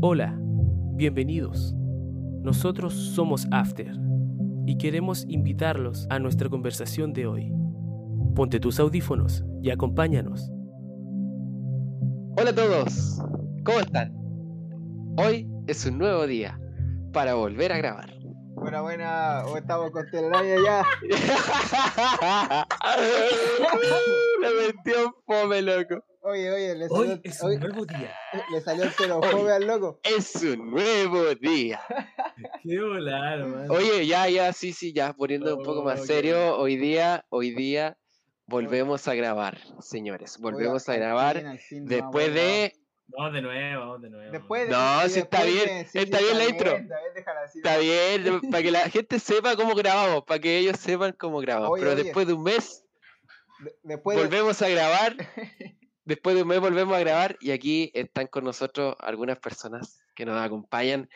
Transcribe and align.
Hola, 0.00 0.32
bienvenidos. 0.94 1.74
Nosotros 2.44 2.94
somos 2.94 3.48
After 3.50 3.92
y 4.64 4.78
queremos 4.78 5.24
invitarlos 5.26 6.06
a 6.08 6.20
nuestra 6.20 6.48
conversación 6.48 7.12
de 7.12 7.26
hoy. 7.26 7.52
Ponte 8.36 8.60
tus 8.60 8.78
audífonos 8.78 9.44
y 9.60 9.70
acompáñanos. 9.70 10.52
Hola 12.36 12.50
a 12.50 12.54
todos, 12.54 13.20
¿cómo 13.64 13.80
están? 13.80 14.14
Hoy 15.16 15.50
es 15.66 15.84
un 15.84 15.98
nuevo 15.98 16.28
día 16.28 16.60
para 17.12 17.34
volver 17.34 17.72
a 17.72 17.78
grabar. 17.78 18.14
Buena, 18.54 18.82
buena, 18.82 19.42
hoy 19.46 19.58
estamos 19.58 19.90
con 19.90 20.08
telaraña 20.12 20.54
ya. 20.64 20.84
Le 24.40 24.66
metió 24.68 25.12
fome, 25.26 25.60
loco. 25.60 26.04
Oye, 26.30 26.50
oye, 26.50 26.74
le 26.74 26.88
salió, 26.88 27.12
Hoy 27.14 27.20
es 27.24 27.42
un 27.42 27.58
nuevo 27.60 27.86
día. 27.86 28.14
le 28.52 28.60
salió 28.60 28.84
el 28.84 28.90
xenofobia 28.90 29.56
al 29.56 29.66
loco. 29.66 30.00
Es 30.02 30.34
un 30.42 30.70
nuevo 30.70 31.34
día. 31.36 31.80
Qué 32.62 32.80
volar, 32.80 33.38
man. 33.46 33.70
Oye, 33.70 34.06
ya, 34.06 34.28
ya, 34.28 34.52
sí, 34.52 34.72
sí, 34.72 34.92
ya, 34.92 35.12
poniendo 35.14 35.56
un 35.56 35.64
poco 35.64 35.82
más 35.82 36.00
Oh, 36.00 36.04
serio, 36.04 36.56
hoy 36.58 36.76
día, 36.76 37.24
hoy 37.30 37.52
día 37.54 37.96
volvemos 38.46 39.08
a 39.08 39.14
grabar, 39.14 39.58
señores. 39.80 40.38
Volvemos 40.38 40.88
a 40.88 40.96
grabar 40.96 41.36
fin, 41.38 41.46
al 41.46 41.58
fin, 41.58 41.86
después 41.86 42.34
de... 42.34 42.74
Vamos 43.08 43.32
de 43.32 43.40
nuevo, 43.40 43.80
vamos 43.80 44.02
de 44.02 44.10
nuevo. 44.10 44.32
Después 44.32 44.64
de. 44.68 44.70
No, 44.74 45.08
sí 45.08 45.20
está 45.20 45.42
bien, 45.44 45.86
sí, 45.90 45.98
está 45.98 46.18
sí, 46.18 46.24
bien 46.24 46.36
la 46.38 46.44
intro. 46.44 46.70
Está 46.72 46.98
bien, 47.00 47.14
déjala 47.14 47.40
así. 47.40 47.58
Está 47.58 47.78
bien, 47.78 48.40
para 48.50 48.62
que 48.62 48.70
la 48.70 48.90
gente 48.90 49.18
sepa 49.18 49.56
cómo 49.56 49.74
grabamos, 49.74 50.24
para 50.24 50.38
que 50.40 50.58
ellos 50.58 50.76
sepan 50.78 51.12
cómo 51.18 51.38
grabamos. 51.40 51.70
Oye, 51.70 51.80
Pero 51.84 51.94
oye. 51.94 52.04
después 52.04 52.26
de 52.26 52.32
un 52.34 52.42
mes 52.42 52.84
De- 53.60 53.74
Después 53.82 54.14
de- 54.18 54.22
volvemos 54.24 54.60
a 54.60 54.68
grabar. 54.68 55.16
Después 56.08 56.34
de 56.34 56.40
un 56.40 56.48
mes 56.48 56.58
volvemos 56.58 56.96
a 56.96 57.00
grabar 57.00 57.36
y 57.38 57.50
aquí 57.50 57.90
están 57.92 58.28
con 58.28 58.42
nosotros 58.42 58.96
algunas 58.98 59.38
personas 59.40 60.00
que 60.14 60.24
nos 60.24 60.40
acompañan. 60.40 61.06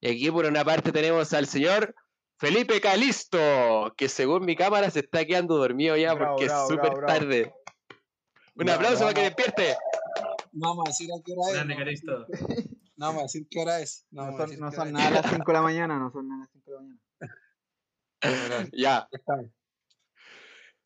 Y 0.00 0.08
aquí 0.08 0.30
por 0.30 0.44
una 0.44 0.64
parte 0.64 0.92
tenemos 0.92 1.32
al 1.32 1.48
señor 1.48 1.96
Felipe 2.38 2.80
Calisto, 2.80 3.92
que 3.96 4.08
según 4.08 4.44
mi 4.44 4.54
cámara 4.54 4.88
se 4.88 5.00
está 5.00 5.24
quedando 5.24 5.56
dormido 5.56 5.96
ya 5.96 6.14
Bravo, 6.14 6.36
porque 6.36 6.44
bravo, 6.44 6.62
es 6.62 6.68
súper 6.68 7.06
tarde. 7.06 7.54
Un 8.54 8.66
Bravo, 8.66 8.78
aplauso 8.78 9.00
para 9.00 9.14
que 9.14 9.22
despierte. 9.22 9.76
No 10.52 10.68
vamos 10.68 10.84
a 10.86 10.90
decir 10.90 11.10
a 11.10 11.20
qué 11.24 11.32
hora 11.32 11.48
es. 11.48 11.54
Grande, 11.54 12.24
No, 12.96 13.06
vamos 13.06 13.18
a 13.18 13.22
decir 13.24 13.48
qué 13.50 13.58
hora 13.58 13.80
es. 13.80 14.06
No, 14.12 14.36
son, 14.36 14.72
son 14.72 14.92
nada 14.92 15.10
las 15.10 15.28
5 15.28 15.44
de 15.44 15.52
la 15.54 15.62
mañana, 15.62 15.98
no 15.98 16.12
son 16.12 16.28
nada 16.28 16.42
a 16.42 16.44
las 16.44 16.52
5 16.52 16.70
de 16.70 16.76
la 16.76 16.82
mañana. 16.82 17.00
Ya. 18.72 19.08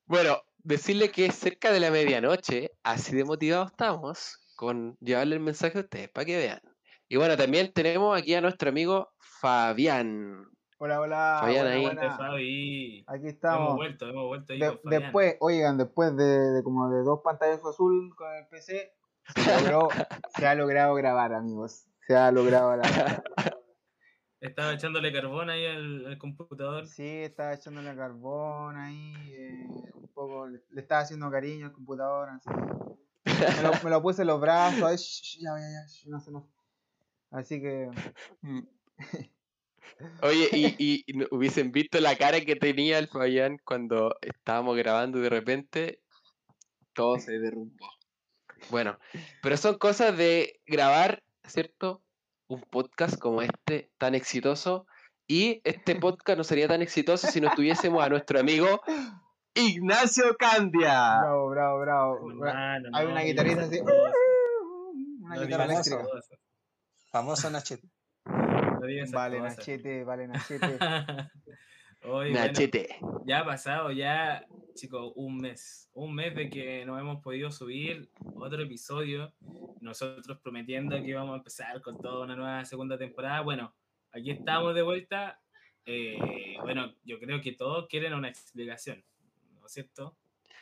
Bueno, 0.07 0.43
decirle 0.63 1.11
que 1.11 1.27
es 1.27 1.35
cerca 1.35 1.73
de 1.73 1.81
la 1.81 1.91
medianoche, 1.91 2.73
así 2.83 3.15
de 3.17 3.25
motivados 3.25 3.71
estamos 3.71 4.39
con 4.57 4.97
llevarle 5.01 5.37
el 5.37 5.41
mensaje 5.43 5.79
a 5.79 5.83
ustedes 5.83 6.09
para 6.11 6.25
que 6.25 6.37
vean. 6.37 6.61
Y 7.09 7.17
bueno, 7.17 7.37
también 7.37 7.73
tenemos 7.73 8.17
aquí 8.19 8.35
a 8.35 8.41
nuestro 8.41 8.69
amigo 8.71 9.09
Fabián. 9.19 10.45
Hola, 10.79 11.01
hola. 11.01 11.39
Fabián 11.41 11.67
ahí. 11.67 11.85
Fabi. 12.17 13.05
Aquí 13.07 13.19
Hemos 13.21 13.33
estamos. 13.33 13.77
vuelto, 13.77 14.09
hemos 14.09 14.27
vuelto 14.29 14.53
ahí 14.53 14.61
De- 14.61 14.67
con 14.69 14.79
Fabián. 14.85 15.03
después, 15.03 15.37
oigan, 15.41 15.79
después 15.79 16.17
de, 16.17 16.25
de 16.53 16.63
como 16.63 16.89
de 16.91 17.03
dos 17.03 17.21
pantallas 17.25 17.61
azul 17.65 18.15
con 18.17 18.33
el 18.35 18.47
PC, 18.49 18.93
se, 19.35 19.61
logró, 19.63 19.89
se 20.37 20.47
ha 20.47 20.55
logrado 20.55 20.95
grabar, 20.95 21.35
amigos. 21.35 21.85
Se 22.07 22.17
ha 22.17 22.31
logrado 22.33 22.71
grabar. 22.71 23.23
Estaba 24.41 24.73
echándole 24.73 25.13
carbón 25.13 25.51
ahí 25.51 25.67
al, 25.67 26.07
al 26.07 26.19
computador. 26.19 26.87
Sí, 26.87 27.07
estaba 27.07 27.55
echándole 27.55 27.95
carbón 27.95 28.77
ahí, 28.77 29.13
eh, 29.35 29.67
un 29.95 30.09
poco, 30.15 30.47
le, 30.49 30.61
le 30.71 30.81
estaba 30.81 31.03
haciendo 31.03 31.31
cariño 31.31 31.67
al 31.67 31.73
computador, 31.73 32.31
así. 32.31 32.49
Me 33.25 33.63
lo, 33.63 33.73
me 33.85 33.91
lo 33.91 34.03
puse 34.03 34.23
en 34.23 34.29
los 34.29 34.41
brazos, 34.41 34.83
ay, 34.83 34.97
sh- 34.97 35.23
sh- 35.23 35.39
ya, 35.43 35.51
ya, 35.59 35.69
ya, 35.69 35.87
sh- 35.87 36.07
no 36.07 36.21
sé, 36.21 36.31
no. 36.31 36.49
Así 37.31 37.61
que, 37.61 37.91
Oye, 40.23 40.49
y, 40.53 41.05
y- 41.07 41.25
hubiesen 41.31 41.71
visto 41.73 42.01
la 42.01 42.17
cara 42.17 42.41
que 42.41 42.57
tenía 42.57 42.99
el 42.99 43.09
Fabián 43.09 43.59
cuando 43.65 44.17
estábamos 44.23 44.77
grabando 44.77 45.19
y 45.19 45.23
de 45.23 45.31
repente 45.31 46.01
todo 46.93 47.19
se 47.19 47.39
derrumbó. 47.39 47.87
Bueno, 48.71 48.99
pero 49.43 49.57
son 49.57 49.79
cosas 49.79 50.17
de 50.17 50.61
grabar, 50.67 51.23
¿cierto? 51.45 52.03
Un 52.51 52.63
podcast 52.63 53.17
como 53.17 53.43
este, 53.43 53.93
tan 53.97 54.17
exitoso. 54.17 54.85
Y 55.29 55.61
este 55.63 55.95
podcast 55.95 56.37
no 56.37 56.43
sería 56.43 56.67
tan 56.67 56.83
exitoso 56.83 57.29
si 57.29 57.41
no 57.41 57.55
tuviésemos 57.55 58.03
a 58.03 58.09
nuestro 58.09 58.41
amigo 58.41 58.81
Ignacio 59.55 60.37
Candia. 60.37 61.21
bravo, 61.21 61.51
bravo, 61.51 61.81
bravo. 61.81 62.31
Hermano, 62.33 62.89
Hay 62.93 63.05
no 63.07 63.13
una 63.13 63.21
digas 63.21 63.45
guitarrita 63.45 63.63
así, 63.63 63.79
una 63.79 65.37
no 65.37 65.43
guitarra 65.43 65.65
eléctrica. 65.67 66.05
Famoso 67.13 67.51
Nachete. 67.51 67.89
Vale, 69.13 69.39
cosas. 69.39 69.59
Nachete, 69.59 70.03
vale, 70.05 70.27
Nachete. 70.27 70.79
Bueno, 72.03 72.35
Nachete. 72.35 72.99
ya 73.27 73.41
ha 73.41 73.45
pasado 73.45 73.93
ya, 73.93 74.43
chicos, 74.81 75.13
un 75.17 75.37
mes. 75.37 75.91
Un 75.93 76.15
mes 76.15 76.35
de 76.35 76.49
que 76.49 76.85
no 76.87 76.99
hemos 76.99 77.23
podido 77.23 77.51
subir 77.51 78.11
otro 78.35 78.63
episodio. 78.63 79.33
Nosotros 79.81 80.39
prometiendo 80.43 80.97
que 80.97 81.09
íbamos 81.09 81.35
a 81.35 81.37
empezar 81.37 81.83
con 81.83 81.99
toda 81.99 82.25
una 82.25 82.35
nueva 82.35 82.65
segunda 82.65 82.97
temporada. 82.97 83.43
Bueno, 83.43 83.75
aquí 84.13 84.31
estamos 84.31 84.75
de 84.75 84.83
vuelta. 84.83 85.39
Eh, 85.85 86.57
bueno, 86.63 86.95
yo 87.05 87.19
creo 87.19 87.43
que 87.43 87.53
todos 87.53 87.89
quieren 87.89 88.15
una 88.15 88.29
explicación, 88.29 89.05
¿no 89.61 89.67
es 89.67 89.73
cierto? 89.73 90.17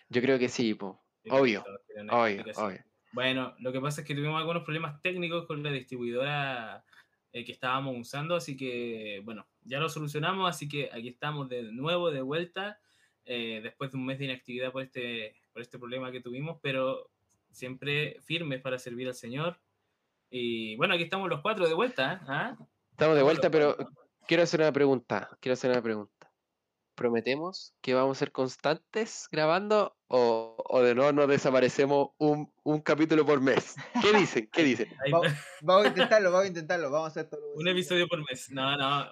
Yo 0.09 0.21
creo 0.21 0.39
que 0.39 0.49
sí, 0.49 0.75
po. 0.75 1.01
Que 1.23 1.31
Obvio, 1.31 1.65
obvio, 2.11 2.45
obvio. 2.57 2.85
Bueno, 3.13 3.55
lo 3.61 3.73
que 3.73 3.81
pasa 3.81 4.01
es 4.01 4.07
que 4.07 4.15
tuvimos 4.15 4.39
algunos 4.39 4.65
problemas 4.65 5.01
técnicos 5.01 5.47
con 5.47 5.63
la 5.63 5.71
distribuidora 5.71 6.85
eh, 7.33 7.45
que 7.45 7.53
estábamos 7.53 7.97
usando, 7.97 8.35
así 8.35 8.57
que, 8.57 9.21
bueno, 9.25 9.47
ya 9.65 9.79
lo 9.79 9.89
solucionamos, 9.89 10.49
así 10.49 10.69
que 10.69 10.91
aquí 10.93 11.09
estamos 11.09 11.49
de 11.49 11.63
nuevo, 11.73 12.11
de 12.11 12.23
vuelta, 12.23 12.81
eh, 13.29 13.61
después 13.63 13.93
de 13.93 13.99
un 13.99 14.07
mes 14.07 14.19
de 14.19 14.25
inactividad 14.25 14.73
por 14.73 14.83
este, 14.83 15.37
por 15.53 15.63
este 15.63 15.79
problema 15.79 16.11
que 16.11 16.21
tuvimos, 16.21 16.59
pero 16.63 17.11
siempre 17.51 18.17
firmes 18.23 18.61
para 18.63 18.79
servir 18.79 19.07
al 19.09 19.15
Señor. 19.15 19.61
Y 20.31 20.77
bueno, 20.77 20.95
aquí 20.95 21.05
estamos 21.05 21.29
los 21.29 21.41
cuatro 21.41 21.69
de 21.69 21.75
vuelta, 21.75 22.15
¿eh? 22.15 22.19
¿Ah? 22.27 22.57
Estamos 22.91 23.17
de 23.17 23.23
vuelta, 23.23 23.51
pero 23.51 23.77
quiero 24.27 24.43
hacer 24.43 24.61
una 24.61 24.73
pregunta. 24.73 25.31
Quiero 25.41 25.53
hacer 25.55 25.71
una 25.71 25.83
pregunta. 25.83 26.13
¿Prometemos 26.95 27.75
que 27.81 27.95
vamos 27.95 28.17
a 28.17 28.19
ser 28.19 28.33
constantes 28.33 29.29
grabando 29.31 29.97
o, 30.09 30.57
o 30.69 30.83
de 30.83 30.97
nuevo 30.97 31.13
nos 31.13 31.29
desaparecemos 31.29 32.09
un, 32.19 32.53
un 32.65 32.81
capítulo 32.81 33.25
por 33.25 33.41
mes? 33.41 33.77
¿Qué 34.03 34.13
dicen? 34.19 34.49
¿Qué 34.53 34.65
dicen? 34.65 34.89
Va- 35.15 35.21
Vamos 35.63 35.85
a 35.85 35.89
intentarlo, 35.89 36.33
vamos 36.33 36.45
a 36.47 36.49
intentarlo, 36.49 36.91
vamos 36.91 37.07
a 37.07 37.11
hacer 37.11 37.31
todo 37.31 37.41
un 37.55 37.69
episodio 37.69 38.09
por 38.09 38.19
mes. 38.29 38.51
No, 38.51 38.77
no, 38.77 39.07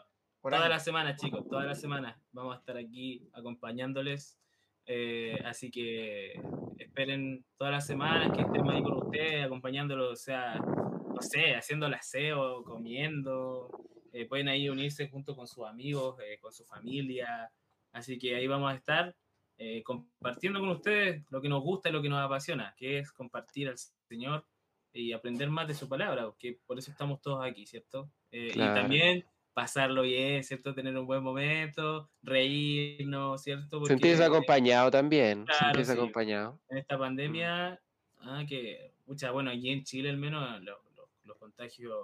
por 0.46 0.52
todas 0.52 0.66
año. 0.66 0.74
las 0.74 0.84
semanas, 0.84 1.20
chicos, 1.20 1.48
todas 1.48 1.66
las 1.66 1.80
semanas 1.80 2.16
vamos 2.32 2.54
a 2.54 2.58
estar 2.58 2.76
aquí 2.76 3.28
acompañándoles. 3.32 4.38
eh, 4.86 5.40
así 5.44 5.70
que 5.72 6.40
esperen 6.78 7.44
todas 7.56 7.72
las 7.72 7.86
semanas 7.86 8.30
que 8.36 8.42
estemos 8.42 8.72
ahí 8.72 8.82
con 8.82 8.94
ustedes, 8.98 9.44
acompañándolos, 9.44 10.12
o 10.12 10.16
sea, 10.16 10.54
no 10.56 11.20
sé, 11.20 11.56
haciendo 11.56 11.86
el 11.86 11.94
aseo, 11.94 12.62
comiendo. 12.62 13.68
eh, 14.12 14.26
pueden 14.26 14.48
ahí 14.48 14.68
unirse 14.68 15.08
junto 15.08 15.34
con 15.34 15.48
sus 15.48 15.66
amigos, 15.66 16.16
eh, 16.20 16.38
con 16.40 16.52
su 16.52 16.64
familia. 16.64 17.50
Así 17.92 18.18
que 18.18 18.36
ahí 18.36 18.46
vamos 18.46 18.70
a 18.72 18.76
estar 18.76 19.16
eh, 19.58 19.82
compartiendo 19.82 20.60
con 20.60 20.68
ustedes 20.70 21.24
lo 21.30 21.40
que 21.40 21.48
nos 21.48 21.62
gusta 21.62 21.88
y 21.88 21.92
lo 21.92 22.00
que 22.02 22.08
nos 22.08 22.20
apasiona, 22.24 22.72
que 22.76 22.98
es 23.00 23.10
compartir 23.12 23.68
al 23.68 23.76
Señor 24.08 24.46
y 24.92 25.12
aprender 25.12 25.50
más 25.50 25.66
de 25.68 25.74
su 25.74 25.88
palabra, 25.88 26.32
que 26.38 26.58
por 26.66 26.78
eso 26.78 26.90
estamos 26.92 27.20
todos 27.20 27.44
aquí, 27.44 27.66
¿cierto? 27.66 28.10
Eh, 28.30 28.50
Claro. 28.52 28.72
Y 28.72 28.74
también 28.82 29.24
pasarlo 29.56 30.02
bien, 30.02 30.44
¿cierto? 30.44 30.74
Tener 30.74 30.94
un 30.98 31.06
buen 31.06 31.22
momento, 31.22 32.10
reírnos, 32.22 33.42
¿cierto? 33.42 33.78
Porque 33.78 33.94
Sentirse 33.94 34.22
acompañado 34.22 34.90
también. 34.90 35.46
Claro, 35.46 35.64
sentirse 35.64 35.92
sí. 35.92 35.98
acompañado. 35.98 36.60
en 36.68 36.76
esta 36.76 36.98
pandemia, 36.98 37.80
ah, 38.18 38.44
que, 38.46 38.92
mucha, 39.06 39.30
bueno, 39.30 39.50
aquí 39.50 39.70
en 39.70 39.82
Chile 39.82 40.10
al 40.10 40.18
menos 40.18 40.60
lo- 40.62 40.78
lo- 40.94 41.08
los 41.24 41.36
contagios 41.38 41.96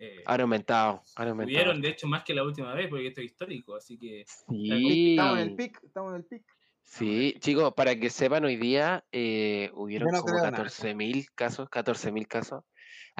eh, 0.00 0.22
Han 0.26 0.40
aumentado. 0.40 1.00
Han 1.14 1.28
aumentado. 1.28 1.48
subieron, 1.58 1.80
de 1.80 1.88
hecho, 1.90 2.08
más 2.08 2.24
que 2.24 2.34
la 2.34 2.42
última 2.42 2.74
vez, 2.74 2.88
porque 2.88 3.06
esto 3.06 3.20
es 3.20 3.26
histórico, 3.26 3.76
así 3.76 3.96
que 3.96 4.24
Sí. 4.48 5.10
Estamos 5.12 5.38
en 5.38 5.48
el 5.50 5.54
pic, 5.54 5.80
estamos 5.84 6.10
en 6.10 6.16
el 6.16 6.24
pic. 6.24 6.42
Sí, 6.82 7.36
chicos, 7.38 7.72
para 7.74 7.94
que 7.94 8.10
sepan, 8.10 8.44
hoy 8.44 8.56
día 8.56 9.04
eh, 9.12 9.70
hubieron 9.74 10.08
no 10.10 10.22
como 10.22 10.32
creo 10.38 10.50
nada. 10.50 10.64
14.000 10.64 11.26
casos, 11.36 11.68
14.000 11.68 12.26
casos. 12.26 12.64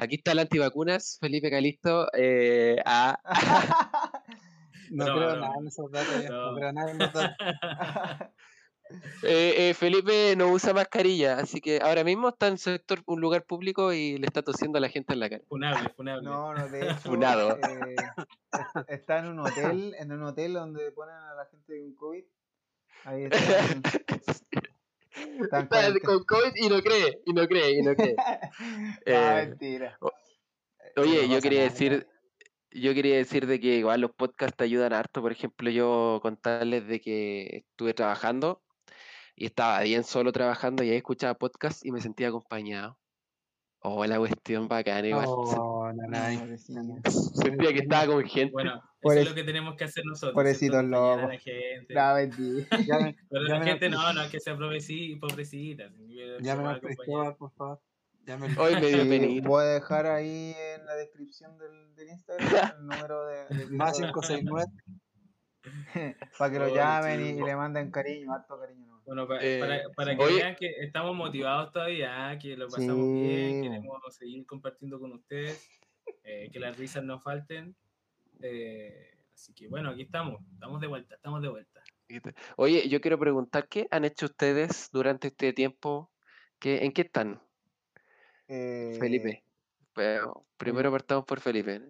Aquí 0.01 0.15
está 0.15 0.31
el 0.31 0.39
antivacunas, 0.39 1.17
Felipe 1.19 1.49
Calisto. 1.51 2.07
eh, 2.13 2.77
a- 2.85 3.19
No 4.91 5.05
creo 5.05 5.35
nada 5.35 5.53
en 5.59 5.67
esos 5.67 5.91
datos. 5.91 6.23
No 6.29 6.55
creo 6.55 6.71
nada 6.73 6.91
en 6.91 6.97
los 6.99 7.13
datos. 7.13 7.35
eh, 9.23 9.69
eh, 9.69 9.73
Felipe 9.75 10.35
no 10.37 10.47
usa 10.47 10.73
mascarilla, 10.73 11.37
así 11.37 11.59
que 11.61 11.79
ahora 11.79 12.03
mismo 12.03 12.29
está 12.29 12.47
en 12.47 12.57
sector, 12.57 13.03
un 13.05 13.19
lugar 13.21 13.43
público 13.43 13.91
y 13.93 14.17
le 14.17 14.25
está 14.25 14.41
tosiendo 14.41 14.77
a 14.77 14.81
la 14.81 14.89
gente 14.89 15.13
en 15.13 15.19
la 15.19 15.29
cara. 15.29 15.43
funable, 15.47 15.89
funable. 15.89 16.23
No, 16.27 16.53
no, 16.55 16.67
de 16.69 16.79
hecho, 16.91 16.99
Funado. 17.01 17.57
eh, 17.57 17.95
está 18.87 19.19
en 19.19 19.27
un 19.27 19.39
hotel, 19.41 19.95
en 19.99 20.11
un 20.13 20.23
hotel 20.23 20.53
donde 20.53 20.91
ponen 20.93 21.15
a 21.15 21.35
la 21.35 21.45
gente 21.45 21.77
con 21.81 21.93
COVID. 21.95 22.23
Ahí 23.05 23.23
están 23.25 23.83
Está 25.41 25.67
con 26.03 26.23
COVID 26.23 26.51
y 26.55 26.69
no 26.69 26.81
cree, 26.81 27.21
y 27.25 27.33
no 27.33 27.47
cree, 27.47 27.71
y 27.71 27.81
no 27.81 27.95
cree. 27.95 28.15
Eh, 29.05 29.45
mentira. 29.47 29.97
o- 30.01 30.11
Oye, 30.97 31.27
no 31.27 31.35
yo 31.35 31.41
quería 31.41 31.59
nada. 31.59 31.71
decir, 31.71 32.07
yo 32.71 32.93
quería 32.93 33.17
decir 33.17 33.47
de 33.47 33.59
que 33.59 33.75
igual 33.77 34.01
los 34.01 34.11
podcasts 34.11 34.57
te 34.57 34.63
ayudan 34.65 34.93
harto. 34.93 35.21
Por 35.21 35.31
ejemplo, 35.31 35.69
yo 35.69 36.19
contarles 36.21 36.87
de 36.87 36.99
que 36.99 37.63
estuve 37.69 37.93
trabajando 37.93 38.61
y 39.35 39.45
estaba 39.45 39.81
bien 39.81 40.03
solo 40.03 40.31
trabajando 40.31 40.83
y 40.83 40.89
ahí 40.89 40.97
escuchaba 40.97 41.33
podcast 41.35 41.85
y 41.85 41.91
me 41.91 42.01
sentía 42.01 42.27
acompañado. 42.29 42.97
Oh, 43.81 44.05
la 44.05 44.17
cuestión 44.17 44.67
bacana 44.67 45.07
igual. 45.07 45.25
Oh, 45.27 45.78
pobrecito. 45.95 46.73
nanay. 46.73 47.01
Sentía 47.33 47.73
que 47.73 47.79
estaba 47.79 48.05
con 48.07 48.23
gente. 48.25 48.51
Bueno, 48.51 48.75
eso 48.75 49.21
es 49.21 49.29
lo 49.29 49.35
que 49.35 49.43
tenemos 49.43 49.75
que 49.75 49.83
hacer 49.85 50.03
nosotros. 50.05 50.33
pobrecitos 50.33 50.83
locos. 50.85 51.29
la 51.29 51.37
gente. 51.39 51.93
La 51.93 52.13
vendí. 52.13 52.65
Llamen, 52.87 53.15
Pero 53.29 53.43
la 53.43 53.63
gente 53.63 53.89
no, 53.89 54.13
no 54.13 54.21
es 54.21 54.29
que 54.31 54.39
sea 54.39 54.55
pobrecita. 55.15 55.89
al 56.69 56.81
puede 56.81 56.95
Cristóbal, 56.95 57.35
por 57.37 57.51
favor. 57.53 57.81
Hoy 58.57 58.75
me 58.75 59.41
voy 59.41 59.63
a 59.63 59.67
dejar 59.69 60.05
ahí 60.05 60.53
en 60.75 60.85
la 60.85 60.93
descripción 60.95 61.57
del, 61.57 61.95
del 61.95 62.09
Instagram 62.09 62.39
el 62.79 62.85
número 62.87 63.25
de, 63.25 63.45
de 63.55 63.65
Más 63.71 63.97
Cristóbal, 63.97 64.65
569. 65.63 66.15
para 66.37 66.51
que 66.51 66.59
lo 66.59 66.73
llamen 66.75 67.25
y, 67.25 67.29
y 67.29 67.43
le 67.43 67.55
manden 67.55 67.91
cariño, 67.91 68.31
harto 68.33 68.59
cariño. 68.59 68.85
¿no? 68.87 69.01
Bueno, 69.05 69.27
pa- 69.27 69.39
Eh, 69.41 69.59
para, 69.59 69.79
para 69.95 70.15
que 70.17 70.25
vean 70.25 70.55
que 70.55 70.69
estamos 70.81 71.15
motivados 71.15 71.71
todavía, 71.71 72.37
que 72.39 72.55
lo 72.55 72.67
pasamos 72.67 72.95
Sí. 72.95 73.21
bien, 73.21 73.61
queremos 73.63 74.15
seguir 74.15 74.45
compartiendo 74.45 74.99
con 74.99 75.13
ustedes, 75.13 75.67
eh, 76.23 76.49
que 76.51 76.59
las 76.59 76.77
risas 76.77 77.03
no 77.03 77.19
falten. 77.21 77.75
eh, 78.41 79.11
así 79.33 79.53
que 79.53 79.67
bueno, 79.67 79.89
aquí 79.91 80.03
estamos, 80.03 80.41
estamos 80.53 80.81
de 80.81 80.87
vuelta, 80.87 81.15
estamos 81.15 81.41
de 81.41 81.49
vuelta. 81.49 81.81
Oye, 82.57 82.87
yo 82.89 82.99
quiero 83.01 83.19
preguntar, 83.19 83.67
¿qué 83.67 83.87
han 83.91 84.03
hecho 84.05 84.25
ustedes 84.25 84.89
durante 84.91 85.27
este 85.29 85.53
tiempo? 85.53 86.11
¿Qué, 86.59 86.83
¿En 86.83 86.91
qué 86.91 87.03
están, 87.03 87.41
Eh, 88.47 88.97
Felipe? 88.99 89.43
Pero 89.93 90.45
primero 90.57 90.91
partamos 90.91 91.25
por 91.25 91.39
Felipe. 91.39 91.81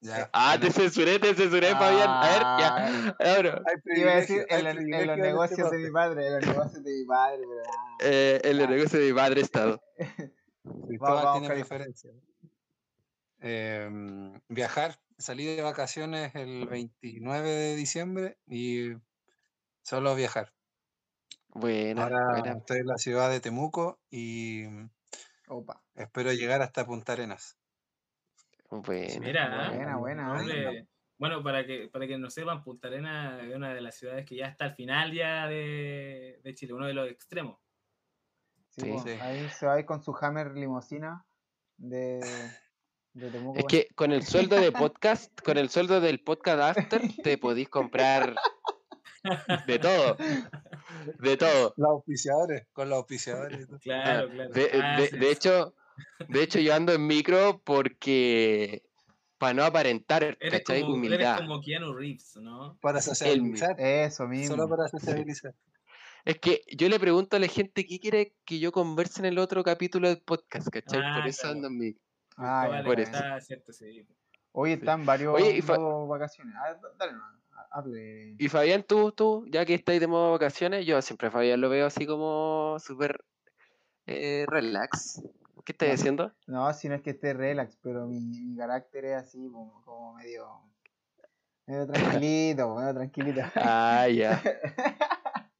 Ya. 0.00 0.28
Ah, 0.32 0.58
te 0.60 0.70
censuré, 0.70 1.18
te 1.18 1.34
censuré, 1.34 1.70
Fabián. 1.72 2.08
A 2.08 2.28
ver, 2.28 2.42
ya. 2.60 3.34
Ahora, 3.34 3.62
Hay 3.66 4.00
Iba 4.00 4.12
a 4.12 4.16
decir 4.16 4.46
en, 4.48 4.66
en 4.66 4.76
los 4.76 4.84
en 4.84 4.94
este 4.94 5.16
negocios 5.22 5.70
de 5.70 5.78
mi 5.78 5.90
padre, 5.90 6.26
en 6.26 6.34
los 6.34 6.46
negocios 6.46 6.84
de 6.84 6.92
mi 6.92 7.04
padre, 7.06 7.38
pero 7.48 7.62
ah, 7.66 7.96
eh, 8.02 8.40
el 8.44 8.58
Ya. 8.58 8.66
negocio 8.66 8.98
de 9.00 9.06
mi 9.06 9.12
padre 9.14 9.40
estado. 9.40 9.80
Cristóbal 10.86 11.24
vamos, 11.24 11.48
tiene 11.48 11.64
Cali. 11.64 11.94
Em, 13.38 14.40
viajar. 14.48 14.96
Salí 15.18 15.44
de 15.46 15.62
vacaciones 15.62 16.34
el 16.34 16.66
29 16.68 17.48
de 17.50 17.76
diciembre 17.76 18.38
y 18.46 18.92
solo 19.82 20.14
viajar. 20.14 20.54
Buena, 21.48 22.04
Ahora 22.04 22.18
buena. 22.28 22.52
estoy 22.58 22.78
en 22.80 22.86
la 22.86 22.98
ciudad 22.98 23.30
de 23.30 23.40
Temuco 23.40 24.00
y 24.10 24.64
opa. 25.48 25.82
espero 25.94 26.32
llegar 26.32 26.62
hasta 26.62 26.86
Punta 26.86 27.12
Arenas. 27.14 27.58
Buena. 28.70 29.20
Mira, 29.20 29.70
Buena, 29.70 29.96
buena. 29.96 30.32
hombre, 30.32 30.88
bueno, 31.18 31.42
para 31.42 31.64
que, 31.66 31.88
para 31.88 32.06
que 32.06 32.18
no 32.18 32.30
sepan, 32.30 32.62
Punta 32.62 32.88
Arenas 32.88 33.42
es 33.44 33.54
una 33.54 33.72
de 33.74 33.80
las 33.80 33.96
ciudades 33.96 34.26
que 34.26 34.36
ya 34.36 34.46
está 34.48 34.66
al 34.66 34.74
final 34.74 35.12
ya 35.14 35.46
de, 35.48 36.40
de 36.42 36.54
Chile, 36.54 36.72
uno 36.74 36.86
de 36.86 36.94
los 36.94 37.08
extremos. 37.10 37.58
Sí, 38.70 38.82
Sí. 38.82 38.88
po, 38.88 38.98
Sí. 38.98 39.10
Ahí 39.18 39.48
se 39.50 39.66
va 39.66 39.74
a 39.74 39.78
ir 39.80 39.86
con 39.86 40.02
su 40.02 40.14
Hammer 40.20 40.52
limosina 40.52 41.26
de, 41.76 42.58
de 43.16 43.30
Temuco. 43.30 43.58
Es 43.58 43.64
que 43.66 43.88
con 43.94 44.12
el 44.12 44.22
sueldo 44.22 44.56
de 44.56 44.70
podcast, 44.90 45.40
con 45.42 45.56
el 45.58 45.68
sueldo 45.70 46.00
del 46.00 46.20
podcast 46.20 46.78
after, 46.78 47.02
te 47.22 47.38
podís 47.38 47.68
comprar 47.68 48.34
de 49.66 49.78
todo. 49.78 50.16
De 51.20 51.36
todo. 51.36 51.74
Los 51.76 51.88
auspiciadores, 51.90 52.66
con 52.72 52.88
los 52.90 52.98
auspiciadores. 52.98 53.66
Claro, 53.80 54.28
Ah, 54.28 54.32
claro. 54.32 54.50
De, 54.52 54.70
Ah, 54.82 55.00
de- 55.00 55.08
sí, 55.08 55.16
de 55.18 55.26
sí. 55.26 55.32
hecho, 55.32 55.74
de 56.28 56.42
hecho, 56.42 56.58
yo 56.60 56.74
ando 56.74 56.92
en 56.92 57.06
micro 57.06 57.60
porque 57.64 58.82
para 59.38 59.52
no 59.54 59.64
aparentar, 59.64 60.22
eres 60.22 60.36
¿cachai? 60.50 60.80
como, 60.82 60.96
eres 60.96 61.08
Humildad. 61.08 61.36
como 61.38 61.60
Keanu 61.60 61.92
Reeves, 61.94 62.36
¿no? 62.36 62.78
Para 62.80 63.00
sociabilizar. 63.02 63.76
Eso 63.80 64.26
mismo. 64.26 64.56
Solo 64.56 64.68
para 64.68 64.88
sociabilizar. 64.88 65.54
Es 66.24 66.38
que 66.40 66.62
yo 66.76 66.88
le 66.88 66.98
pregunto 66.98 67.36
a 67.36 67.38
la 67.40 67.46
gente 67.46 67.86
qué 67.86 68.00
quiere 68.00 68.34
que 68.44 68.58
yo 68.58 68.72
converse 68.72 69.20
en 69.20 69.26
el 69.26 69.38
otro 69.38 69.62
capítulo 69.62 70.08
del 70.08 70.20
podcast, 70.22 70.68
¿cachai? 70.68 71.00
Ah, 71.04 71.18
Por 71.20 71.28
eso 71.28 71.42
claro. 71.42 71.54
ando 71.56 71.68
en 71.68 71.78
micro. 71.78 72.02
Ah, 72.36 72.66
Cristóbal 72.68 72.84
por 72.84 73.00
está, 73.00 73.40
cierto, 73.40 73.72
sí. 73.72 74.06
Hoy 74.52 74.72
están 74.72 75.04
varios 75.06 75.34
Oye, 75.34 75.56
y 75.56 75.62
fa- 75.62 75.76
vacaciones. 75.78 76.54
Ah, 76.58 76.76
dale, 76.98 77.12
no, 77.12 77.22
hable. 77.70 78.36
Y 78.38 78.48
Fabián, 78.48 78.82
tú, 78.82 79.12
tú, 79.12 79.46
ya 79.48 79.64
que 79.64 79.74
estáis 79.74 80.00
de 80.00 80.06
modo 80.06 80.32
vacaciones, 80.32 80.84
yo 80.86 81.00
siempre 81.02 81.28
a 81.28 81.30
Fabián 81.30 81.60
lo 81.60 81.68
veo 81.68 81.86
así 81.86 82.06
como 82.06 82.76
súper 82.78 83.24
eh, 84.06 84.44
relax. 84.48 85.22
¿Qué 85.64 85.72
estás 85.72 85.88
Ya. 85.88 85.94
haciendo? 85.94 86.32
No, 86.46 86.72
si 86.72 86.88
no 86.88 86.94
es 86.94 87.02
que 87.02 87.10
esté 87.10 87.32
relax, 87.34 87.76
pero 87.82 88.06
mi, 88.06 88.20
mi 88.20 88.56
carácter 88.56 89.04
es 89.06 89.16
así, 89.16 89.48
como, 89.50 89.82
como 89.82 90.14
medio, 90.14 90.60
medio 91.66 91.86
tranquilito, 92.22 92.74
medio 92.76 92.94
tranquilito. 92.94 93.40
Ah, 93.56 94.06
ya. 94.08 94.42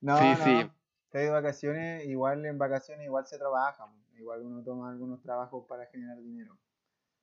No, 0.00 0.18
Sí, 0.18 0.24
no. 0.30 0.44
sí. 0.44 0.70
Estoy 1.04 1.22
de 1.24 1.30
vacaciones, 1.30 2.06
igual 2.06 2.44
en 2.44 2.58
vacaciones 2.58 3.04
igual 3.06 3.24
se 3.26 3.38
trabaja, 3.38 3.86
igual 4.22 4.42
uno 4.42 4.62
toma 4.62 4.90
algunos 4.90 5.20
trabajos 5.20 5.66
para 5.68 5.86
generar 5.86 6.18
dinero. 6.22 6.58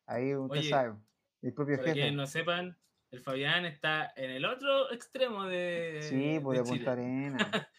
Ahí 0.05 0.35
usted 0.35 0.59
Oye, 0.59 0.69
sabe, 0.69 0.95
el 1.41 1.53
propio 1.53 1.77
Para 1.77 1.87
jefe. 1.89 1.99
que 2.01 2.11
no 2.11 2.27
sepan, 2.27 2.77
el 3.11 3.19
Fabián 3.21 3.65
está 3.65 4.11
en 4.15 4.31
el 4.31 4.45
otro 4.45 4.91
extremo 4.91 5.45
de, 5.45 5.99
Sí, 6.01 6.39
pues 6.43 6.59
de. 6.63 6.69
Punta 6.69 6.91
Arenas. 6.93 7.39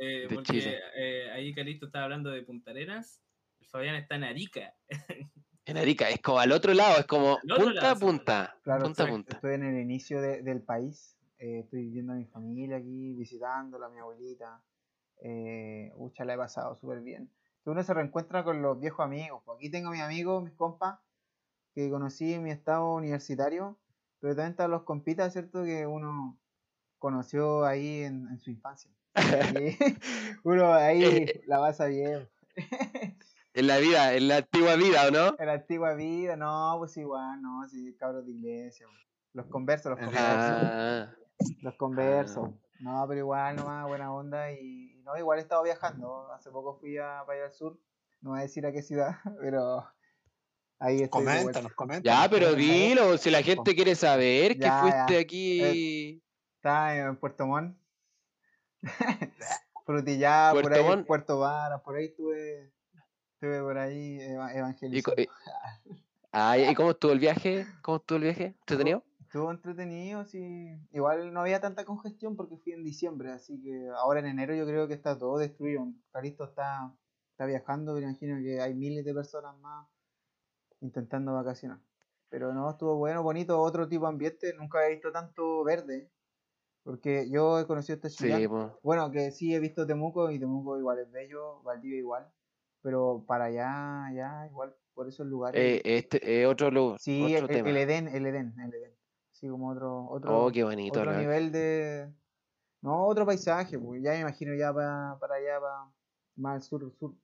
Eh, 0.00 0.28
De 0.28 0.34
porque 0.36 0.52
Chile. 0.52 0.78
eh, 0.94 1.28
ahí 1.32 1.52
Calixto 1.52 1.86
estaba 1.86 2.04
hablando 2.04 2.30
de 2.30 2.42
Punta 2.44 2.70
Arenas. 2.70 3.20
El 3.58 3.66
Fabián 3.66 3.96
está 3.96 4.14
en 4.14 4.22
Arica. 4.24 4.74
En 5.66 5.76
Arica, 5.76 6.08
es 6.08 6.22
como 6.22 6.38
al 6.38 6.52
otro 6.52 6.72
lado, 6.72 7.00
es 7.00 7.06
como 7.06 7.36
punta 7.40 7.72
lado, 7.72 7.88
a 7.88 7.98
punta. 7.98 8.56
Claro, 8.62 8.84
punta 8.84 9.06
punta. 9.06 9.34
estoy 9.34 9.54
en 9.54 9.64
el 9.64 9.82
inicio 9.82 10.22
de- 10.22 10.42
del 10.42 10.62
país. 10.62 11.18
eh, 11.40 11.58
estoy 11.64 11.88
viendo 11.90 12.12
a 12.12 12.16
mi 12.16 12.24
familia 12.26 12.76
aquí, 12.78 13.12
visitándola, 13.14 13.86
a 13.86 13.90
mi 13.90 13.98
abuelita. 13.98 14.62
Eh, 15.20 15.92
ucha, 15.96 16.24
la 16.24 16.34
he 16.34 16.36
pasado 16.38 16.76
súper 16.76 17.00
bien. 17.00 17.28
Que 17.68 17.72
uno 17.72 17.82
se 17.82 17.92
reencuentra 17.92 18.44
con 18.44 18.62
los 18.62 18.80
viejos 18.80 19.04
amigos. 19.04 19.42
pues. 19.44 19.58
Aquí 19.58 19.70
tengo 19.70 19.88
a 19.88 19.92
mis 19.92 20.00
amigos, 20.00 20.42
mis 20.42 20.54
compas, 20.54 21.00
que 21.74 21.90
conocí 21.90 22.32
en 22.32 22.42
mi 22.42 22.50
estado 22.50 22.94
universitario. 22.94 23.76
Pero 24.20 24.34
también 24.34 24.52
están 24.52 24.70
los 24.70 24.84
compitas, 24.84 25.34
¿cierto? 25.34 25.64
Que 25.64 25.86
uno 25.86 26.38
conoció 26.98 27.66
ahí 27.66 28.04
en, 28.04 28.26
en 28.28 28.38
su 28.38 28.48
infancia. 28.50 28.90
Uno 30.44 30.72
ahí 30.72 31.04
Eh, 31.04 31.42
la 31.46 31.58
pasa 31.58 31.84
bien. 31.86 32.26
En 33.52 33.66
la 33.66 33.78
vida, 33.78 34.14
en 34.14 34.28
la 34.28 34.36
antigua 34.38 34.76
vida, 34.76 35.08
¿o 35.08 35.10
no? 35.10 35.36
En 35.38 35.46
la 35.46 35.54
antigua 35.54 35.92
vida, 35.94 36.36
no, 36.36 36.76
pues 36.78 36.96
igual, 36.96 37.42
no, 37.42 37.66
sí, 37.68 37.94
cabros 37.98 38.24
de 38.24 38.32
iglesia. 38.32 38.86
pues. 38.86 38.98
Los 39.34 39.46
conversos, 39.46 39.90
los 39.90 39.98
conversos. 39.98 40.22
Ah, 40.30 41.12
Los 41.60 41.74
conversos. 41.74 42.50
No, 42.80 43.04
pero 43.08 43.18
igual 43.20 43.56
nomás, 43.56 43.86
buena 43.88 44.12
onda. 44.12 44.52
Y, 44.52 44.92
y 44.98 45.02
no, 45.02 45.16
igual 45.16 45.38
he 45.38 45.42
estado 45.42 45.62
viajando. 45.62 46.30
Hace 46.32 46.50
poco 46.50 46.74
fui 46.78 46.96
a, 46.98 47.20
allá 47.20 47.44
al 47.44 47.52
sur. 47.52 47.78
No 48.20 48.30
voy 48.30 48.40
a 48.40 48.42
decir 48.42 48.64
a 48.66 48.72
qué 48.72 48.82
ciudad, 48.82 49.16
pero 49.40 49.86
ahí 50.78 51.02
estoy. 51.02 51.24
Coméntanos, 51.24 51.72
coméntanos. 51.74 52.22
ya, 52.22 52.28
pero 52.30 52.54
dilo, 52.54 53.16
si 53.18 53.30
la 53.30 53.42
gente 53.42 53.74
quiere 53.74 53.94
saber 53.94 54.52
que 54.54 54.64
Ya, 54.64 54.80
fuiste 54.80 55.14
ya. 55.14 55.20
aquí. 55.20 56.22
Estaba 56.56 56.96
en 56.96 57.16
Puerto 57.16 57.46
Montt. 57.46 57.76
Frutillá, 59.86 60.50
por 60.52 60.62
Puerto 60.62 60.80
ahí, 60.80 60.86
Montt. 60.86 61.06
Puerto 61.06 61.38
Vara, 61.38 61.82
por 61.82 61.96
ahí 61.96 62.06
estuve, 62.06 62.72
estuve 63.34 63.60
por 63.60 63.78
ahí 63.78 64.18
Y, 64.20 64.22
evangelizando. 64.22 65.22
y- 65.22 65.28
Ay, 66.30 66.64
¿y 66.70 66.74
cómo 66.74 66.90
estuvo 66.90 67.12
el 67.12 67.18
viaje? 67.18 67.66
¿Cómo 67.82 67.96
estuvo 67.96 68.16
el 68.16 68.24
viaje? 68.24 68.44
¿Entretenido? 68.60 69.02
Estuvo 69.28 69.50
entretenido, 69.50 70.24
sí. 70.24 70.80
Igual 70.90 71.34
no 71.34 71.42
había 71.42 71.60
tanta 71.60 71.84
congestión 71.84 72.34
porque 72.34 72.56
fui 72.56 72.72
en 72.72 72.82
diciembre, 72.82 73.30
así 73.30 73.60
que 73.60 73.88
ahora 73.94 74.20
en 74.20 74.26
enero 74.26 74.54
yo 74.54 74.64
creo 74.64 74.88
que 74.88 74.94
está 74.94 75.18
todo 75.18 75.36
destruido. 75.36 75.86
Caristo 76.12 76.44
está, 76.44 76.96
está 77.32 77.44
viajando, 77.44 77.92
me 77.92 78.00
imagino 78.00 78.38
que 78.42 78.58
hay 78.62 78.74
miles 78.74 79.04
de 79.04 79.12
personas 79.12 79.54
más 79.58 79.86
intentando 80.80 81.34
vacacionar. 81.34 81.78
Pero 82.30 82.54
no, 82.54 82.70
estuvo 82.70 82.96
bueno, 82.96 83.22
bonito, 83.22 83.60
otro 83.60 83.86
tipo 83.86 84.04
de 84.06 84.12
ambiente. 84.12 84.54
Nunca 84.54 84.78
había 84.78 84.92
visto 84.92 85.12
tanto 85.12 85.62
verde. 85.62 86.10
Porque 86.82 87.28
yo 87.30 87.58
he 87.60 87.66
conocido 87.66 87.96
este 87.96 88.08
Sí, 88.08 88.24
Chillán. 88.24 88.48
po. 88.48 88.80
Bueno, 88.82 89.10
que 89.10 89.30
sí 89.30 89.54
he 89.54 89.60
visto 89.60 89.86
Temuco 89.86 90.30
y 90.30 90.38
Temuco 90.38 90.78
igual 90.78 91.00
es 91.00 91.10
bello, 91.12 91.60
Valdivia 91.64 91.98
igual. 91.98 92.32
Pero 92.80 93.24
para 93.26 93.44
allá, 93.46 94.06
allá 94.06 94.46
igual, 94.46 94.74
por 94.94 95.06
esos 95.06 95.26
lugares. 95.26 95.60
Eh, 95.60 95.82
este 95.84 96.40
es 96.42 96.46
otro, 96.46 96.70
lu- 96.70 96.96
Sí, 96.98 97.22
otro 97.22 97.44
el, 97.44 97.50
el- 97.50 97.56
tema. 97.56 97.68
el 97.68 97.76
Edén, 97.76 98.08
el 98.08 98.24
Edén, 98.24 98.54
el 98.58 98.72
Edén. 98.74 98.97
Sí, 99.38 99.48
como 99.48 99.70
otro, 99.70 100.06
otro, 100.10 100.46
Oh, 100.46 100.50
qué 100.50 100.64
bonito. 100.64 100.98
otro 101.00 101.12
nivel 101.16 101.52
de... 101.52 102.12
No, 102.82 103.06
otro 103.06 103.24
paisaje, 103.24 103.78
pues 103.78 104.02
ya 104.02 104.12
me 104.12 104.20
imagino 104.20 104.52
ya 104.54 104.72
para, 104.72 105.16
para 105.20 105.36
allá, 105.36 105.60
para 105.60 105.92
más 106.36 106.54
al 106.56 106.62
sur, 106.62 106.92
sur. 106.98 107.14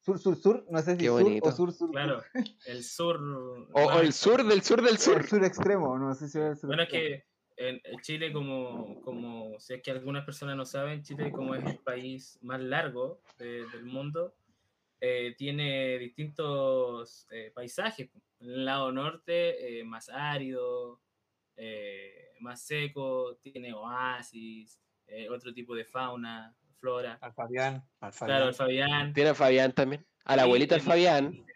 Sur, 0.00 0.18
sur, 0.18 0.36
sur, 0.36 0.66
no 0.70 0.80
sé 0.82 0.92
si 0.92 0.98
Qué 0.98 1.06
sur 1.06 1.22
bonito. 1.22 1.48
o 1.48 1.52
sur, 1.52 1.72
sur. 1.72 1.90
Claro, 1.90 2.20
el 2.66 2.82
sur. 2.84 3.20
O, 3.72 3.80
o 3.80 4.00
el 4.00 4.12
sur 4.12 4.44
del 4.44 4.62
sur 4.62 4.82
del 4.82 4.98
sur. 4.98 5.18
El 5.18 5.26
sur 5.28 5.44
extremo, 5.44 5.98
no 5.98 6.14
sé 6.14 6.28
si 6.28 6.38
el 6.38 6.56
sur 6.56 6.68
Bueno, 6.68 6.82
es 6.82 6.88
extremo. 6.88 7.22
que 7.56 7.64
en 7.68 7.80
en 7.84 8.00
Chile, 8.00 8.32
como, 8.32 9.00
como 9.02 9.58
si 9.58 9.74
es 9.74 9.82
que 9.82 9.90
algunas 9.90 10.24
personas 10.24 10.56
no 10.56 10.64
saben, 10.64 11.02
Chile 11.02 11.30
como 11.32 11.54
es 11.54 11.64
el 11.64 11.78
país 11.78 12.38
más 12.42 12.60
largo 12.60 13.20
de- 13.38 13.66
del 13.70 13.84
mundo, 13.84 14.34
eh, 15.00 15.34
tiene 15.38 15.98
distintos 15.98 17.26
eh, 17.30 17.50
paisajes. 17.54 18.10
En 18.40 18.50
el 18.50 18.64
lado 18.64 18.92
norte, 18.92 19.80
eh, 19.80 19.84
más 19.84 20.08
árido, 20.08 21.00
eh, 21.56 22.32
más 22.40 22.62
seco, 22.66 23.36
tiene 23.42 23.72
oasis, 23.72 24.80
eh, 25.06 25.28
otro 25.30 25.52
tipo 25.54 25.74
de 25.74 25.84
fauna, 25.84 26.54
flora. 26.78 27.18
Al 27.20 27.32
Fabián, 27.32 27.82
al 28.00 28.12
Claro, 28.12 28.12
Fabián. 28.12 28.48
el 28.48 28.54
Fabián. 28.54 29.12
Tiene 29.14 29.30
a 29.30 29.34
Fabián 29.34 29.72
también. 29.72 30.06
A 30.24 30.36
la 30.36 30.42
Sí, 30.42 30.46
abuelita 30.48 30.74
del 30.74 30.84
tiene- 30.84 30.92
Fabián. 31.06 31.46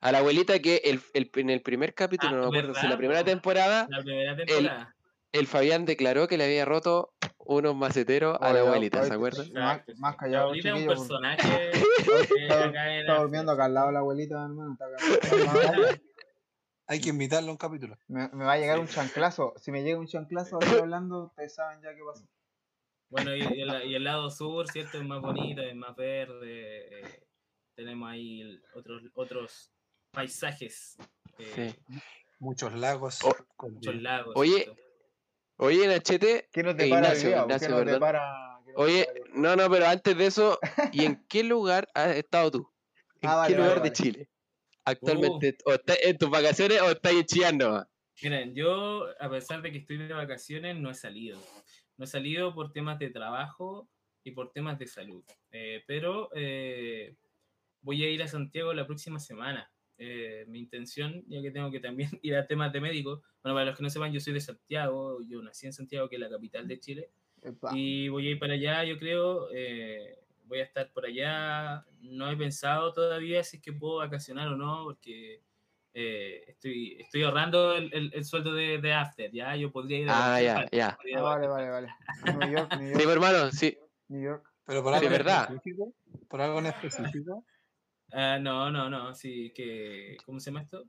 A 0.00 0.12
la 0.12 0.18
abuelita 0.18 0.58
que 0.60 0.76
el, 0.84 1.00
el- 1.12 1.30
en 1.34 1.50
el 1.50 1.60
primer 1.60 1.92
capítulo, 1.94 2.30
Ah, 2.30 2.36
no 2.36 2.40
me 2.52 2.58
acuerdo 2.58 2.68
si 2.74 2.76
¿verdad, 2.80 2.90
la 2.90 2.96
primera 2.96 3.20
po? 3.20 3.26
temporada, 3.26 3.86
La 3.90 4.02
primera 4.02 4.36
temporada. 4.36 4.94
el 5.32 5.46
Fabián 5.48 5.84
declaró 5.84 6.28
que 6.28 6.38
le 6.38 6.44
había 6.44 6.64
roto 6.64 7.14
unos 7.38 7.74
maceteros 7.74 8.38
a 8.40 8.52
la 8.52 8.60
abuelita, 8.60 9.02
¿se 9.04 9.12
acuerdan? 9.14 9.44
sí. 9.46 9.52
Más- 9.52 9.82
más 9.96 10.12
sí. 10.14 10.18
callado, 10.20 10.30
La 10.32 10.40
abuelita 10.42 10.68
es 10.68 10.74
un 10.74 10.80
chiquillo, 10.80 10.96
personaje 10.96 11.70
Está, 12.38 12.98
está 13.00 13.18
durmiendo 13.20 13.52
acá 13.52 13.64
al 13.64 13.74
lado 13.74 13.86
de 13.88 13.92
la 13.94 13.98
abuelita, 13.98 14.34
hermano. 14.44 14.72
Está 14.72 14.86
acá. 14.86 16.00
Hay 16.90 17.00
que 17.02 17.10
invitarlo 17.10 17.48
a 17.50 17.52
un 17.52 17.58
capítulo. 17.58 17.98
Me, 18.08 18.28
me 18.30 18.44
va 18.46 18.54
a 18.54 18.58
llegar 18.58 18.76
Sí. 18.76 18.80
un 18.80 18.88
chanclazo. 18.88 19.52
Si 19.58 19.70
me 19.70 19.82
llega 19.82 19.98
un 19.98 20.06
chanclazo 20.06 20.58
hablando, 20.62 21.26
ustedes 21.26 21.54
saben 21.54 21.82
ya 21.82 21.94
qué 21.94 22.00
pasó. 22.02 22.26
Bueno, 23.10 23.36
y, 23.36 23.40
y 23.40 23.60
el, 23.60 23.84
y 23.90 23.94
el 23.94 24.04
lado 24.04 24.30
sur, 24.30 24.66
¿cierto? 24.70 24.98
Es 24.98 25.04
más 25.04 25.20
bonito, 25.20 25.60
es 25.62 25.74
más 25.76 25.94
verde. 25.94 27.00
eh, 27.04 27.22
tenemos 27.74 28.10
ahí 28.10 28.40
el- 28.40 28.62
otros, 28.74 29.02
otros 29.14 29.70
paisajes. 30.10 30.96
eh, 31.38 31.74
Sí. 31.86 32.00
Muchos 32.38 32.72
lagos. 32.72 33.22
Oh, 33.22 33.36
con- 33.56 33.74
Muchos 33.74 33.94
lagos. 33.96 34.32
Oye, 34.36 34.64
¿cierto? 34.64 34.76
Oye, 35.58 35.86
Nachete, 35.88 36.48
¿Qué 36.52 36.62
nos 36.62 36.74
Eh, 36.74 36.84
depara 36.84 37.08
Ignacio, 37.14 37.46
nos 37.46 37.84
depara? 37.86 38.60
nos 38.64 38.76
oye, 38.76 38.98
depara 39.00 39.30
no, 39.34 39.56
no, 39.56 39.68
pero 39.70 39.86
antes 39.86 40.16
de 40.16 40.26
eso, 40.26 40.58
¿y 40.92 41.04
en 41.04 41.26
qué 41.28 41.42
lugar 41.44 41.88
has 41.94 42.16
estado 42.16 42.50
tú? 42.50 42.72
¿En 43.20 43.28
Ah, 43.28 43.34
vale, 43.36 43.48
qué 43.48 43.54
vale, 43.54 43.64
lugar 43.64 43.78
vale. 43.80 43.90
de 43.90 43.96
Chile? 43.96 44.30
Actualmente, 44.88 45.56
o 45.64 45.72
estás 45.72 45.98
en 46.02 46.16
tus 46.16 46.30
vacaciones 46.30 46.80
o 46.80 47.22
Chillán 47.24 47.58
nomás? 47.58 47.86
Miren, 48.22 48.54
yo, 48.54 49.06
a 49.20 49.30
pesar 49.30 49.62
de 49.62 49.70
que 49.70 49.78
estoy 49.78 49.98
de 49.98 50.12
vacaciones, 50.12 50.76
no 50.76 50.90
he 50.90 50.94
salido. 50.94 51.38
No 51.96 52.04
he 52.04 52.08
salido 52.08 52.54
por 52.54 52.72
temas 52.72 52.98
de 52.98 53.10
trabajo 53.10 53.88
y 54.24 54.32
por 54.32 54.50
temas 54.52 54.78
de 54.78 54.86
salud. 54.86 55.22
Eh, 55.52 55.84
pero 55.86 56.30
eh, 56.34 57.14
voy 57.80 58.02
a 58.02 58.10
ir 58.10 58.22
a 58.22 58.28
Santiago 58.28 58.72
la 58.72 58.86
próxima 58.86 59.20
semana. 59.20 59.70
Eh, 59.98 60.44
mi 60.48 60.60
intención, 60.60 61.24
ya 61.28 61.42
que 61.42 61.50
tengo 61.50 61.70
que 61.70 61.80
también 61.80 62.10
ir 62.22 62.34
a 62.36 62.46
temas 62.46 62.72
de 62.72 62.80
médico. 62.80 63.22
Bueno, 63.42 63.54
para 63.56 63.66
los 63.66 63.76
que 63.76 63.82
no 63.82 63.90
sepan, 63.90 64.12
yo 64.12 64.20
soy 64.20 64.32
de 64.32 64.40
Santiago. 64.40 65.20
Yo 65.28 65.42
nací 65.42 65.66
en 65.66 65.72
Santiago, 65.72 66.08
que 66.08 66.16
es 66.16 66.20
la 66.20 66.30
capital 66.30 66.66
de 66.66 66.80
Chile. 66.80 67.10
Epa. 67.42 67.70
Y 67.76 68.08
voy 68.08 68.26
a 68.26 68.30
ir 68.30 68.38
para 68.38 68.54
allá, 68.54 68.84
yo 68.84 68.98
creo. 68.98 69.48
eh, 69.52 70.18
voy 70.48 70.60
a 70.60 70.64
estar 70.64 70.90
por 70.92 71.06
allá. 71.06 71.84
No 72.00 72.30
he 72.30 72.36
pensado 72.36 72.92
todavía 72.92 73.44
si 73.44 73.58
es 73.58 73.62
que 73.62 73.72
puedo 73.72 73.96
vacacionar 73.98 74.48
o 74.48 74.56
no, 74.56 74.84
porque 74.84 75.42
eh, 75.94 76.44
estoy, 76.48 76.96
estoy 77.00 77.22
ahorrando 77.22 77.74
el, 77.74 77.92
el- 77.94 78.10
el 78.14 78.24
sueldo 78.24 78.52
de, 78.52 78.78
de 78.78 78.92
After. 78.92 79.30
Ya, 79.32 79.54
yo 79.56 79.70
podría 79.70 79.98
ir 79.98 80.08
a 80.10 80.34
Ah, 80.34 80.40
ya, 80.40 80.66
ya. 80.72 80.96
podría 80.96 81.12
ir 81.12 81.18
a 81.18 81.20
Ah, 81.20 81.24
vale, 81.24 81.46
vale, 81.48 81.70
vale. 81.70 81.88
New 82.24 82.50
York, 82.50 82.72
New 82.74 82.86
Sí, 82.86 82.92
York, 82.92 83.04
pues, 83.04 83.08
hermano, 83.16 83.50
sí. 83.52 83.78
New 84.08 84.22
York. 84.22 84.52
Pero 84.64 84.82
por 84.82 84.92
Sí, 84.92 84.96
algo 84.96 85.06
en 85.06 85.12
verdad. 85.12 85.42
específico. 85.50 85.94
Por 86.28 86.40
algo 86.40 86.58
en 86.58 86.66
específico. 86.66 87.44
Ah, 88.12 88.38
no, 88.40 88.70
no, 88.70 88.88
no, 88.90 89.14
sí, 89.14 89.52
que. 89.54 90.16
¿Cómo 90.24 90.40
se 90.40 90.50
llama 90.50 90.62
esto? 90.62 90.84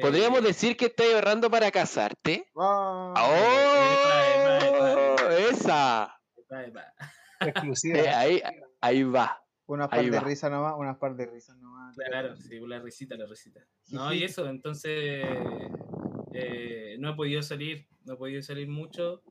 ¿Podríamos 0.00 0.40
Eh, 0.40 0.46
decir 0.46 0.76
que 0.76 0.86
estás 0.86 1.06
ahorrando 1.12 1.50
para 1.50 1.70
casarte? 1.70 2.50
Ah, 2.56 3.14
¡Oh! 3.16 3.74
epa, 3.76 5.32
¡Esa! 5.36 6.20
epa, 6.36 6.64
epa. 6.64 6.94
Exclusiva. 7.40 7.98
Eh, 7.98 8.08
ahí, 8.08 8.42
ahí 8.82 9.02
va. 9.04 9.38
Unas 9.66 9.88
par 9.88 10.00
ahí 10.00 10.10
de 10.10 10.18
va. 10.18 10.24
risas 10.24 10.50
nomás, 10.50 10.74
unas 10.76 10.98
par 10.98 11.14
de 11.16 11.24
risas 11.26 11.56
nomás. 11.56 11.96
Claro, 11.96 12.36
sí, 12.36 12.60
la 12.60 12.80
risita, 12.80 13.16
la 13.16 13.26
risita. 13.26 13.64
No, 13.90 14.12
y 14.12 14.22
eso, 14.24 14.46
entonces 14.48 14.92
eh, 16.34 16.96
no 16.98 17.10
he 17.10 17.14
podido 17.14 17.42
salir, 17.42 17.86
no 18.04 18.14
he 18.14 18.16
podido 18.16 18.42
salir 18.42 18.68
mucho, 18.68 19.22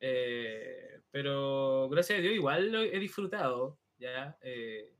eh, 0.00 1.00
pero 1.10 1.88
gracias 1.90 2.18
a 2.18 2.22
Dios 2.22 2.34
igual 2.34 2.72
lo 2.72 2.80
he 2.80 2.98
disfrutado, 2.98 3.78
ya, 3.98 4.36
eh, 4.42 4.90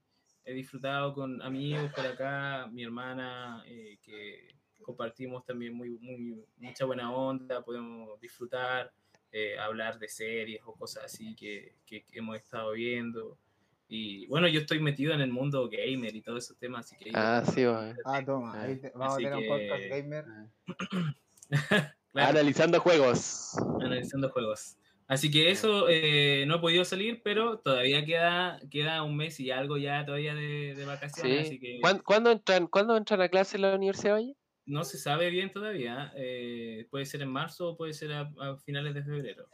he 0.45 0.53
disfrutado 0.53 1.15
con 1.15 1.41
amigos 1.43 1.91
por 1.95 2.07
acá, 2.07 2.69
mi 2.71 2.85
hermana, 2.85 3.63
eh, 3.67 3.99
que 4.03 4.49
compartimos 4.83 5.45
también 5.45 5.75
muy, 5.75 5.91
muy, 5.91 6.45
mucha 6.59 6.85
buena 6.85 7.13
onda, 7.13 7.65
podemos 7.65 8.21
disfrutar, 8.21 8.93
eh, 9.33 9.59
hablar 9.59 9.99
de 9.99 10.09
series 10.09 10.61
o 10.65 10.75
cosas 10.75 11.05
así 11.07 11.35
que, 11.35 11.77
que- 11.87 12.05
que 12.05 12.19
hemos 12.19 12.37
estado 12.37 12.73
viendo. 12.73 13.39
Y 13.89 14.27
bueno, 14.29 14.49
yo 14.49 14.61
estoy 14.61 14.81
metido 14.81 15.13
en 15.13 15.21
el 15.21 15.31
mundo 15.31 15.69
gamer 15.71 16.15
y 16.17 16.23
todos 16.23 16.45
esos 16.45 16.59
temas, 16.59 16.87
así 16.87 16.97
que... 16.97 17.11
Ah, 17.15 17.43
sí, 17.45 17.65
va. 17.65 17.95
Ah, 18.05 18.25
toma, 18.25 18.63
ahí 18.63 18.77
te- 18.81 18.91
vamos 18.95 19.15
Así 19.15 19.27
a 19.27 19.31
tener 19.31 19.45
que- 19.45 19.51
un 19.51 19.59
podcast 19.59 19.85
gamer. 19.91 20.25
Claro, 22.13 22.31
Analizando 22.31 22.79
juegos. 22.81 23.57
analizando 23.81 24.31
juegos. 24.31 24.77
Así 25.09 25.31
que 25.31 25.51
eso 25.51 25.89
eh, 25.89 26.45
no 26.47 26.57
he 26.57 26.59
podido 26.61 26.85
salir, 26.85 27.21
pero 27.25 27.59
todavía 27.59 28.05
queda, 28.05 28.59
queda 28.71 29.03
un 29.03 29.17
mes 29.17 29.39
y 29.41 29.51
algo 29.51 29.77
ya 29.77 30.05
todavía 30.07 30.33
de, 30.35 30.75
de 30.77 30.85
vacaciones, 30.87 31.41
así 31.41 31.51
Sí. 31.51 31.59
que 31.61 31.81
¿Cuán- 31.81 31.99
¿Cuándo 31.99 32.31
entran, 32.31 32.69
¿Cuándo 32.69 32.97
entran 32.97 33.21
a 33.21 33.29
clase 33.29 33.57
en 33.57 33.63
la 33.63 33.75
Universidad 33.75 34.15
Valle? 34.15 34.37
no 34.67 34.83
se 34.85 34.97
sabe 34.97 35.29
bien 35.29 35.53
todavía. 35.53 36.11
eh, 36.17 36.87
puede 36.91 37.05
ser 37.05 37.21
en 37.21 37.29
marzo 37.31 37.71
o 37.71 37.77
puede 37.77 37.93
ser 37.93 38.13
a, 38.13 38.33
a 38.41 38.57
finales 38.65 38.95
de 38.95 39.03
febrero. 39.03 39.47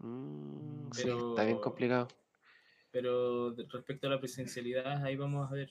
Mm, 0.00 0.90
sí, 0.92 1.02
Pero- 1.04 1.30
está 1.30 1.44
bien 1.44 1.58
complicado. 1.60 2.08
Pero 2.90 3.54
respecto 3.70 4.06
a 4.06 4.10
la 4.10 4.18
presencialidad, 4.18 5.04
ahí 5.04 5.16
vamos 5.16 5.50
a 5.50 5.54
ver. 5.54 5.70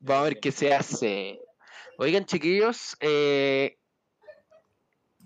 Vamos 0.00 0.20
a 0.20 0.24
ver 0.24 0.40
qué 0.40 0.50
se 0.52 0.74
hace. 0.74 1.40
Oigan, 1.96 2.24
chiquillos, 2.24 2.96
eh, 3.00 3.78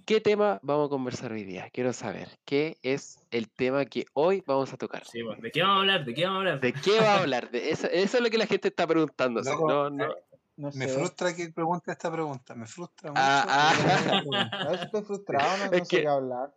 ¿qué 0.07 0.21
tema 0.21 0.59
vamos 0.63 0.87
a 0.87 0.91
conversar 0.91 1.33
hoy 1.33 1.45
día? 1.45 1.69
Quiero 1.71 1.93
saber, 1.93 2.29
¿qué 2.45 2.79
es 2.83 3.19
el 3.31 3.51
tema 3.51 3.85
que 3.85 4.07
hoy 4.15 4.43
vamos 4.47 4.73
a 4.73 4.77
tocar? 4.77 5.05
Sí, 5.07 5.23
bueno, 5.23 5.41
¿De 5.43 5.51
qué 5.51 5.63
vamos 5.63 5.77
a 5.77 5.81
hablar? 5.81 6.05
¿De 6.05 6.15
qué 6.15 6.25
vamos 6.25 6.37
a 6.37 6.41
hablar? 6.41 6.61
¿De 6.61 6.73
qué 6.73 6.99
va 7.01 7.15
a 7.15 7.19
hablar? 7.21 7.51
De 7.51 7.71
eso, 7.71 7.87
eso 7.89 8.17
es 8.19 8.23
lo 8.23 8.31
que 8.31 8.39
la 8.39 8.47
gente 8.47 8.69
está 8.69 8.87
preguntándose. 8.87 9.51
No, 9.51 9.91
no. 9.91 10.09
No 10.55 10.71
sé. 10.71 10.79
Me 10.79 10.89
frustra 10.89 11.35
que 11.35 11.49
pregunte 11.49 11.91
esta 11.91 12.13
pregunta. 12.13 12.55
Me 12.55 12.67
frustra 12.67 13.11
mucho. 13.11 13.21
Ah, 13.23 13.73
ah. 14.53 14.75
estoy 14.83 15.03
frustrado, 15.03 15.57
no, 15.57 15.65
no 15.71 15.77
Es 15.79 15.89
sé 15.89 15.97
que- 15.97 16.03
qué 16.03 16.09
hablar. 16.09 16.55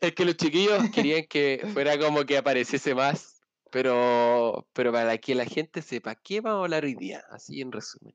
Es 0.00 0.14
que 0.14 0.24
los 0.24 0.36
chiquillos 0.36 0.88
querían 0.94 1.24
que 1.26 1.66
fuera 1.72 1.98
como 1.98 2.24
que 2.24 2.38
apareciese 2.38 2.94
más, 2.94 3.42
pero, 3.70 4.66
pero 4.72 4.92
para 4.92 5.18
que 5.18 5.34
la 5.34 5.44
gente 5.44 5.82
sepa 5.82 6.14
qué 6.14 6.40
vamos 6.40 6.60
a 6.60 6.64
hablar 6.64 6.84
hoy 6.84 6.94
día, 6.94 7.22
así 7.30 7.60
en 7.60 7.70
resumen. 7.72 8.14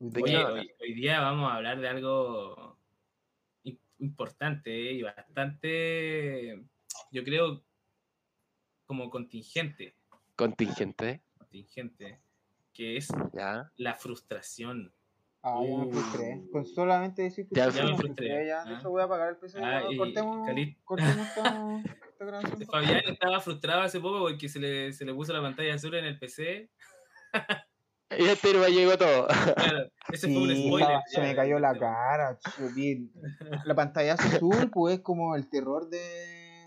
¿De 0.00 0.22
qué 0.22 0.30
Oye, 0.30 0.34
vamos 0.36 0.44
a 0.44 0.48
hablar? 0.48 0.64
hoy, 0.64 0.72
hoy 0.80 0.94
día 0.94 1.20
vamos 1.20 1.50
a 1.52 1.56
hablar 1.56 1.80
de 1.80 1.88
algo 1.88 2.78
im- 3.64 3.78
importante 3.98 4.70
¿eh? 4.90 4.92
y 4.94 5.02
bastante, 5.02 6.64
yo 7.10 7.24
creo, 7.24 7.62
como 8.86 9.10
contingente, 9.10 9.94
Contingente, 10.34 11.22
contingente, 11.36 12.20
que 12.72 12.96
es 12.96 13.08
¿ya? 13.34 13.70
la 13.76 13.94
frustración. 13.94 14.92
Ah, 15.44 15.60
ya 15.64 15.76
me 15.76 15.84
Uh. 15.86 15.90
frustré. 15.92 16.42
Con 16.52 16.64
solamente 16.64 17.22
decir 17.22 17.48
que 17.48 17.54
Ya 17.56 17.70
sí, 17.70 17.80
me 17.82 17.90
me 17.90 17.96
frustré, 17.96 18.46
Ya, 18.46 18.62
ah. 18.62 18.64
de 18.68 18.74
hecho 18.76 18.90
voy 18.90 19.02
a 19.02 19.04
apagar 19.06 19.28
el 19.30 19.36
PC. 19.36 19.58
Ah, 19.62 19.82
ya, 19.82 19.90
y- 19.90 19.96
cortemos, 19.96 20.46
Cali- 20.46 20.76
cortemos 20.84 21.16
esta, 21.16 21.82
esta 22.08 22.24
grabación. 22.24 22.66
Fabián 22.70 23.02
estaba 23.06 23.40
frustrado 23.40 23.80
hace 23.82 23.98
poco 24.00 24.20
porque 24.20 24.48
se 24.48 24.60
le, 24.60 24.92
se 24.92 25.04
le 25.04 25.12
puso 25.14 25.32
la 25.32 25.42
pantalla 25.42 25.74
azul 25.74 25.94
en 25.96 26.04
el 26.04 26.18
PC. 26.18 26.70
Y 28.18 28.24
este 28.26 28.52
me 28.54 28.68
llegó 28.70 28.96
todo. 28.98 29.26
Claro, 29.56 29.88
ese 30.12 30.28
fue 30.28 30.42
un 30.42 30.50
Sí, 30.54 30.66
spoiler. 30.68 31.00
se 31.06 31.16
ya, 31.20 31.26
me 31.26 31.34
cayó 31.34 31.58
la 31.58 31.72
ya. 31.72 31.78
cara. 31.80 32.38
La 33.64 33.74
pantalla 33.74 34.14
azul, 34.14 34.70
pues, 34.70 34.96
es 34.96 35.00
como 35.00 35.34
el 35.34 35.48
terror 35.48 35.88
de, 35.88 35.98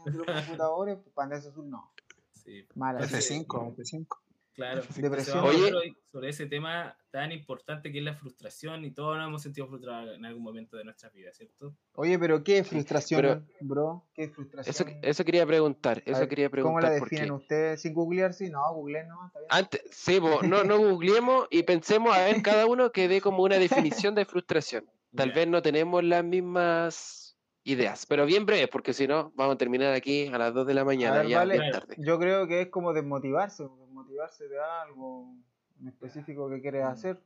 de 0.05 0.11
los 0.11 0.25
computadores. 0.59 0.97
pues, 0.97 1.13
Pantalla 1.13 1.47
azul, 1.47 1.69
no. 1.69 1.93
Sí, 2.33 2.67
Mala. 2.75 2.99
Ese- 3.05 3.17
F5, 3.45 3.75
F5. 3.77 4.07
Claro. 4.55 4.81
Depresión. 4.97 5.39
Oye. 5.43 5.93
sobre 6.11 6.29
ese 6.29 6.47
tema 6.47 6.97
tan 7.11 7.31
importante 7.31 7.91
que 7.91 7.99
es 7.99 8.03
la 8.03 8.13
frustración 8.13 8.83
y 8.85 8.91
todos 8.91 9.17
nos 9.17 9.27
hemos 9.27 9.41
sentido 9.41 9.67
frustrados 9.67 10.15
en 10.15 10.25
algún 10.25 10.43
momento 10.43 10.77
de 10.77 10.83
nuestras 10.83 11.13
vidas, 11.13 11.37
¿cierto? 11.37 11.75
Oye, 11.93 12.17
pero 12.17 12.43
¿qué 12.43 12.59
es 12.59 12.67
frustración, 12.67 13.21
pero- 13.21 13.45
bro? 13.61 14.05
¿Qué 14.13 14.23
es 14.23 14.31
frustración? 14.33 14.89
Eso, 14.89 14.99
eso 15.01 15.25
quería 15.25 15.45
preguntar, 15.45 16.01
eso 16.05 16.19
ver, 16.19 16.29
quería 16.29 16.49
¿Cómo 16.49 16.79
la 16.79 16.87
preguntar 16.87 16.91
definen 16.93 17.29
porque 17.29 17.43
ustedes? 17.43 17.81
¿Sin 17.81 17.93
googlear? 17.93 18.33
Sí, 18.33 18.49
no, 18.49 18.73
googleen 18.73 19.07
no, 19.07 19.27
está 19.27 19.39
bien. 19.39 19.47
antes, 19.51 19.81
sí, 19.91 20.19
po, 20.19 20.41
no, 20.43 20.63
no 20.63 20.77
googleemos 20.99 21.47
y 21.51 21.63
pensemos 21.63 22.15
a 22.15 22.25
ver 22.25 22.41
cada 22.41 22.65
uno 22.65 22.91
que 22.91 23.07
dé 23.07 23.21
como 23.21 23.43
una 23.43 23.57
definición 23.57 24.15
de 24.15 24.25
frustración. 24.25 24.85
Tal 25.15 25.31
vez 25.31 25.47
no 25.47 25.61
tenemos 25.61 26.03
las 26.03 26.25
mismas 26.25 27.25
ideas, 27.63 28.05
pero 28.05 28.25
bien 28.25 28.45
breve, 28.45 28.67
porque 28.67 28.93
si 28.93 29.07
no, 29.07 29.31
vamos 29.35 29.55
a 29.55 29.57
terminar 29.57 29.93
aquí 29.93 30.27
a 30.27 30.37
las 30.37 30.53
2 30.53 30.67
de 30.67 30.73
la 30.73 30.85
mañana, 30.85 31.19
ver, 31.19 31.27
ya 31.27 31.37
vale. 31.39 31.59
bien 31.59 31.71
tarde. 31.71 31.95
Yo 31.97 32.19
creo 32.19 32.47
que 32.47 32.61
es 32.61 32.67
como 32.69 32.93
desmotivarse, 32.93 33.67
desmotivarse 34.15 34.47
de 34.47 34.59
algo 34.59 35.35
en 35.79 35.87
específico 35.87 36.49
que 36.49 36.61
quieres 36.61 36.83
Mm. 36.83 36.87
hacer. 36.87 37.19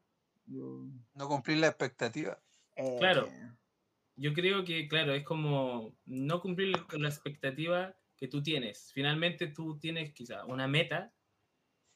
Yo, 0.48 0.86
No 1.16 1.28
cumplir 1.28 1.58
la 1.60 1.68
expectativa. 1.68 2.40
eh, 2.76 2.96
Claro. 3.00 3.28
Yo 4.16 4.34
creo 4.34 4.66
que, 4.66 4.88
claro, 4.88 5.14
es 5.14 5.24
como 5.24 5.96
no 6.06 6.42
cumplir 6.42 6.76
la 6.98 7.08
expectativa 7.10 7.96
que 8.18 8.28
tú 8.28 8.42
tienes. 8.44 8.92
Finalmente 8.94 9.48
tú 9.48 9.78
tienes 9.80 10.14
quizá 10.14 10.44
una 10.46 10.68
meta 10.68 11.14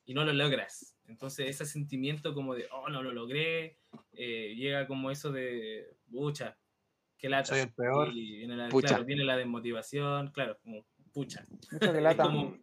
y 0.06 0.14
no 0.14 0.24
lo 0.24 0.32
logras. 0.34 0.96
Entonces 1.08 1.50
ese 1.50 1.66
sentimiento 1.66 2.34
como 2.34 2.56
de, 2.56 2.68
oh, 2.72 2.88
no 2.90 3.04
lo 3.04 3.12
logré, 3.12 3.78
eh, 4.14 4.54
llega 4.56 4.88
como 4.88 5.12
eso 5.12 5.32
de, 5.34 5.98
pucha, 6.10 6.58
qué 7.18 7.28
lata. 7.30 7.48
Soy 7.48 7.60
el 7.62 7.74
peor. 7.74 8.10
Y 8.14 8.38
viene 8.38 8.56
la, 8.56 8.70
Pucha. 8.70 8.88
claro, 8.90 9.06
viene 9.06 9.24
la 9.26 9.36
desmotivación, 9.36 10.32
claro, 10.32 10.58
como 10.60 10.86
pucha. 11.14 11.44
Que 11.80 11.86
Es 11.88 11.94
lata. 12.02 12.24
como 12.24 12.58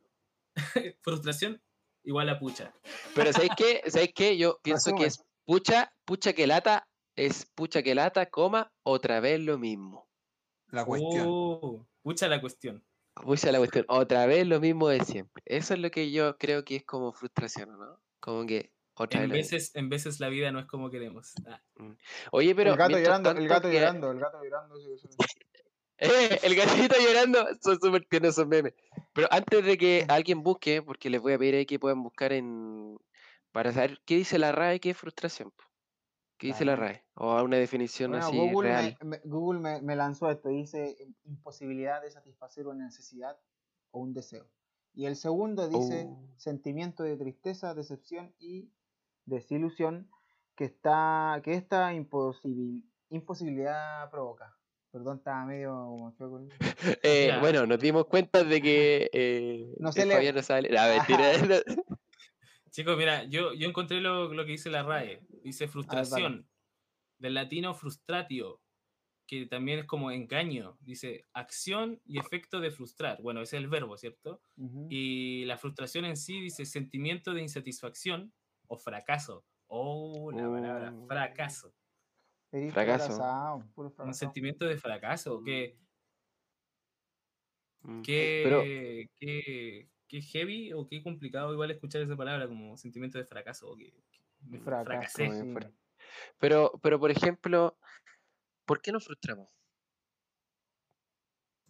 frustración 1.02 1.60
igual 2.04 2.28
a 2.28 2.38
pucha. 2.38 2.72
Pero 3.14 3.32
¿sabéis 3.32 3.52
qué? 3.56 3.82
¿Sabéis 3.86 4.12
qué? 4.14 4.36
Yo 4.36 4.58
pienso 4.62 4.94
que 4.94 5.06
es 5.06 5.22
pucha, 5.44 5.92
pucha 6.04 6.32
que 6.32 6.46
lata, 6.46 6.88
es 7.16 7.46
pucha 7.54 7.82
que 7.82 7.94
lata, 7.94 8.26
coma, 8.26 8.72
otra 8.82 9.20
vez 9.20 9.40
lo 9.40 9.58
mismo. 9.58 10.08
La 10.68 10.84
cuestión. 10.84 11.26
Uh, 11.28 11.84
pucha 12.02 12.28
la 12.28 12.40
cuestión. 12.40 12.84
Pucha 13.14 13.50
la 13.52 13.58
cuestión, 13.58 13.84
otra 13.88 14.24
vez 14.26 14.46
lo 14.46 14.60
mismo 14.60 14.88
de 14.88 15.04
siempre. 15.04 15.42
Eso 15.44 15.74
es 15.74 15.80
lo 15.80 15.90
que 15.90 16.10
yo 16.12 16.38
creo 16.38 16.64
que 16.64 16.76
es 16.76 16.84
como 16.84 17.12
frustración, 17.12 17.76
¿no? 17.78 18.00
Como 18.20 18.46
que 18.46 18.72
otra 18.94 19.24
En 19.24 19.30
vez. 19.30 19.74
en 19.74 19.88
veces 19.88 20.20
la 20.20 20.28
vida 20.28 20.52
no 20.52 20.60
es 20.60 20.66
como 20.66 20.90
queremos. 20.90 21.32
Ah, 21.46 21.60
Oye, 22.30 22.54
pero 22.54 22.70
el 22.72 22.76
gato 22.78 22.98
llorando, 22.98 23.30
el 23.32 23.48
gato 23.48 23.68
que- 23.68 23.74
llorando, 23.74 24.12
el 24.12 24.20
gato 24.20 24.42
llorando. 24.42 24.76
sí, 24.80 24.96
sí, 24.96 25.08
sí. 25.08 25.16
Eh, 26.00 26.38
el 26.42 26.54
gatito 26.56 26.96
llorando, 26.98 27.46
son 27.60 27.78
súper 27.80 28.04
tiernos 28.06 28.30
esos 28.30 28.46
memes. 28.46 28.74
Pero 29.12 29.28
antes 29.30 29.64
de 29.64 29.76
que 29.78 30.04
alguien 30.08 30.42
busque, 30.42 30.82
porque 30.82 31.10
les 31.10 31.20
voy 31.20 31.34
a 31.34 31.38
pedir 31.38 31.54
ahí 31.54 31.66
que 31.66 31.78
puedan 31.78 32.02
buscar 32.02 32.32
en 32.32 32.98
para 33.52 33.72
saber 33.72 34.00
qué 34.06 34.16
dice 34.16 34.38
la 34.38 34.52
RAE, 34.52 34.80
qué 34.80 34.90
es 34.90 34.96
frustración. 34.96 35.52
¿Qué 36.38 36.46
dice 36.48 36.64
la. 36.64 36.76
RAE? 36.76 37.04
O 37.14 37.42
una 37.42 37.58
definición 37.58 38.12
Bueno, 38.12 38.26
así 38.26 38.36
Google, 38.38 38.68
real. 38.68 38.96
me, 39.02 39.08
me- 39.08 39.20
Google 39.24 39.60
me, 39.60 39.82
me 39.82 39.96
lanzó 39.96 40.30
esto, 40.30 40.48
dice 40.48 40.96
imposibilidad 41.24 42.00
de 42.00 42.10
satisfacer 42.10 42.66
una 42.66 42.84
necesidad 42.86 43.38
o 43.90 44.00
un 44.00 44.14
deseo. 44.14 44.46
Y 44.94 45.06
el 45.06 45.16
segundo 45.16 45.68
dice 45.68 46.06
Oh. 46.08 46.28
sentimiento 46.36 47.02
de 47.02 47.16
tristeza, 47.16 47.74
decepción 47.74 48.34
y 48.38 48.70
desilusión 49.26 50.10
que 50.56 50.64
está 50.64 51.40
que 51.44 51.54
esta 51.54 51.92
imposibil- 51.92 52.82
imposibilidad 53.10 54.10
provoca. 54.10 54.56
Perdón, 54.92 55.18
estaba 55.18 55.44
medio 55.46 55.70
como 55.70 56.12
chueco 56.16 56.38
el- 56.38 56.48
Eh, 57.02 57.36
bueno, 57.40 57.66
nos 57.66 57.78
dimos 57.78 58.06
cuenta 58.06 58.42
de 58.42 58.60
que 58.60 59.10
eh, 59.12 59.74
No 59.78 59.92
se 59.92 60.04
le- 60.06 60.14
Fabián 60.14 60.34
no 60.34 60.42
sabe 60.42 60.62
leer. 60.62 60.78
Ah, 60.78 61.04
mentira. 61.06 61.30
Chicos, 62.70 62.96
mira, 62.96 63.24
yo, 63.24 63.52
yo 63.54 63.68
encontré 63.68 64.00
lo, 64.00 64.32
lo 64.32 64.44
que 64.44 64.52
dice 64.52 64.70
la 64.70 64.82
RAE. 64.82 65.20
Dice 65.42 65.68
frustración. 65.68 66.46
Del 67.18 67.34
latino 67.34 67.74
frustratio, 67.74 68.60
que 69.26 69.44
también 69.46 69.80
es 69.80 69.84
como 69.84 70.10
engaño. 70.10 70.78
Dice 70.80 71.26
acción 71.34 72.00
y 72.06 72.18
efecto 72.18 72.60
de 72.60 72.70
frustrar. 72.70 73.20
Bueno, 73.22 73.42
ese 73.42 73.56
es 73.58 73.62
el 73.62 73.68
verbo, 73.68 73.96
¿cierto? 73.98 74.40
Y 74.88 75.44
la 75.44 75.58
frustración 75.58 76.04
en 76.06 76.16
sí 76.16 76.40
dice 76.40 76.64
sentimiento 76.64 77.34
de 77.34 77.42
insatisfacción 77.42 78.32
o 78.68 78.78
fracaso. 78.78 79.44
Oh, 79.66 80.30
la 80.32 80.48
palabra 80.48 80.94
Oh. 80.96 81.06
fracaso. 81.06 81.74
Fracaso. 82.72 83.08
puro 83.74 83.88
Un 83.88 83.94
fracasado. 83.94 84.12
sentimiento 84.14 84.64
de 84.64 84.76
fracaso. 84.76 85.42
Que, 85.44 85.78
Mm. 87.82 88.02
que, 88.02 88.40
Pero, 88.44 88.62
que, 88.62 89.88
que 90.06 90.20
heavy 90.22 90.72
o 90.74 90.86
qué 90.86 91.02
complicado 91.02 91.52
igual 91.54 91.70
escuchar 91.70 92.02
esa 92.02 92.16
palabra 92.16 92.46
como 92.46 92.76
sentimiento 92.76 93.16
de 93.16 93.24
fracaso. 93.24 93.70
O 93.70 93.76
que, 93.76 93.92
que 94.10 94.20
me 94.42 94.58
Fracaso, 94.60 95.16
fracasé. 95.16 95.30
Sí. 95.30 95.54
pero, 96.38 96.72
pero, 96.82 96.98
por 97.00 97.10
ejemplo, 97.10 97.78
¿por 98.66 98.82
qué 98.82 98.92
nos 98.92 99.04
frustramos? 99.06 99.48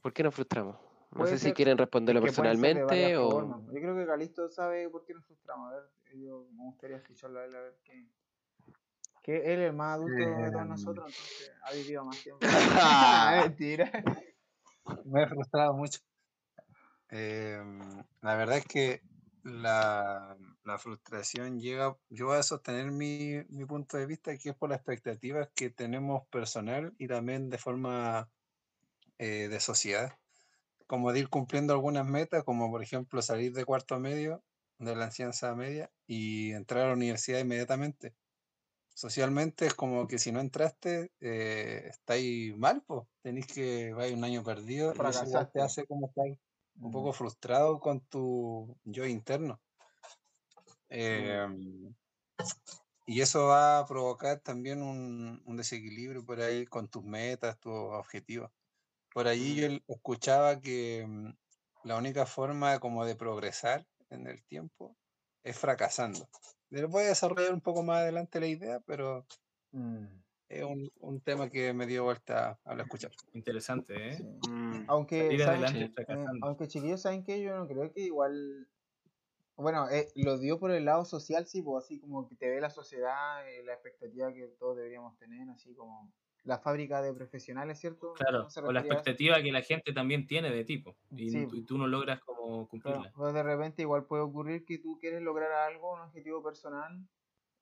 ¿Por 0.02 0.12
qué 0.12 0.22
nos 0.22 0.34
frustramos? 0.34 0.78
No 1.12 1.26
sé 1.26 1.38
si 1.38 1.52
quieren 1.52 1.76
responderlo 1.76 2.22
personalmente 2.22 3.16
o... 3.16 3.30
formas. 3.30 3.62
Yo 3.66 3.72
creo 3.80 3.96
que 3.96 4.06
Calisto 4.06 4.48
sabe 4.48 4.88
por 4.88 5.04
qué 5.04 5.12
nos 5.14 5.24
frustramos. 5.26 5.72
A 5.72 5.76
ver, 5.76 5.90
yo 6.18 6.46
me 6.52 6.62
gustaría 6.64 6.96
escucharlo 6.96 7.40
a 7.40 7.44
él, 7.44 7.54
a 7.54 7.60
ver 7.60 7.78
qué. 7.84 8.06
Que 9.30 9.52
él 9.52 9.60
es 9.60 9.68
el 9.68 9.72
más 9.74 9.94
adulto 9.94 10.24
de 10.24 10.50
todos 10.50 10.62
Em. 10.62 10.68
nosotros, 10.68 11.06
entonces 11.06 11.52
ha 11.62 11.72
vivido 11.72 12.04
más 12.04 12.20
tiempo. 12.20 12.40
Ah. 12.42 13.42
Mentira. 13.48 13.92
Me 15.04 15.22
he 15.22 15.28
frustrado 15.28 15.72
mucho. 15.74 16.00
Em, 17.08 17.78
la 18.22 18.34
verdad 18.34 18.58
es 18.58 18.66
que 18.66 19.00
la, 19.44 20.36
la 20.64 20.78
frustración 20.78 21.60
llega, 21.60 21.96
yo 22.08 22.26
voy 22.26 22.38
a 22.38 22.42
sostener 22.42 22.90
mi, 22.90 23.42
mi 23.48 23.64
punto 23.66 23.96
de 23.96 24.06
vista, 24.06 24.36
que 24.36 24.50
es 24.50 24.56
por 24.56 24.70
las 24.70 24.78
expectativas 24.78 25.48
que 25.54 25.70
tenemos 25.70 26.26
personal 26.28 26.92
y 26.98 27.06
también 27.08 27.48
de 27.50 27.58
forma 27.58 28.30
eh, 29.18 29.48
de 29.48 29.60
sociedad, 29.60 30.18
como 30.86 31.12
de 31.12 31.20
ir 31.20 31.28
cumpliendo 31.30 31.72
algunas 31.74 32.06
metas, 32.06 32.44
como 32.44 32.70
por 32.70 32.82
ejemplo 32.82 33.22
salir 33.22 33.52
de 33.54 33.64
cuarto 33.64 33.98
medio, 34.00 34.44
de 34.78 34.96
la 34.96 35.06
enseñanza 35.06 35.54
media, 35.54 35.92
y 36.06 36.52
entrar 36.52 36.84
a 36.84 36.88
la 36.88 36.94
universidad 36.94 37.40
inmediatamente. 37.40 38.14
Socialmente 39.00 39.64
es 39.64 39.72
como 39.72 40.06
que 40.06 40.18
si 40.18 40.30
no 40.30 40.40
entraste, 40.40 41.10
eh, 41.20 41.86
estáis 41.88 42.54
mal, 42.58 42.82
pues. 42.86 43.06
Tenéis 43.22 43.46
que, 43.46 43.94
vais 43.94 44.12
un 44.12 44.24
año 44.24 44.44
perdido, 44.44 44.92
Fracasaste. 44.92 45.58
te 45.58 45.62
hace 45.62 45.86
como 45.86 46.08
estar 46.08 46.26
un 46.26 46.36
Mm. 46.74 46.92
poco 46.92 47.14
frustrado 47.14 47.80
con 47.80 48.02
tu 48.02 48.76
yo 48.84 49.06
interno. 49.06 49.58
Em, 50.90 51.94
y 53.06 53.22
eso 53.22 53.46
va 53.46 53.78
a 53.78 53.86
provocar 53.86 54.40
también 54.40 54.82
un, 54.82 55.40
un 55.46 55.56
desequilibrio 55.56 56.22
por 56.22 56.42
ahí 56.42 56.66
con 56.66 56.86
tus 56.86 57.02
metas, 57.02 57.58
tus 57.58 57.72
objetivos. 57.72 58.50
Por 59.14 59.28
ahí 59.28 59.56
yo 59.56 59.64
el- 59.64 59.82
escuchaba 59.88 60.60
que 60.60 61.06
mm, 61.08 61.30
la 61.84 61.96
única 61.96 62.26
forma 62.26 62.78
como 62.80 63.06
de 63.06 63.16
progresar 63.16 63.86
en 64.10 64.26
el 64.26 64.44
tiempo 64.44 64.94
es 65.42 65.58
fracasando. 65.58 66.28
Les 66.70 66.86
voy 66.88 67.04
a 67.04 67.08
desarrollar 67.08 67.52
un 67.52 67.60
poco 67.60 67.82
más 67.82 67.98
adelante 67.98 68.40
la 68.40 68.46
idea, 68.46 68.80
pero 68.80 69.26
Mm, 69.72 70.04
es 70.48 70.64
un, 70.64 70.90
un 71.00 71.20
tema 71.20 71.48
que 71.48 71.72
me 71.72 71.86
dio 71.86 72.04
vuelta 72.04 72.58
al 72.64 72.80
escuchar. 72.80 73.12
Interesante, 73.34 74.08
¿eh? 74.08 74.16
sí. 74.16 74.24
Mm, 74.48 74.84
Aunque, 74.88 75.22
Salir 75.22 75.42
¿saben 75.42 75.64
adelante? 75.64 76.02
Eh, 76.12 76.24
aunque 76.42 76.68
chiquillos, 76.68 77.02
¿saben 77.02 77.22
que 77.24 77.40
Yo 77.40 77.56
no 77.56 77.68
creo 77.68 77.92
que 77.92 78.00
igual. 78.00 78.68
Bueno, 79.56 79.88
eh, 79.90 80.08
lo 80.16 80.38
dio 80.38 80.58
por 80.58 80.70
el 80.70 80.86
lado 80.86 81.04
social, 81.04 81.46
sí, 81.46 81.62
pues 81.62 81.84
así 81.84 82.00
como 82.00 82.28
que 82.28 82.34
te 82.34 82.48
ve 82.48 82.60
la 82.60 82.70
sociedad, 82.70 83.46
eh, 83.48 83.62
la 83.62 83.74
expectativa 83.74 84.32
que 84.32 84.48
todos 84.58 84.76
deberíamos 84.76 85.18
tener, 85.18 85.48
así 85.50 85.74
como 85.74 86.10
la 86.44 86.58
fábrica 86.58 87.02
de 87.02 87.12
profesionales, 87.14 87.78
¿cierto? 87.78 88.14
Claro, 88.14 88.44
¿No 88.44 88.50
se 88.50 88.60
o 88.60 88.72
la 88.72 88.80
expectativa 88.80 89.42
que 89.42 89.52
la 89.52 89.62
gente 89.62 89.92
también 89.92 90.26
tiene 90.26 90.50
de 90.50 90.64
tipo 90.64 90.96
y, 91.10 91.30
Sí. 91.30 91.46
tú- 91.48 91.56
y 91.56 91.62
tú 91.62 91.78
no 91.78 91.86
logras 91.86 92.20
como 92.20 92.40
Claro, 92.42 92.68
cumplirla. 92.68 93.12
pues 93.16 93.34
de 93.34 93.42
repente 93.42 93.82
igual 93.82 94.04
puede 94.06 94.22
ocurrir 94.22 94.64
que 94.64 94.78
tú 94.78 94.98
quieres 94.98 95.22
lograr 95.22 95.52
algo, 95.52 95.92
un 95.94 96.00
objetivo 96.00 96.42
personal, 96.42 97.06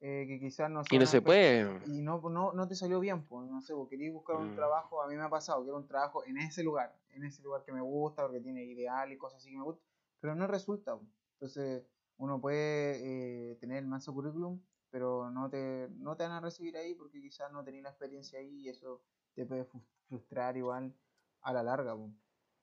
eh, 0.00 0.26
que 0.28 0.38
quizás 0.38 0.70
no 0.70 0.82
Y 0.90 0.98
no 0.98 1.06
se 1.06 1.20
puede. 1.20 1.66
y 1.86 2.02
no, 2.02 2.20
no, 2.30 2.52
no 2.52 2.68
te 2.68 2.74
salió 2.76 3.00
bien, 3.00 3.26
pues, 3.26 3.48
no 3.50 3.60
sé, 3.60 3.74
porque 3.74 3.96
querías 3.96 4.14
buscar 4.14 4.36
un 4.36 4.52
Mm. 4.52 4.54
trabajo, 4.54 5.02
a 5.02 5.08
mí 5.08 5.16
me 5.16 5.22
ha 5.24 5.28
pasado, 5.30 5.62
quiero 5.62 5.76
un 5.76 5.86
trabajo 5.88 6.24
en 6.24 6.38
ese 6.38 6.62
lugar, 6.62 6.96
en 7.10 7.24
ese 7.24 7.42
lugar 7.42 7.64
que 7.64 7.72
me 7.72 7.80
gusta, 7.80 8.22
porque 8.22 8.40
tiene 8.40 8.64
ideal 8.64 9.10
y 9.12 9.18
cosas 9.18 9.38
así 9.40 9.50
que 9.50 9.56
me 9.58 9.64
gustan, 9.64 9.84
pero 10.20 10.34
no 10.36 10.46
resulta. 10.46 10.96
pues. 10.96 11.10
Entonces, 11.34 11.84
uno 12.16 12.40
puede 12.40 13.52
eh, 13.52 13.56
tener 13.56 13.78
el 13.78 13.86
manso 13.86 14.12
currículum, 14.14 14.60
pero 14.90 15.30
no 15.30 15.48
te, 15.50 15.88
no 15.90 16.16
te 16.16 16.22
van 16.24 16.32
a 16.32 16.40
recibir 16.40 16.76
ahí 16.76 16.94
porque 16.94 17.20
quizás 17.20 17.52
no 17.52 17.64
tenías 17.64 17.84
la 17.84 17.90
experiencia 17.90 18.38
ahí 18.38 18.62
y 18.62 18.68
eso 18.68 19.02
te 19.34 19.44
puede 19.46 19.64
frus- 19.66 19.84
frustrar 20.08 20.56
igual 20.56 20.94
a 21.42 21.52
la 21.52 21.62
larga. 21.62 21.96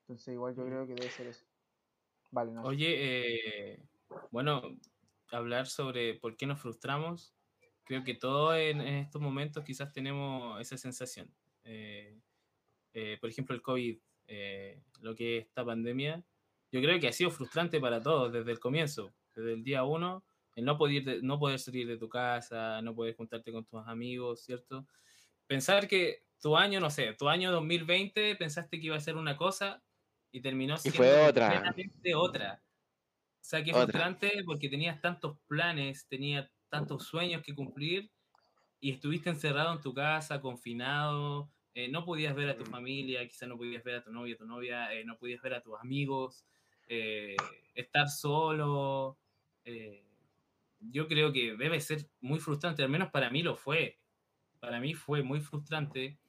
Entonces, 0.02 0.34
igual 0.34 0.56
yo 0.56 0.64
Mm. 0.64 0.68
creo 0.68 0.88
que 0.88 0.94
debe 0.96 1.10
ser 1.10 1.28
eso. 1.28 1.46
Vale, 2.32 2.52
no. 2.52 2.64
Oye, 2.64 2.96
eh, 3.74 3.80
bueno, 4.32 4.62
hablar 5.32 5.68
sobre 5.68 6.16
por 6.16 6.36
qué 6.36 6.46
nos 6.46 6.60
frustramos, 6.60 7.34
creo 7.86 8.04
que 8.04 8.14
todos 8.16 8.56
en, 8.58 8.82
en 8.82 8.96
estos 8.96 9.22
momentos 9.22 9.64
quizás 9.64 9.92
tenemos 9.94 10.60
esa 10.60 10.78
sensación. 10.78 11.34
Eh, 11.64 12.20
eh, 12.94 13.18
por 13.20 13.30
ejemplo, 13.30 13.56
el 13.56 13.62
COVID, 13.62 14.00
eh, 14.28 14.84
lo 15.02 15.16
que 15.16 15.38
es 15.38 15.46
esta 15.46 15.64
pandemia, 15.66 16.24
yo 16.72 16.82
creo 16.82 17.00
que 17.00 17.08
ha 17.08 17.14
sido 17.14 17.30
frustrante 17.32 17.80
para 17.80 18.02
todos 18.02 18.32
desde 18.34 18.52
el 18.52 18.60
comienzo, 18.60 19.14
desde 19.36 19.54
el 19.54 19.64
día 19.64 19.84
uno, 19.84 20.24
el 20.56 20.66
no 20.66 20.78
poder, 20.78 21.04
de- 21.04 21.22
no 21.22 21.40
poder 21.40 21.60
salir 21.60 21.88
de 21.88 21.98
tu 21.98 22.10
casa, 22.10 22.82
no 22.82 22.96
poder 22.96 23.16
juntarte 23.16 23.52
con 23.52 23.66
tus 23.66 23.86
amigos, 23.88 24.44
¿cierto? 24.44 24.88
Pensar 25.48 25.88
que 25.88 26.26
tu 26.42 26.58
año, 26.58 26.80
no 26.80 26.90
sé, 26.92 27.14
tu 27.16 27.30
año 27.30 27.52
2020 27.52 28.36
pensaste 28.38 28.80
que 28.80 28.88
iba 28.88 28.98
a 28.98 29.00
ser 29.02 29.18
una 29.18 29.38
cosa 29.38 29.84
y 30.32 30.42
terminó 30.42 30.78
siendo 30.80 30.92
fue 30.92 31.28
otra. 31.28 31.74
otra. 32.16 32.64
O 33.42 33.48
sea, 33.48 33.64
que 33.64 33.74
Otra. 33.74 34.02
frustrante 34.06 34.32
porque 34.46 34.70
tenías 34.70 35.02
tantos 35.02 35.40
planes, 35.48 36.08
tenías 36.08 36.50
tantos 36.70 37.06
sueños 37.06 37.44
que 37.44 37.56
cumplir 37.56 38.12
y 38.80 38.92
estuviste 38.94 39.30
encerrado 39.32 39.74
en 39.74 39.82
tu 39.82 39.94
casa, 39.94 40.42
confinado, 40.42 41.52
eh, 41.74 41.90
no 41.90 42.06
podías 42.06 42.36
ver 42.36 42.50
a 42.50 42.58
tu 42.58 42.66
familia, 42.66 43.28
quizás 43.28 43.50
no 43.50 43.58
podías 43.58 43.84
ver 43.84 43.96
a 43.98 44.04
tu 44.04 44.12
novia, 44.14 44.38
tu 44.38 44.46
novia, 44.48 44.94
eh, 44.94 45.06
no 45.06 45.18
podías 45.18 45.42
ver 45.42 45.56
a 45.56 45.62
tus 45.64 45.80
amigos, 45.80 46.48
eh, 46.88 47.36
estar 47.76 48.10
solo. 48.10 49.20
eh, 49.66 50.05
yo 50.80 51.08
creo 51.08 51.32
que 51.34 51.56
debe 51.56 51.80
ser 51.82 52.10
muy 52.22 52.40
frustrante, 52.40 52.84
al 52.84 52.90
menos 52.90 53.12
para 53.12 53.30
mí 53.30 53.44
lo 53.44 53.56
fue. 53.56 54.00
Para 54.60 54.80
mí 54.80 54.94
fue 54.94 55.24
muy 55.24 55.42
frustrante 55.42 56.20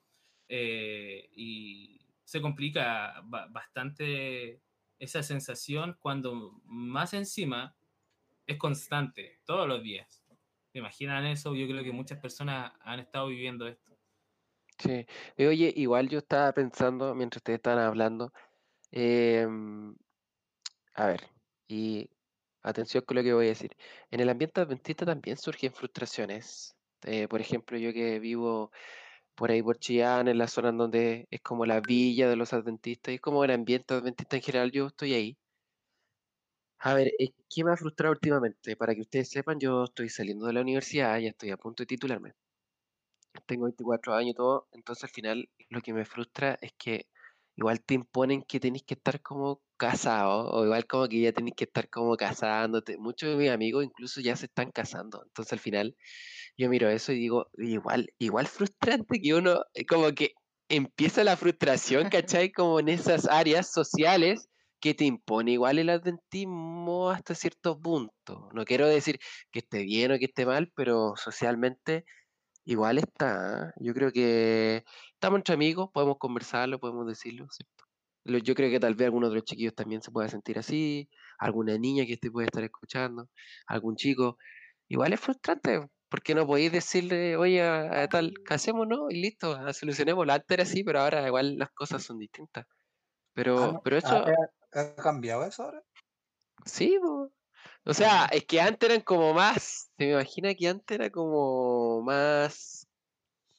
eh, 0.49 1.31
y 1.35 2.01
se 2.25 2.41
complica 2.43 3.23
ba- 3.25 3.49
bastante 3.49 4.63
esa 4.99 5.23
sensación 5.23 5.97
cuando 6.01 6.61
más 6.65 7.15
encima 7.15 7.77
es 8.47 8.59
constante, 8.59 9.41
todos 9.45 9.69
los 9.69 9.83
días. 9.83 10.25
¿Se 10.73 10.79
imaginan 10.79 11.27
eso? 11.27 11.55
Yo 11.55 11.67
creo 11.69 11.85
que 11.85 11.93
muchas 11.93 12.19
personas 12.21 12.73
han 12.81 13.01
estado 13.01 13.29
viviendo 13.29 13.67
esto. 13.69 13.99
Sí. 14.79 15.07
Oye, 15.39 15.73
igual 15.77 16.09
yo 16.09 16.19
estaba 16.19 16.53
pensando 16.53 17.15
mientras 17.15 17.41
ustedes 17.41 17.59
estaban 17.59 17.83
hablando, 17.85 18.33
em, 18.93 19.97
a 20.95 21.07
ver, 21.07 21.31
y 21.69 22.11
atención 22.67 23.05
con 23.05 23.17
lo 23.17 23.23
que 23.23 23.33
voy 23.35 23.47
a 23.47 23.49
decir. 23.51 23.77
En 24.11 24.21
el 24.21 24.29
ambiente 24.29 24.61
adventista 24.61 25.07
también 25.07 25.37
surgen 25.39 25.73
frustraciones. 25.73 26.77
Eh, 27.03 27.29
por 27.29 27.41
ejemplo, 27.41 27.79
yo 27.79 27.93
que 27.93 28.19
vivo 28.21 28.71
por 29.37 29.51
ahí 29.51 29.63
por 29.63 29.79
Chillán, 29.79 30.29
en 30.29 30.39
la 30.39 30.49
zona 30.49 30.73
donde 30.73 31.29
es 31.31 31.41
como 31.43 31.67
la 31.67 31.81
villa 31.81 32.29
de 32.29 32.37
los 32.37 32.53
adventistas, 32.53 33.13
y 33.13 33.17
es 33.17 33.21
como 33.21 33.45
el 33.45 33.51
ambiente 33.53 33.95
adventista 33.95 34.37
en 34.37 34.43
general, 34.43 34.73
yo 34.73 34.87
estoy 34.89 35.15
ahí. 35.15 35.39
A 36.79 36.95
ver, 36.95 37.09
eh, 37.19 37.33
¿qué 37.51 37.65
me 37.65 37.73
ha 37.73 37.77
frustrado 37.77 38.13
últimamente? 38.13 38.77
Para 38.77 38.95
que 38.95 39.03
ustedes 39.03 39.29
sepan, 39.29 39.59
yo 39.61 39.85
estoy 39.85 40.09
saliendo 40.09 40.47
de 40.47 40.55
la 40.55 40.63
universidad, 40.63 41.19
ya 41.19 41.29
estoy 41.29 41.51
a 41.51 41.59
punto 41.59 41.83
de 41.83 41.87
titularme. 41.87 42.33
Tengo 43.47 43.65
24 43.65 44.15
años 44.15 44.31
y 44.31 44.35
todo, 44.35 44.69
entonces 44.73 45.05
al 45.05 45.11
final 45.11 45.49
lo 45.69 45.81
que 45.81 45.93
me 45.93 46.05
frustra 46.05 46.59
es 46.61 46.73
que 46.79 47.07
igual 47.57 47.83
te 47.83 47.95
imponen 47.95 48.43
que 48.43 48.61
tenés 48.61 48.83
que 48.85 48.95
estar 48.95 49.21
como 49.23 49.63
casado, 49.77 50.51
o 50.51 50.65
igual 50.65 50.87
como 50.87 51.09
que 51.09 51.21
ya 51.21 51.33
tenés 51.33 51.55
que 51.57 51.65
estar 51.65 51.89
como 51.91 52.17
casándote. 52.17 52.97
Muchos 52.99 53.31
de 53.31 53.37
mis 53.37 53.51
amigos 53.51 53.85
incluso 53.85 54.21
ya 54.21 54.37
se 54.37 54.47
están 54.47 54.71
casando, 54.71 55.23
entonces 55.27 55.53
al 55.53 55.59
final 55.61 55.97
yo 56.57 56.69
miro 56.69 56.89
eso 56.89 57.13
y 57.13 57.17
digo, 57.19 57.49
igual, 57.59 58.09
igual 58.19 58.47
frustrante 58.47 59.21
que 59.21 59.35
uno, 59.35 59.61
eh, 59.75 59.85
como 59.87 60.13
que 60.13 60.33
empieza 60.69 61.25
la 61.25 61.37
frustración, 61.37 62.09
¿cachai? 62.11 62.53
Como 62.53 62.81
en 62.81 62.89
esas 62.89 63.27
áreas 63.29 63.73
sociales 63.73 64.49
que 64.81 64.95
te 64.95 65.05
impone 65.05 65.53
igual 65.53 65.79
el 65.79 65.91
adventismo 65.91 67.11
hasta 67.11 67.35
cierto 67.35 67.81
punto. 67.81 68.49
No 68.53 68.65
quiero 68.65 68.87
decir 68.87 69.19
que 69.51 69.61
esté 69.61 69.83
bien 69.83 70.13
o 70.13 70.19
que 70.19 70.27
esté 70.27 70.47
mal, 70.47 70.71
pero 70.75 71.15
socialmente 71.17 72.05
igual 72.67 72.99
está. 72.99 73.69
¿ah? 73.71 73.75
Yo 73.81 73.95
creo 73.95 74.13
que 74.13 74.85
estamos 75.15 75.39
entre 75.41 75.55
amigos, 75.57 75.91
podemos 75.95 76.19
conversarlo, 76.19 76.81
podemos 76.81 77.07
decirlo, 77.09 77.47
¿cierto? 77.51 77.85
Yo 78.45 78.55
creo 78.57 78.71
que 78.71 78.81
tal 78.81 78.95
vez 78.97 79.07
alguno 79.07 79.29
de 79.31 79.37
los 79.37 79.45
chiquillos 79.45 79.75
también 79.75 80.03
se 80.03 80.11
pueda 80.13 80.29
sentir 80.29 80.59
así, 80.59 81.09
alguna 81.39 81.79
niña 81.79 82.07
que 82.07 82.17
te 82.19 82.31
puede 82.31 82.47
estar 82.49 82.65
escuchando, 82.65 83.31
algún 83.69 83.97
chico. 83.97 84.39
Igual 84.89 85.13
es 85.15 85.21
frustrante, 85.21 85.89
porque 86.09 86.35
no 86.35 86.47
podéis 86.47 86.73
decirle, 86.73 87.37
oye, 87.37 87.63
a, 87.63 88.03
a 88.05 88.09
tal, 88.09 88.35
casémonos 88.45 89.03
y 89.11 89.21
listo, 89.23 89.53
ah, 89.55 89.73
solucionemos. 89.73 90.29
Antes 90.29 90.47
era 90.51 90.63
así, 90.65 90.85
pero 90.85 91.01
ahora 91.01 91.27
igual 91.27 91.57
las 91.59 91.71
cosas 91.73 92.03
son 92.05 92.19
distintas. 92.19 92.67
Ah, 93.55 93.67
Pero, 93.67 93.73
no, 93.73 93.81
pero 93.85 93.99
¿ha, 94.03 94.17
eso, 94.17 94.25
ha- 94.73 94.95
cambiado 95.03 95.45
eso 95.45 95.63
ahora? 95.65 95.83
sí. 96.65 96.99
O 97.87 97.95
sea, 97.95 98.27
es 98.27 98.45
que 98.47 98.61
antes 98.61 98.91
eran 98.91 99.03
como 99.03 99.33
más, 99.33 99.93
se 99.97 100.07
me 100.07 100.13
imagina 100.13 100.55
que 100.55 100.69
antes 100.69 100.95
era 100.99 101.11
como 101.11 102.03
más, 102.03 102.89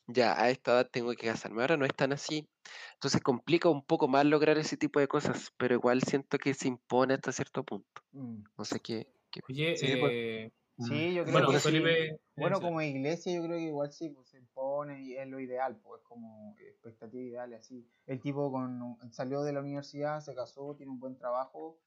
ya, 0.08 0.40
a 0.42 0.50
esta 0.50 0.74
edad 0.74 0.90
tengo 0.92 1.12
que 1.12 1.28
casarme, 1.28 1.62
ahora 1.62 1.78
no 1.78 1.86
es 1.86 1.96
tan 1.96 2.14
así. 2.14 2.50
Entonces 2.96 3.22
complica 3.22 3.70
un 3.70 3.86
poco 3.86 4.08
más 4.08 4.26
lograr 4.26 4.58
ese 4.58 4.78
tipo 4.78 5.00
de 5.00 5.08
cosas, 5.08 5.54
pero 5.58 5.76
igual 5.76 6.04
siento 6.04 6.38
que 6.38 6.54
se 6.54 6.68
impone 6.68 7.14
hasta 7.16 7.32
cierto 7.32 7.64
punto. 7.64 8.02
Mm. 8.14 8.44
No 8.58 8.66
sé 8.66 8.80
qué, 8.80 9.08
qué 9.32 9.42
Oye, 9.48 9.78
Sí, 9.78 9.96
pues. 9.98 10.14
eh, 10.14 10.52
Sí, 10.80 11.16
yo 11.16 11.24
creo 11.24 11.34
bueno, 11.34 11.52
que 11.52 11.60
sí. 11.60 11.70
Felipe. 11.72 12.20
Bueno, 12.36 12.58
eso. 12.58 12.66
como 12.66 12.82
iglesia 12.84 13.34
yo 13.34 13.44
creo 13.44 13.58
que 13.58 13.64
igual 13.64 13.92
sí, 13.92 14.10
pues 14.10 14.30
se 14.30 14.38
impone 14.38 15.02
y 15.04 15.16
es 15.18 15.28
lo 15.28 15.40
ideal, 15.40 15.76
pues 15.78 16.02
es 16.02 16.08
como 16.08 16.56
expectativa 16.60 17.24
ideal 17.24 17.52
y 17.52 17.56
así. 17.56 17.88
El 18.06 18.20
tipo 18.22 18.52
con 18.52 18.98
salió 19.12 19.42
de 19.42 19.54
la 19.54 19.62
universidad, 19.62 20.20
se 20.22 20.36
casó, 20.36 20.76
tiene 20.76 20.92
un 20.92 21.00
buen 21.00 21.18
trabajo 21.18 21.80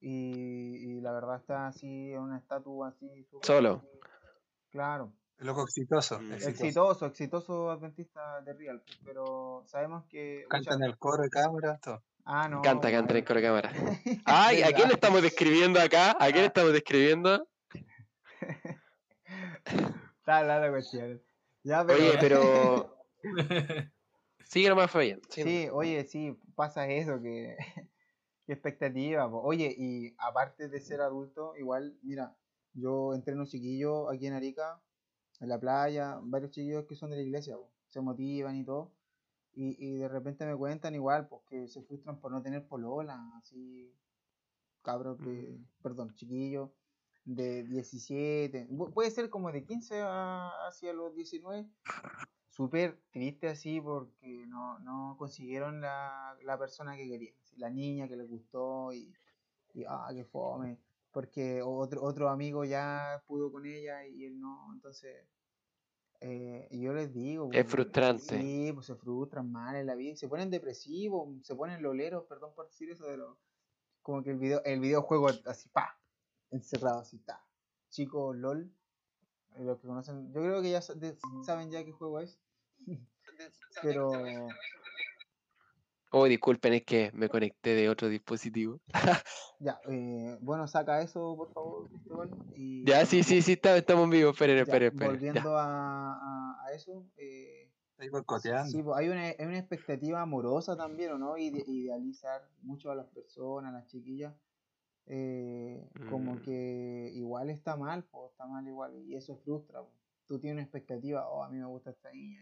y, 0.00 0.96
y 0.96 1.00
la 1.00 1.12
verdad 1.12 1.36
está 1.40 1.66
así 1.68 2.12
en 2.12 2.20
un 2.20 2.34
estatus 2.36 2.86
así 2.88 3.26
Solo. 3.42 3.82
así, 3.84 3.98
Claro, 4.70 5.12
Loco 5.38 5.62
exitoso, 5.64 6.20
Mm. 6.20 6.32
exitoso. 6.34 6.50
exitoso, 6.64 7.06
exitoso 7.06 7.70
adventista 7.70 8.40
de 8.42 8.52
Real, 8.52 8.82
pues, 8.84 8.98
pero 9.04 9.62
sabemos 9.66 10.04
que 10.06 10.44
Canta 10.50 10.72
mucha- 10.74 10.84
en 10.84 10.90
el 10.90 10.98
coro 10.98 11.22
de 11.22 11.30
cámara, 11.30 11.78
todo. 11.82 12.02
Ah, 12.26 12.46
no. 12.48 12.60
Canta, 12.60 12.90
canta 12.90 13.16
en 13.16 13.24
bueno. 13.24 13.38
el 13.38 13.42
cámara. 13.42 13.70
Ay, 14.26 14.62
¿a 14.62 14.72
quién 14.72 14.88
le 14.88 14.94
estamos 14.94 15.22
describiendo 15.22 15.80
acá? 15.80 16.10
¿A 16.20 16.26
quién 16.26 16.36
le 16.36 16.42
Ah. 16.42 16.46
estamos 16.46 16.72
describiendo? 16.74 17.48
Está 20.18 20.38
hablando 20.38 20.70
cuestiones. 20.70 21.20
Ya, 21.62 21.84
pero 21.84 21.98
Oye, 21.98 22.18
pero 22.20 22.96
sigue 24.44 24.68
nomás, 24.68 24.90
Fabián. 24.90 25.20
sigue 25.28 25.64
Sí, 25.64 25.68
oye, 25.72 26.04
sí, 26.04 26.38
pasa 26.54 26.86
eso, 26.88 27.20
que, 27.20 27.56
qué 28.50 28.54
expectativa. 28.54 29.30
po. 29.30 29.40
Oye, 29.42 29.72
y 29.78 30.12
aparte 30.18 30.68
de 30.68 30.80
ser 30.80 31.00
adulto, 31.00 31.54
igual, 31.56 31.96
mira, 32.02 32.36
yo 32.74 33.14
entreno 33.14 33.46
chiquillos 33.46 34.10
aquí 34.12 34.26
en 34.26 34.32
Arica, 34.34 34.82
en 35.38 35.48
la 35.48 35.60
playa, 35.60 36.18
varios 36.20 36.50
chiquillos 36.50 36.84
que 36.86 36.96
son 36.96 37.10
de 37.10 37.16
la 37.16 37.22
iglesia, 37.22 37.56
po, 37.56 37.70
se 37.86 38.00
motivan 38.00 38.56
y 38.56 38.64
todo, 38.64 38.90
y, 39.52 39.76
y 39.78 39.98
de 39.98 40.08
repente 40.08 40.44
me 40.46 40.56
cuentan 40.56 40.96
igual, 40.96 41.28
pues 41.28 41.42
que 41.48 41.68
se 41.68 41.80
frustran 41.82 42.18
por 42.20 42.32
no 42.32 42.42
tener 42.42 42.66
polola, 42.66 43.20
así, 43.40 43.94
cabros 44.82 45.18
de, 45.20 45.52
Mm. 45.52 45.64
perdón, 45.82 46.12
chiquillos 46.16 46.70
de 47.24 47.62
17, 47.62 48.66
bu- 48.68 48.92
puede 48.92 49.12
ser 49.12 49.30
como 49.30 49.52
de 49.52 49.62
15 49.64 50.00
a- 50.00 50.50
hacia 50.66 50.92
los 50.92 51.14
19, 51.14 51.68
súper 52.48 53.00
triste 53.12 53.48
así 53.48 53.80
porque 53.80 54.44
no, 54.48 54.80
no 54.80 55.14
consiguieron 55.18 55.80
la, 55.80 56.36
la 56.42 56.58
persona 56.58 56.96
que 56.96 57.06
querían, 57.08 57.34
así, 57.50 57.60
la 57.60 57.70
niña 57.70 58.08
que 58.08 58.16
les 58.16 58.28
gustó 58.28 58.92
y, 58.92 59.12
y 59.74 59.84
ah, 59.88 60.08
qué 60.12 60.24
fome, 60.24 60.78
porque 61.12 61.62
otro, 61.62 62.02
otro 62.02 62.28
amigo 62.28 62.64
ya 62.64 63.22
pudo 63.26 63.50
con 63.50 63.66
ella 63.66 64.06
y 64.06 64.24
él 64.24 64.40
no, 64.40 64.70
entonces 64.72 65.26
eh, 66.22 66.68
y 66.70 66.82
yo 66.82 66.92
les 66.92 67.12
digo, 67.14 67.46
Es 67.46 67.62
pues, 67.62 67.70
frustrante. 67.70 68.38
Sí, 68.38 68.72
pues 68.74 68.86
se 68.86 68.94
frustran 68.94 69.50
mal 69.50 69.76
en 69.76 69.86
la 69.86 69.94
vida 69.94 70.12
y 70.12 70.16
se 70.16 70.28
ponen 70.28 70.50
depresivos, 70.50 71.28
se 71.42 71.54
ponen 71.54 71.82
loleros, 71.82 72.24
perdón 72.26 72.52
por 72.54 72.66
decir 72.66 72.90
eso, 72.90 73.04
pero 73.06 73.38
como 74.02 74.22
que 74.22 74.30
el 74.30 74.38
video, 74.38 74.62
el 74.64 74.80
videojuego 74.80 75.28
así, 75.46 75.70
pa, 75.70 75.98
encerrado 76.50 77.00
así, 77.00 77.16
está. 77.16 77.42
Chicos, 77.88 78.36
LOL, 78.36 78.70
eh, 79.54 79.64
los 79.64 79.80
que 79.80 79.86
conocen, 79.86 80.30
yo 80.32 80.42
creo 80.42 80.60
que 80.60 80.70
ya 80.70 80.82
saben 80.82 81.70
ya 81.70 81.84
qué 81.84 81.92
juego 81.92 82.20
es. 82.20 82.38
Pero 83.82 84.12
Oh, 86.12 86.24
disculpen, 86.24 86.72
es 86.74 86.84
que 86.84 87.10
me 87.14 87.28
conecté 87.28 87.74
de 87.74 87.88
otro 87.88 88.08
dispositivo. 88.08 88.80
ya, 89.60 89.80
eh, 89.88 90.36
bueno, 90.40 90.66
saca 90.66 91.00
eso 91.02 91.36
por 91.36 91.52
favor, 91.52 91.88
Cristóbal. 91.88 92.30
Y, 92.56 92.84
Ya, 92.84 93.06
sí, 93.06 93.22
sí, 93.22 93.42
sí, 93.42 93.52
está- 93.52 93.76
estamos 93.76 94.04
en 94.04 94.10
vivo. 94.10 94.30
Esperen, 94.30 94.58
esperen, 94.58 94.88
esperen. 94.92 95.12
volviendo 95.12 95.56
a, 95.56 96.14
a, 96.14 96.64
a 96.66 96.72
eso, 96.72 97.04
eh. 97.16 97.70
Sí, 98.64 98.82
pues 98.82 98.96
hay 98.96 99.08
una, 99.10 99.24
hay 99.24 99.44
una 99.46 99.58
expectativa 99.58 100.22
amorosa 100.22 100.74
también, 100.74 101.12
¿o 101.12 101.18
no? 101.18 101.36
Ide- 101.36 101.64
idealizar 101.66 102.48
mucho 102.62 102.90
a 102.90 102.94
las 102.94 103.06
personas, 103.08 103.74
a 103.74 103.78
las 103.78 103.86
chiquillas. 103.86 104.34
eh, 105.12 105.88
como 106.08 106.34
Mm. 106.36 106.42
que 106.42 107.10
igual 107.14 107.50
está 107.50 107.76
mal, 107.76 108.04
pues 108.04 108.30
está 108.30 108.46
mal 108.46 108.66
igual, 108.66 108.94
y 109.06 109.16
eso 109.16 109.36
frustra. 109.38 109.80
po. 109.80 109.90
Tú 110.26 110.38
tienes 110.38 110.54
una 110.54 110.62
expectativa, 110.62 111.28
oh, 111.28 111.42
a 111.42 111.50
mí 111.50 111.58
me 111.58 111.64
gusta 111.66 111.90
esta 111.90 112.12
niña, 112.12 112.40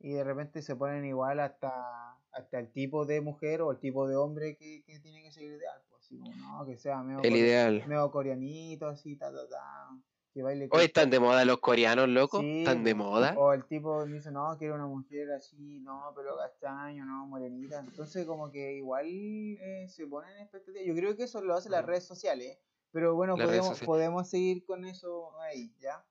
y 0.00 0.12
de 0.12 0.24
repente 0.24 0.60
se 0.60 0.74
ponen 0.76 1.04
igual 1.04 1.38
hasta, 1.40 2.18
hasta 2.38 2.58
el 2.58 2.70
tipo 2.72 3.04
de 3.04 3.20
mujer 3.20 3.62
o 3.62 3.70
el 3.70 3.78
tipo 3.78 4.08
de 4.08 4.16
hombre 4.16 4.56
que, 4.56 4.82
que 4.84 4.98
tiene 5.00 5.22
que 5.22 5.30
ser 5.30 5.44
ideal, 5.44 5.82
pues 5.88 6.04
así 6.04 6.16
como, 6.18 6.34
no, 6.36 6.66
que 6.66 6.76
sea 6.78 7.02
medio, 7.02 7.22
El 7.22 7.36
ideal. 7.36 7.84
medio 7.86 8.10
coreanito, 8.10 8.86
así, 8.86 9.16
ta, 9.16 9.32
ta, 9.32 9.48
ta, 9.48 9.88
que 10.32 10.42
baile 10.42 10.68
Hoy 10.70 10.84
están 10.84 11.10
de 11.10 11.20
moda 11.20 11.44
los 11.44 11.58
coreanos, 11.58 12.08
loco. 12.08 12.40
Sí, 12.40 12.60
¿Están 12.60 12.84
de 12.84 12.94
moda? 12.94 13.34
O 13.36 13.52
el 13.52 13.64
tipo 13.64 14.06
me 14.06 14.14
dice, 14.14 14.30
no, 14.30 14.56
quiero 14.58 14.74
una 14.74 14.86
mujer 14.86 15.30
así, 15.32 15.80
no, 15.80 16.12
pero 16.14 16.36
castaño, 16.36 17.04
no, 17.04 17.26
morenita. 17.26 17.80
Entonces, 17.80 18.26
como 18.26 18.50
que 18.50 18.74
igual 18.74 19.06
eh, 19.06 19.86
se 19.88 20.06
ponen 20.06 20.36
expectativas. 20.38 20.86
Yo 20.86 20.94
creo 20.94 21.16
que 21.16 21.24
eso 21.24 21.40
lo 21.40 21.54
hacen 21.54 21.72
las 21.72 21.84
redes 21.84 22.04
sociales. 22.04 22.58
Pero 22.90 23.14
bueno, 23.14 23.36
podemos, 23.36 23.80
podemos 23.80 24.28
seguir 24.30 24.64
con 24.64 24.84
eso 24.84 25.38
ahí, 25.40 25.74
¿ya? 25.78 26.04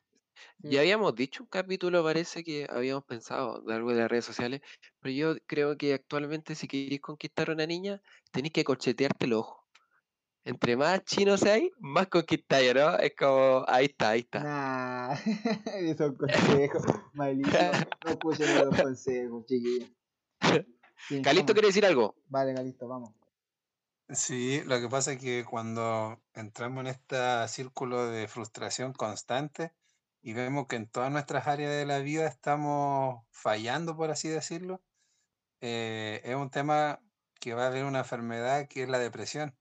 Ya 0.59 0.81
habíamos 0.81 1.15
dicho 1.15 1.43
un 1.43 1.49
capítulo, 1.49 2.03
parece 2.03 2.43
que 2.43 2.67
habíamos 2.69 3.03
pensado 3.05 3.61
de 3.61 3.73
algo 3.73 3.91
de 3.91 4.01
las 4.01 4.09
redes 4.09 4.25
sociales, 4.25 4.61
pero 4.99 5.13
yo 5.13 5.35
creo 5.45 5.77
que 5.77 5.93
actualmente 5.93 6.55
si 6.55 6.67
queréis 6.67 7.01
conquistar 7.01 7.49
a 7.49 7.53
una 7.53 7.65
niña, 7.65 8.01
tenéis 8.31 8.53
que 8.53 8.63
corchetearte 8.63 9.25
el 9.25 9.33
ojo. 9.33 9.67
Entre 10.43 10.77
más 10.77 11.03
chinos 11.03 11.43
hay, 11.43 11.71
más 11.79 12.07
conquistáis, 12.07 12.73
¿no? 12.73 12.97
Es 12.99 13.13
como, 13.19 13.65
ahí 13.67 13.85
está, 13.87 14.11
ahí 14.11 14.21
está. 14.21 14.39
Nah, 14.43 15.13
esos 15.75 16.15
consejos. 16.17 16.83
No 17.13 18.11
escuchen 18.11 18.49
esos 18.49 18.81
consejos, 18.81 19.45
chiquillos. 19.45 19.89
Sí, 21.09 21.21
vamos. 21.21 21.43
quiere 21.43 21.67
decir 21.67 21.85
algo. 21.85 22.15
Vale, 22.27 22.53
Calisto, 22.53 22.87
vamos. 22.87 23.13
Sí, 24.09 24.61
lo 24.65 24.79
que 24.79 24.87
pasa 24.87 25.11
es 25.13 25.19
que 25.19 25.43
cuando 25.43 26.21
entramos 26.33 26.79
en 26.81 26.87
este 26.87 27.47
círculo 27.49 28.09
de 28.09 28.29
frustración 28.29 28.93
constante 28.93 29.73
y 30.27 30.33
vemos 30.33 30.67
que 30.67 30.75
en 30.75 30.89
todas 30.89 31.09
nuestras 31.09 31.47
áreas 31.47 31.71
de 31.71 31.85
la 31.85 31.99
vida 31.99 32.27
estamos 32.27 33.25
fallando, 33.31 33.95
por 33.95 34.11
así 34.11 34.27
decirlo, 34.27 34.83
eh, 35.61 36.19
es 36.25 36.35
un 36.35 36.49
tema 36.49 37.01
que 37.39 37.53
va 37.53 37.63
a 37.63 37.67
haber 37.67 37.85
una 37.85 37.99
enfermedad 37.99 38.67
que 38.67 38.83
es 38.83 38.89
la 38.89 38.99
depresión. 38.99 39.57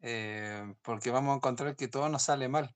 eh, 0.00 0.74
porque 0.82 1.10
vamos 1.10 1.34
a 1.34 1.36
encontrar 1.36 1.76
que 1.76 1.86
todo 1.88 2.08
nos 2.08 2.22
sale 2.22 2.48
mal. 2.48 2.74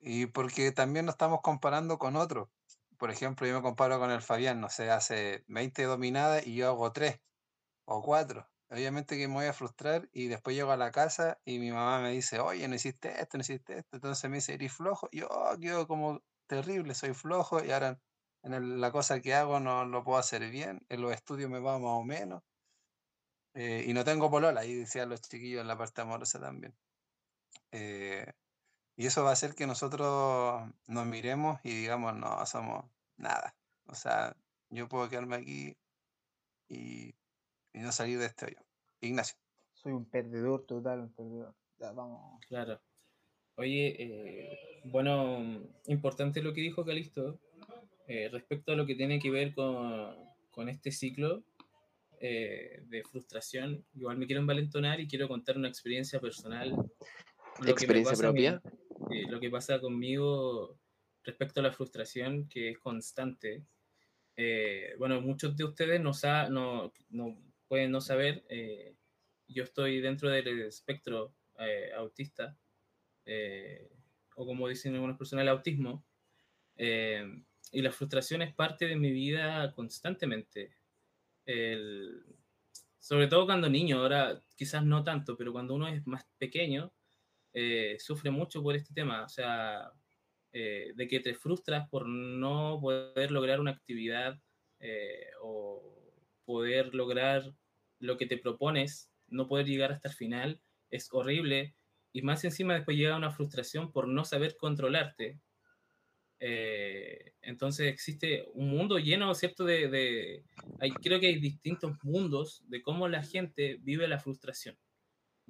Y 0.00 0.24
porque 0.26 0.72
también 0.72 1.04
nos 1.04 1.16
estamos 1.16 1.40
comparando 1.42 1.98
con 1.98 2.16
otros. 2.16 2.48
Por 2.96 3.10
ejemplo, 3.10 3.46
yo 3.46 3.54
me 3.56 3.62
comparo 3.62 3.98
con 3.98 4.10
el 4.10 4.22
Fabián, 4.22 4.58
no 4.58 4.70
sé, 4.70 4.90
hace 4.90 5.44
20 5.48 5.82
dominadas 5.84 6.46
y 6.46 6.54
yo 6.56 6.68
hago 6.68 6.92
3 6.92 7.20
o 7.84 8.02
4. 8.02 8.48
Obviamente 8.70 9.18
que 9.18 9.26
me 9.28 9.34
voy 9.34 9.46
a 9.46 9.52
frustrar 9.52 10.08
y 10.12 10.28
después 10.28 10.54
llego 10.56 10.70
a 10.72 10.76
la 10.76 10.92
casa 10.92 11.40
y 11.44 11.58
mi 11.58 11.72
mamá 11.72 12.00
me 12.00 12.12
dice, 12.12 12.38
oye, 12.40 12.68
no 12.68 12.76
hiciste 12.76 13.20
esto, 13.20 13.36
no 13.36 13.42
hiciste 13.42 13.78
esto. 13.78 13.96
Entonces 13.96 14.30
me 14.30 14.36
dice, 14.36 14.54
eres 14.54 14.72
flojo. 14.72 15.08
Yo 15.12 15.26
oh, 15.28 15.58
quedo 15.58 15.88
como 15.88 16.22
terrible, 16.46 16.94
soy 16.94 17.14
flojo 17.14 17.64
y 17.64 17.72
ahora 17.72 18.00
en 18.42 18.80
la 18.80 18.92
cosa 18.92 19.20
que 19.20 19.34
hago 19.34 19.60
no 19.60 19.84
lo 19.84 20.04
puedo 20.04 20.18
hacer 20.18 20.48
bien, 20.50 20.84
en 20.88 21.02
los 21.02 21.12
estudios 21.12 21.50
me 21.50 21.60
va 21.60 21.78
más 21.78 21.90
o 21.90 22.04
menos. 22.04 22.42
eh, 23.54 23.84
y 23.86 23.92
no 23.92 24.04
tengo 24.04 24.30
polola, 24.30 24.60
ahí 24.60 24.74
decían 24.74 25.08
los 25.08 25.20
chiquillos 25.22 25.60
en 25.60 25.68
la 25.68 25.76
parte 25.78 26.00
amorosa 26.00 26.40
también. 26.40 26.74
Eh, 27.72 28.26
y 28.96 29.06
eso 29.06 29.24
va 29.24 29.30
a 29.30 29.32
hacer 29.34 29.54
que 29.54 29.66
nosotros 29.66 30.70
nos 30.86 31.06
miremos 31.06 31.60
y 31.64 31.70
digamos, 31.74 32.16
no, 32.16 32.44
somos 32.46 32.84
nada. 33.16 33.56
O 33.86 33.94
sea, 33.94 34.36
yo 34.70 34.88
puedo 34.88 35.08
quedarme 35.08 35.36
aquí 35.36 35.76
y, 36.68 37.14
y 37.72 37.78
no 37.80 37.92
salir 37.92 38.18
de 38.18 38.26
este 38.26 38.46
hoyo. 38.46 38.58
Ignacio. 39.00 39.36
Soy 39.74 39.92
un 39.92 40.04
perdedor 40.08 40.66
total, 40.66 41.00
un 41.00 41.12
perdedor. 41.12 41.54
Ya, 41.78 41.92
vamos. 41.92 42.44
Claro. 42.46 42.80
Oye, 43.56 43.96
eh, 43.98 44.58
bueno, 44.84 45.62
importante 45.86 46.42
lo 46.42 46.52
que 46.52 46.60
dijo 46.60 46.84
Calisto 46.84 47.40
eh, 48.06 48.28
respecto 48.30 48.72
a 48.72 48.76
lo 48.76 48.86
que 48.86 48.94
tiene 48.94 49.18
que 49.18 49.30
ver 49.30 49.54
con, 49.54 50.14
con 50.50 50.68
este 50.68 50.90
ciclo 50.90 51.42
eh, 52.20 52.82
de 52.86 53.02
frustración. 53.04 53.84
Igual 53.94 54.18
me 54.18 54.26
quiero 54.26 54.40
envalentonar 54.40 55.00
y 55.00 55.06
quiero 55.08 55.28
contar 55.28 55.56
una 55.56 55.68
experiencia 55.68 56.20
personal. 56.20 56.70
lo 56.70 56.76
que 56.78 57.64
me 57.64 57.70
¿Experiencia 57.70 58.12
pasa 58.12 58.28
a 58.28 58.32
mí, 58.32 58.42
propia? 58.46 58.62
eh, 59.10 59.26
lo 59.30 59.40
que 59.40 59.50
pasa 59.50 59.80
conmigo 59.80 60.78
respecto 61.24 61.60
a 61.60 61.62
la 61.62 61.72
frustración, 61.72 62.48
que 62.48 62.70
es 62.70 62.78
constante. 62.78 63.62
Eh, 64.36 64.94
bueno, 64.98 65.20
muchos 65.20 65.56
de 65.56 65.64
ustedes 65.64 66.00
no, 66.00 66.12
sa- 66.14 66.48
no, 66.48 66.92
no 67.10 67.36
pueden 67.70 67.92
no 67.92 68.02
saber, 68.02 68.44
eh, 68.50 68.96
yo 69.48 69.64
estoy 69.64 70.02
dentro 70.02 70.30
del 70.30 70.62
espectro 70.62 71.36
eh, 71.60 71.92
autista, 71.96 72.58
eh, 73.26 73.90
o 74.36 74.46
como 74.46 74.68
dicen 74.68 74.94
algunas 74.94 75.18
personas, 75.18 75.44
el 75.44 75.50
autismo, 75.50 76.06
eh, 76.76 77.24
y 77.72 77.82
la 77.82 77.92
frustración 77.92 78.42
es 78.42 78.54
parte 78.54 78.86
de 78.86 78.96
mi 78.96 79.12
vida 79.12 79.72
constantemente. 79.74 80.76
El- 81.46 82.24
sobre 82.98 83.28
todo 83.28 83.46
cuando 83.46 83.68
niño, 83.70 84.00
ahora 84.00 84.42
quizás 84.56 84.84
no 84.84 85.04
tanto, 85.04 85.36
pero 85.36 85.52
cuando 85.52 85.74
uno 85.74 85.88
es 85.88 86.06
más 86.06 86.26
pequeño, 86.38 86.94
eh, 87.54 87.96
sufre 88.00 88.30
mucho 88.30 88.62
por 88.62 88.76
este 88.76 88.94
tema, 88.94 89.24
o 89.24 89.28
sea, 89.28 89.92
eh, 90.52 90.92
de 90.96 91.08
que 91.08 91.20
te 91.20 91.34
frustras 91.34 91.88
por 91.90 92.08
no 92.08 92.78
poder 92.80 93.30
lograr 93.32 93.60
una 93.60 93.72
actividad 93.72 94.40
eh, 94.80 95.30
o 95.42 96.14
poder 96.44 96.94
lograr 96.94 97.54
lo 98.00 98.16
que 98.16 98.26
te 98.26 98.36
propones, 98.36 99.10
no 99.28 99.46
poder 99.46 99.66
llegar 99.66 99.92
hasta 99.92 100.08
el 100.08 100.14
final, 100.14 100.60
es 100.90 101.08
horrible. 101.12 101.74
Y 102.12 102.22
más 102.22 102.44
encima 102.44 102.74
después 102.74 102.96
llega 102.96 103.16
una 103.16 103.30
frustración 103.30 103.92
por 103.92 104.08
no 104.08 104.24
saber 104.24 104.56
controlarte. 104.56 105.38
Eh, 106.40 107.34
entonces 107.42 107.86
existe 107.86 108.46
un 108.54 108.70
mundo 108.70 108.98
lleno, 108.98 109.32
¿cierto? 109.34 109.64
De, 109.64 109.88
de 109.88 110.44
hay, 110.80 110.90
creo 110.90 111.20
que 111.20 111.28
hay 111.28 111.38
distintos 111.38 111.92
mundos 112.02 112.64
de 112.66 112.82
cómo 112.82 113.06
la 113.06 113.22
gente 113.22 113.78
vive 113.80 114.08
la 114.08 114.18
frustración. 114.18 114.76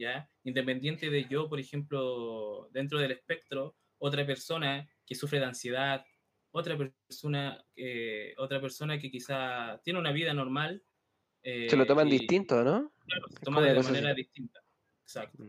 ¿ya? 0.01 0.29
Independiente 0.45 1.11
de 1.11 1.27
yo, 1.27 1.49
por 1.49 1.61
ejemplo, 1.61 2.69
dentro 2.73 2.99
del 2.99 3.13
espectro, 3.13 3.77
otra 3.99 4.27
persona 4.27 4.89
que 5.07 5.15
sufre 5.15 5.39
de 5.39 5.45
ansiedad, 5.45 6.05
otra 6.51 6.77
persona, 6.77 7.63
eh, 7.77 8.35
otra 8.39 8.61
persona 8.61 8.99
que 8.99 9.11
quizá 9.11 9.81
tiene 9.85 9.99
una 10.01 10.13
vida 10.13 10.33
normal. 10.33 10.83
Se 11.42 11.76
lo 11.76 11.85
eh, 11.85 11.87
toman 11.87 12.09
y- 12.09 12.12
distinto, 12.12 12.62
¿no? 12.64 12.92
Claro, 13.07 13.26
se 13.29 13.35
Es 13.35 13.40
toma 13.44 13.57
como 13.61 13.66
de 13.74 13.83
manera 13.83 14.11
así. 14.11 14.22
distinta. 14.22 14.61
Exacto. 15.03 15.44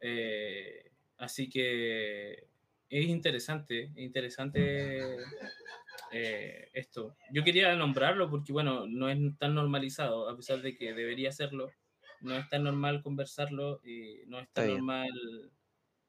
Eh, 0.00 0.90
así 1.18 1.48
que 1.48 2.48
es 2.88 3.06
interesante, 3.06 3.84
es 3.84 3.98
interesante 3.98 5.16
eh, 6.12 6.68
esto. 6.72 7.16
Yo 7.32 7.42
quería 7.44 7.74
nombrarlo 7.76 8.30
porque, 8.30 8.52
bueno, 8.52 8.86
no 8.86 9.08
es 9.08 9.18
tan 9.38 9.54
normalizado, 9.54 10.28
a 10.28 10.36
pesar 10.36 10.62
de 10.62 10.76
que 10.76 10.92
debería 10.94 11.32
serlo. 11.32 11.70
No 12.20 12.34
es 12.36 12.48
tan 12.48 12.64
normal 12.64 13.02
conversarlo 13.02 13.80
y 13.84 14.22
no 14.26 14.38
es 14.40 14.48
tan 14.52 14.68
normal 14.68 15.10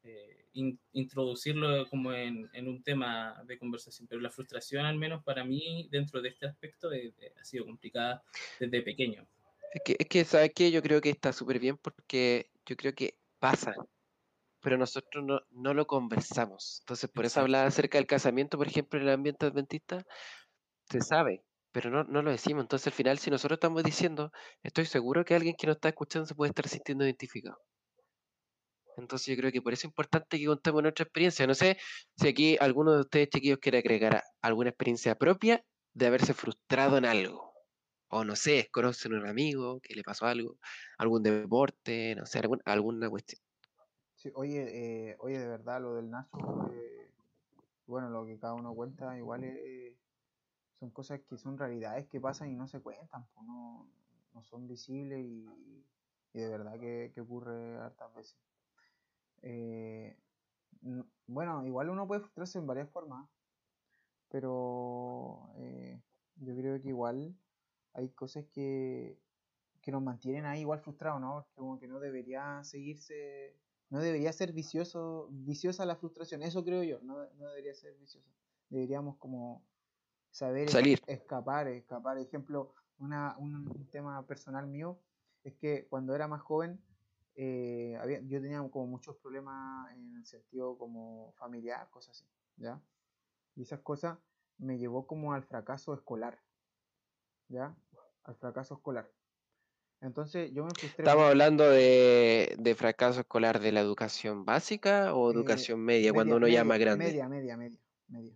eh, 0.04 0.47
in- 0.58 0.80
introducirlo 0.94 1.88
como 1.90 2.12
en, 2.12 2.50
en 2.54 2.68
un 2.68 2.84
tema 2.84 3.42
de 3.46 3.58
conversación. 3.58 4.08
Pero 4.08 4.22
la 4.22 4.30
frustración, 4.30 4.86
al 4.86 4.98
menos 4.98 5.24
para 5.24 5.44
mí, 5.46 5.88
dentro 5.92 6.22
de 6.22 6.30
este 6.30 6.48
aspecto, 6.48 6.92
eh, 6.92 7.14
eh, 7.20 7.34
ha 7.40 7.44
sido 7.44 7.66
complicada 7.66 8.24
desde 8.60 8.82
pequeño. 8.82 9.28
Es 9.74 9.82
que, 9.86 9.96
es 10.00 10.08
que, 10.08 10.26
¿sabes 10.26 10.52
qué? 10.56 10.72
Yo 10.72 10.82
creo 10.82 11.02
que 11.02 11.10
está 11.10 11.32
súper 11.32 11.60
bien 11.60 11.78
porque 11.78 12.50
yo 12.66 12.76
creo 12.76 12.94
que 12.94 13.18
pasa, 13.40 13.76
pero 14.62 14.78
nosotros 14.78 15.24
no, 15.24 15.42
no 15.52 15.74
lo 15.74 15.86
conversamos. 15.86 16.80
Entonces, 16.82 17.10
por 17.10 17.26
eso 17.26 17.42
hablaba 17.42 17.68
acerca 17.68 17.98
del 17.98 18.08
casamiento, 18.08 18.58
por 18.58 18.68
ejemplo, 18.68 19.00
en 19.00 19.08
el 19.08 19.14
ambiente 19.14 19.46
adventista, 19.46 20.04
se 20.90 21.02
sabe, 21.02 21.44
pero 21.72 21.90
no, 21.90 22.04
no 22.06 22.22
lo 22.22 22.32
decimos. 22.32 22.64
Entonces, 22.64 22.88
al 22.88 22.94
final, 22.94 23.20
si 23.20 23.30
nosotros 23.30 23.58
estamos 23.58 23.84
diciendo, 23.84 24.32
estoy 24.64 24.86
seguro 24.86 25.24
que 25.24 25.36
alguien 25.36 25.56
que 25.58 25.68
nos 25.68 25.76
está 25.76 25.90
escuchando 25.90 26.26
se 26.26 26.36
puede 26.36 26.50
estar 26.50 26.68
sintiendo 26.68 27.06
identificado. 27.06 27.60
Entonces, 28.98 29.28
yo 29.28 29.38
creo 29.38 29.52
que 29.52 29.62
por 29.62 29.74
eso 29.74 29.82
es 29.82 29.86
importante 29.92 30.40
que 30.40 30.46
contemos 30.46 30.82
nuestra 30.82 31.04
experiencia. 31.04 31.48
No 31.48 31.54
sé 31.56 31.78
si 32.18 32.28
aquí 32.28 32.58
alguno 32.60 32.94
de 32.94 33.02
ustedes, 33.02 33.30
chiquillos, 33.30 33.60
quiere 33.60 33.80
agregar 33.80 34.24
alguna 34.42 34.70
experiencia 34.70 35.16
propia 35.16 35.64
de 35.94 36.08
haberse 36.08 36.34
frustrado 36.34 36.98
en 36.98 37.06
algo. 37.06 37.54
O 38.10 38.24
no 38.24 38.36
sé, 38.36 38.70
conocen 38.72 39.14
a 39.16 39.20
un 39.20 39.28
amigo 39.28 39.80
que 39.82 39.94
le 39.96 40.04
pasó 40.04 40.26
algo, 40.26 40.58
algún 40.98 41.24
deporte, 41.24 42.16
no 42.16 42.26
sé, 42.26 42.40
algún- 42.40 42.62
alguna 42.66 43.10
cuestión. 43.10 43.42
Sí, 44.16 44.32
oye, 44.36 45.12
eh, 45.12 45.18
oye, 45.20 45.40
de 45.40 45.48
verdad, 45.48 45.82
lo 45.82 45.96
del 45.96 46.10
Nacho, 46.10 46.38
eh, 46.74 47.12
bueno, 47.86 48.10
lo 48.10 48.26
que 48.26 48.40
cada 48.40 48.54
uno 48.56 48.74
cuenta, 48.74 49.18
igual 49.18 49.44
eh, 49.44 49.96
son 50.80 50.92
cosas 50.92 51.22
que 51.22 51.38
son 51.38 51.58
realidades 51.58 52.08
que 52.08 52.20
pasan 52.22 52.50
y 52.52 52.56
no 52.56 52.68
se 52.68 52.82
cuentan, 52.82 53.28
pues 53.34 53.46
no, 53.48 53.90
no 54.34 54.44
son 54.44 54.68
visibles 54.68 55.20
y, 55.26 55.46
y 56.34 56.40
de 56.40 56.50
verdad 56.50 56.80
que, 56.80 57.12
que 57.14 57.22
ocurre 57.22 57.78
hartas 57.78 58.14
veces. 58.16 58.38
Eh, 59.42 60.18
bueno, 61.28 61.66
igual 61.66 61.90
uno 61.90 62.08
puede 62.08 62.22
frustrarse 62.22 62.60
en 62.60 62.68
varias 62.68 62.90
formas, 62.90 63.28
pero 64.30 65.50
eh, 65.58 66.02
yo 66.38 66.56
creo 66.56 66.82
que 66.82 66.90
igual 66.90 67.36
hay 67.94 68.10
cosas 68.10 68.46
que, 68.54 69.18
que 69.82 69.92
nos 69.92 70.02
mantienen 70.02 70.46
ahí 70.46 70.62
igual 70.62 70.80
frustrados, 70.80 71.22
¿no? 71.22 71.34
Porque 71.36 71.56
como 71.56 71.80
que 71.80 71.88
no 71.88 72.00
debería 72.00 72.64
seguirse, 72.64 73.56
no 73.90 74.00
debería 74.00 74.32
ser 74.34 74.54
vicioso, 74.54 75.28
viciosa 75.32 75.86
la 75.86 75.96
frustración, 75.96 76.44
eso 76.44 76.64
creo 76.64 76.84
yo, 76.84 77.00
no, 77.02 77.18
no 77.36 77.48
debería 77.50 77.74
ser 77.74 77.96
viciosa. 77.96 78.30
Deberíamos 78.70 79.18
como 79.18 79.64
saber 80.32 80.70
Salir. 80.70 81.02
escapar, 81.08 81.68
escapar. 81.70 82.18
Ejemplo, 82.18 82.74
una, 83.00 83.36
un, 83.38 83.56
un 83.56 83.88
tema 83.92 84.26
personal 84.28 84.68
mío 84.68 85.00
es 85.44 85.54
que 85.56 85.88
cuando 85.88 86.14
era 86.14 86.28
más 86.28 86.42
joven, 86.42 86.82
eh, 87.38 87.96
había, 88.02 88.20
yo 88.22 88.42
tenía 88.42 88.68
como 88.70 88.88
muchos 88.88 89.16
problemas 89.18 89.94
en 89.94 90.16
el 90.18 90.26
sentido 90.26 90.78
como 90.78 91.32
familiar, 91.34 91.88
cosas 91.92 92.18
así, 92.18 92.28
¿ya? 92.58 92.82
Y 93.56 93.62
esas 93.62 93.82
cosas 93.82 94.18
me 94.58 94.80
llevó 94.80 95.06
como 95.06 95.34
al 95.34 95.44
fracaso 95.44 95.94
escolar, 95.94 96.40
¿ya? 97.48 97.76
Al 98.24 98.36
fracaso 98.36 98.74
escolar. 98.74 99.08
Entonces 100.02 100.52
yo 100.54 100.64
me 100.64 100.72
frustré 100.72 101.04
¿Estamos 101.04 101.26
hablando 101.26 101.70
de, 101.70 102.56
de 102.60 102.76
fracaso 102.76 103.22
escolar 103.22 103.60
de 103.60 103.72
la 103.72 103.82
educación 103.82 104.46
básica 104.46 105.14
o 105.14 105.30
Eh, 105.30 105.34
educación 105.36 105.80
media, 105.80 106.14
cuando 106.14 106.38
uno 106.38 106.46
media, 106.46 106.64
más 106.64 106.80
grande? 106.80 107.06
Media, 107.06 107.30
media, 107.30 107.58
media, 107.58 107.80
media. 108.08 108.34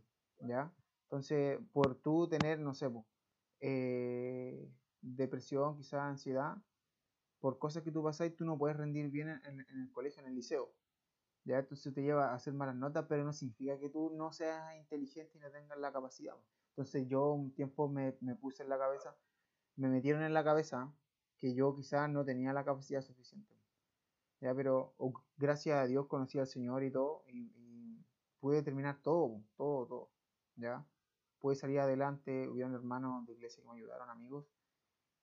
¿Ya? 0.48 0.72
Entonces, 1.04 1.60
por 1.74 1.96
tú 1.96 2.28
tener, 2.28 2.60
no 2.60 2.74
sé, 2.74 2.88
eh, 3.60 4.70
depresión, 5.02 5.78
quizás 5.78 6.02
ansiedad, 6.02 6.56
por 7.42 7.58
cosas 7.58 7.84
que 7.84 7.92
tú 7.92 8.04
pasas 8.04 8.28
y 8.28 8.32
tú 8.32 8.46
no 8.46 8.58
puedes 8.58 8.78
rendir 8.78 9.10
bien 9.10 9.30
en, 9.30 9.60
el 9.60 9.92
colegio, 9.92 10.22
en 10.22 10.30
el 10.30 10.36
liceo. 10.36 10.72
¿Ya? 11.44 11.58
Entonces 11.58 11.92
te 11.94 12.04
lleva 12.04 12.32
a 12.32 12.36
hacer 12.36 12.54
malas 12.54 12.76
notas, 12.76 13.06
pero 13.10 13.24
no 13.24 13.34
significa 13.34 13.78
que 13.80 13.90
tú 13.90 14.12
no 14.12 14.32
seas 14.32 14.78
inteligente 14.78 15.38
y 15.38 15.42
no 15.42 15.50
tengas 15.52 15.78
la 15.80 15.92
capacidad. 15.92 16.36
Entonces 16.70 17.08
yo 17.08 17.32
un 17.32 17.52
tiempo 17.54 17.90
me, 17.90 18.16
me 18.22 18.36
puse 18.36 18.62
en 18.64 18.70
la 18.70 18.78
cabeza, 18.78 19.18
me 19.76 19.90
metieron 19.90 20.22
en 20.22 20.34
la 20.34 20.44
cabeza 20.44 20.94
que 21.40 21.56
yo 21.56 21.76
quizás 21.76 22.10
no 22.10 22.24
tenía 22.24 22.54
la 22.54 22.64
capacidad 22.64 23.02
suficiente. 23.02 23.56
Ya, 24.40 24.54
pero 24.56 24.94
gracias 25.38 25.78
a 25.78 25.88
Dios 25.88 26.08
conocí 26.08 26.40
al 26.40 26.48
Señor 26.48 26.84
y 26.84 26.92
todo, 26.92 27.24
y, 27.28 27.52
y 27.56 28.06
pude 28.40 28.62
terminar 28.64 29.02
todo, 29.02 29.44
todo, 29.56 29.86
todo, 29.88 30.12
¿ya? 30.56 30.86
Pude 31.40 31.56
salir 31.56 31.80
adelante, 31.80 32.48
hubieron 32.48 32.74
hermanos 32.74 33.26
de 33.26 33.34
iglesia 33.34 33.62
que 33.62 33.70
me 33.70 33.76
ayudaron, 33.76 34.10
amigos, 34.10 34.46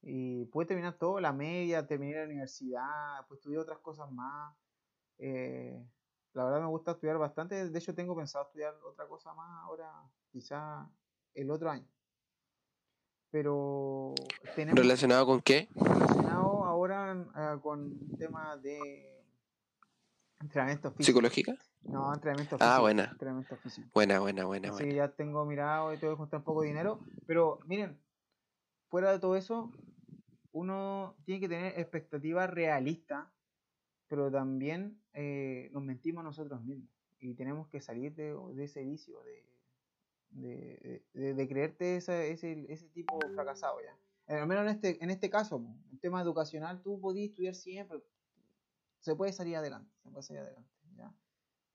y 0.02 0.44
pude 0.46 0.66
terminar 0.66 0.94
todo, 0.98 1.20
la 1.20 1.32
media, 1.32 1.86
terminé 1.86 2.16
la 2.16 2.24
universidad, 2.24 3.26
pues 3.26 3.38
estudié 3.38 3.58
otras 3.58 3.78
cosas 3.78 4.10
más, 4.10 4.54
eh, 5.18 5.84
la 6.34 6.44
verdad 6.44 6.60
me 6.60 6.66
gusta 6.68 6.92
estudiar 6.92 7.18
bastante. 7.18 7.68
De 7.68 7.78
hecho, 7.78 7.94
tengo 7.94 8.14
pensado 8.16 8.44
estudiar 8.46 8.74
otra 8.84 9.06
cosa 9.08 9.34
más 9.34 9.64
ahora, 9.64 9.90
quizá 10.30 10.88
el 11.34 11.50
otro 11.50 11.70
año. 11.70 11.86
Pero 13.30 14.14
tenemos 14.54 14.80
¿Relacionado 14.80 15.26
con 15.26 15.40
qué? 15.40 15.68
relacionado 15.74 16.64
ahora 16.64 17.12
eh, 17.36 17.60
con 17.60 18.16
temas 18.16 18.62
de 18.62 19.22
entrenamiento 20.40 20.90
físico. 20.92 21.04
¿Psicológica? 21.18 21.54
No, 21.82 22.12
entrenamiento 22.14 22.56
Ah, 22.56 22.58
físico. 22.58 22.80
buena. 22.82 23.04
Entrenamiento 23.12 23.56
físico. 23.58 23.88
Buena, 23.92 24.20
buena, 24.20 24.44
buena, 24.44 24.68
Así 24.68 24.78
que 24.78 24.84
buena. 24.90 25.06
ya 25.08 25.12
tengo 25.12 25.44
mirado 25.44 25.92
y 25.92 25.98
tengo 25.98 26.14
que 26.14 26.18
juntar 26.18 26.38
un 26.38 26.44
poco 26.44 26.62
de 26.62 26.68
dinero. 26.68 27.00
Pero 27.26 27.60
miren, 27.66 28.00
fuera 28.88 29.12
de 29.12 29.18
todo 29.18 29.36
eso, 29.36 29.70
uno 30.52 31.16
tiene 31.24 31.40
que 31.40 31.48
tener 31.48 31.78
expectativas 31.78 32.50
realistas, 32.50 33.28
pero 34.08 34.30
también 34.30 35.02
eh, 35.12 35.70
nos 35.72 35.82
mentimos 35.82 36.24
nosotros 36.24 36.62
mismos. 36.62 36.88
Y 37.20 37.34
tenemos 37.34 37.68
que 37.68 37.80
salir 37.80 38.14
de, 38.14 38.34
de 38.54 38.64
ese 38.64 38.84
vicio, 38.84 39.22
de, 39.24 39.44
de, 40.30 41.04
de- 41.14 41.34
de 41.34 41.48
creerte 41.48 41.96
ese, 41.96 42.30
ese, 42.32 42.66
ese 42.72 42.88
tipo 42.90 43.18
fracasado 43.34 43.80
ya. 43.82 43.96
Eh, 44.28 44.38
Al 44.40 44.46
menos 44.48 44.64
en 44.64 44.70
este, 44.70 45.02
en 45.04 45.10
este 45.10 45.30
caso, 45.30 45.56
en 45.90 45.98
tema 46.00 46.22
educacional, 46.22 46.82
tú 46.82 47.00
podías 47.00 47.30
estudiar 47.30 47.54
siempre. 47.54 48.02
Se 49.00 49.14
puede 49.16 49.32
salir 49.32 49.56
adelante, 49.56 49.90
se 50.02 50.10
puede 50.10 50.22
salir 50.22 50.42
adelante. 50.42 50.70
¿ya? 50.96 51.14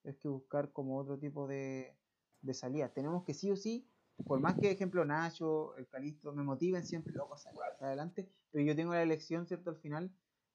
Es 0.04 0.18
que 0.18 0.28
buscar 0.28 0.72
como 0.72 0.98
otro 0.98 1.18
tipo 1.20 1.48
de, 1.48 1.98
de 2.42 2.54
salida. 2.54 2.94
Tenemos 2.94 3.24
que 3.24 3.34
sí 3.34 3.52
o 3.52 3.56
sí, 3.56 3.93
por 4.26 4.40
más 4.40 4.58
que 4.60 4.72
ejemplo 4.72 5.04
Nacho, 5.06 5.76
el 5.78 5.88
Calisto 5.88 6.34
me 6.34 6.44
motiven 6.44 6.86
siempre, 6.86 7.14
loco, 7.14 7.38
salir 7.38 7.60
adelante, 7.80 8.28
pero 8.52 8.64
yo 8.66 8.76
tengo 8.76 8.94
la 8.94 9.04
elección, 9.04 9.46
¿cierto? 9.48 9.70
Al 9.72 9.78
final, 9.78 10.10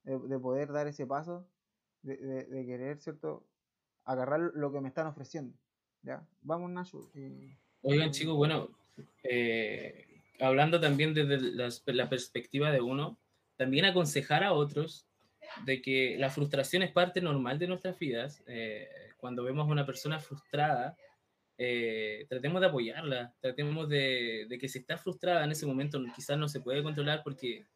de, 0.04 0.18
de 0.18 0.38
poder 0.38 0.72
dar 0.72 0.87
ese 0.87 1.07
paso, 1.07 1.46
de, 2.02 2.16
de- 2.16 2.44
de 2.44 2.66
querer, 2.66 2.98
¿cierto? 3.00 3.44
Agarrar 4.04 4.40
lo 4.54 4.72
que 4.72 4.81
me 4.81 4.88
están 4.88 5.07
ofreciendo. 5.07 5.57
¿Ya? 6.02 6.26
Vamos, 6.42 6.70
Nacho. 6.70 7.11
eh, 7.14 7.57
Oigan, 7.83 8.11
chicos, 8.12 8.37
bueno, 8.37 8.68
eh, 9.22 10.22
hablando 10.40 10.81
también 10.81 11.12
desde 11.14 11.40
las- 11.40 11.83
la 11.87 12.09
perspectiva 12.09 12.70
de 12.70 12.81
uno, 12.81 13.18
también 13.57 13.85
aconsejar 13.85 14.44
a 14.44 14.52
otros 14.52 15.07
de 15.64 15.83
que 15.83 16.16
la 16.18 16.31
frustración 16.31 16.83
es 16.83 16.92
parte 16.92 17.20
normal 17.20 17.59
de 17.59 17.66
nuestras 17.66 17.98
vidas. 17.98 18.42
eh, 18.46 18.88
cuando 19.18 19.42
vemos 19.42 19.66
a 19.68 19.72
una 19.72 19.85
persona 19.85 20.20
frustrada, 20.20 20.96
eh, 21.58 22.26
tratemos 22.28 22.60
de 22.60 22.66
apoyarla, 22.68 23.34
tratemos 23.40 23.88
de, 23.88 24.46
de 24.48 24.58
que 24.58 24.68
si 24.68 24.78
está 24.78 24.96
frustrada 24.96 25.44
en 25.44 25.50
ese 25.50 25.66
momento 25.66 26.00
quizás 26.14 26.38
no 26.38 26.48
se 26.48 26.60
puede 26.60 26.82
controlar 26.82 27.22
porque 27.22 27.66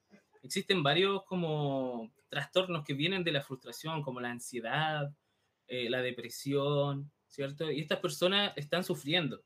existen 0.43 0.83
varios 0.83 1.25
como 1.25 2.13
trastornos 2.29 2.85
que 2.85 2.95
vienen 2.95 3.25
de 3.25 3.33
la 3.33 3.43
frustración, 3.43 4.03
como 4.03 4.21
la 4.21 4.31
ansiedad, 4.31 5.13
eh, 5.67 5.91
la 5.91 6.01
depresión, 6.01 7.11
¿cierto? 7.27 7.71
Y 7.71 7.81
estas 7.81 8.01
personas 8.01 8.53
están 8.57 8.85
sufriendo 8.85 9.43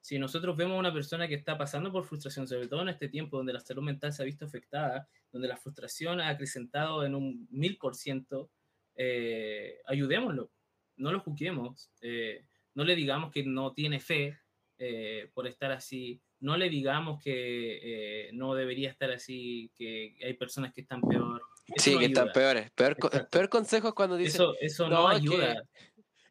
si 0.00 0.18
nosotros 0.18 0.56
vemos 0.56 0.76
a 0.76 0.80
una 0.80 0.92
persona 0.92 1.28
que 1.28 1.34
está 1.34 1.58
pasando 1.58 1.92
por 1.92 2.04
frustración, 2.04 2.48
sobre 2.48 2.68
todo 2.68 2.82
en 2.82 2.88
este 2.88 3.08
tiempo 3.08 3.36
donde 3.36 3.52
la 3.52 3.60
salud 3.60 3.82
mental 3.82 4.12
se 4.12 4.22
ha 4.22 4.26
visto 4.26 4.46
afectada, 4.46 5.08
donde 5.30 5.48
la 5.48 5.56
frustración 5.56 6.20
ha 6.20 6.28
acrecentado 6.28 7.04
en 7.04 7.14
un 7.14 7.46
mil 7.50 7.76
por 7.76 7.94
ciento, 7.94 8.50
eh, 8.94 9.78
ayudémoslo, 9.86 10.50
no 10.96 11.12
lo 11.12 11.20
juzguemos, 11.20 11.90
eh, 12.00 12.46
no 12.74 12.84
le 12.84 12.96
digamos 12.96 13.30
que 13.32 13.44
no 13.44 13.72
tiene 13.74 14.00
fe 14.00 14.38
eh, 14.78 15.30
por 15.34 15.46
estar 15.46 15.72
así, 15.72 16.22
no 16.40 16.56
le 16.56 16.70
digamos 16.70 17.22
que 17.22 18.28
eh, 18.28 18.30
no 18.32 18.54
debería 18.54 18.90
estar 18.90 19.10
así, 19.12 19.72
que 19.76 20.16
hay 20.24 20.34
personas 20.34 20.72
que 20.72 20.82
están 20.82 21.02
peor. 21.02 21.42
Eso 21.74 21.90
Sí, 21.90 21.92
no 21.92 21.98
que 21.98 22.06
están 22.06 22.30
ayuda. 22.30 22.32
peores. 22.32 22.70
Peor, 22.72 22.96
Exacto. 22.96 23.30
peor 23.30 23.48
consejo 23.48 23.88
es 23.88 23.94
cuando 23.94 24.16
dicen, 24.16 24.42
Eso, 24.42 24.54
eso 24.60 24.90
no, 24.90 25.08
"No, 25.08 25.10
es 25.12 25.22
que 25.24 25.54
ayuda. 25.54 25.62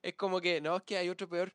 es 0.04 0.16
como 0.16 0.42
que, 0.42 0.62
no, 0.62 0.78
es 0.78 0.84
que 0.84 0.98
hay 0.98 1.10
otro 1.10 1.30
peor. 1.30 1.54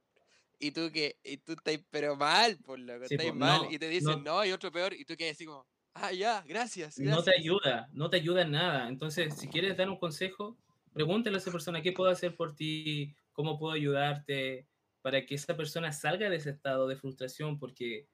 Y 0.60 0.72
tú 0.72 0.90
que, 0.92 1.18
y 1.24 1.38
tú 1.38 1.54
estás 1.54 1.78
pero 1.90 2.16
mal, 2.16 2.58
por 2.60 2.78
loco, 2.80 3.04
Sí, 3.04 3.18
estás 3.18 3.18
po, 3.18 3.34
mal. 3.34 3.64
no, 3.64 3.70
y 3.70 3.78
te 3.78 3.88
dicen, 3.88 4.22
no- 4.22 4.24
no, 4.24 4.40
hay 4.40 4.52
otro 4.52 4.72
peor. 4.72 4.94
Y 4.94 5.04
tú 5.06 5.16
que 5.16 5.30
así 5.30 5.46
como, 5.46 5.66
ah, 5.94 6.12
ya, 6.12 6.42
gracias, 6.46 6.98
no 6.98 7.22
te 7.24 7.32
gracias". 7.32 7.36
ayuda, 7.36 7.88
no 7.92 8.08
te 8.10 8.16
ayuda 8.18 8.42
en 8.42 8.52
nada. 8.52 8.88
Entonces, 8.88 9.36
si 9.38 9.48
quieres 9.48 9.76
dar 9.76 9.88
un 9.90 9.98
consejo, 9.98 10.56
pregúntale 10.92 11.36
a 11.36 11.38
esa 11.38 11.50
persona 11.52 11.82
qué 11.82 11.92
puedo 11.92 12.10
hacer 12.10 12.36
por 12.36 12.54
ti, 12.54 13.14
cómo 13.32 13.58
puedo 13.58 13.72
ayudarte, 13.72 14.68
para 15.04 15.26
que 15.26 15.34
esa 15.34 15.54
persona 15.54 15.92
salga 15.92 16.30
de 16.30 16.36
ese 16.36 16.48
estado 16.48 16.88
de 16.88 16.96
frustración, 16.96 17.58
porque 17.58 18.08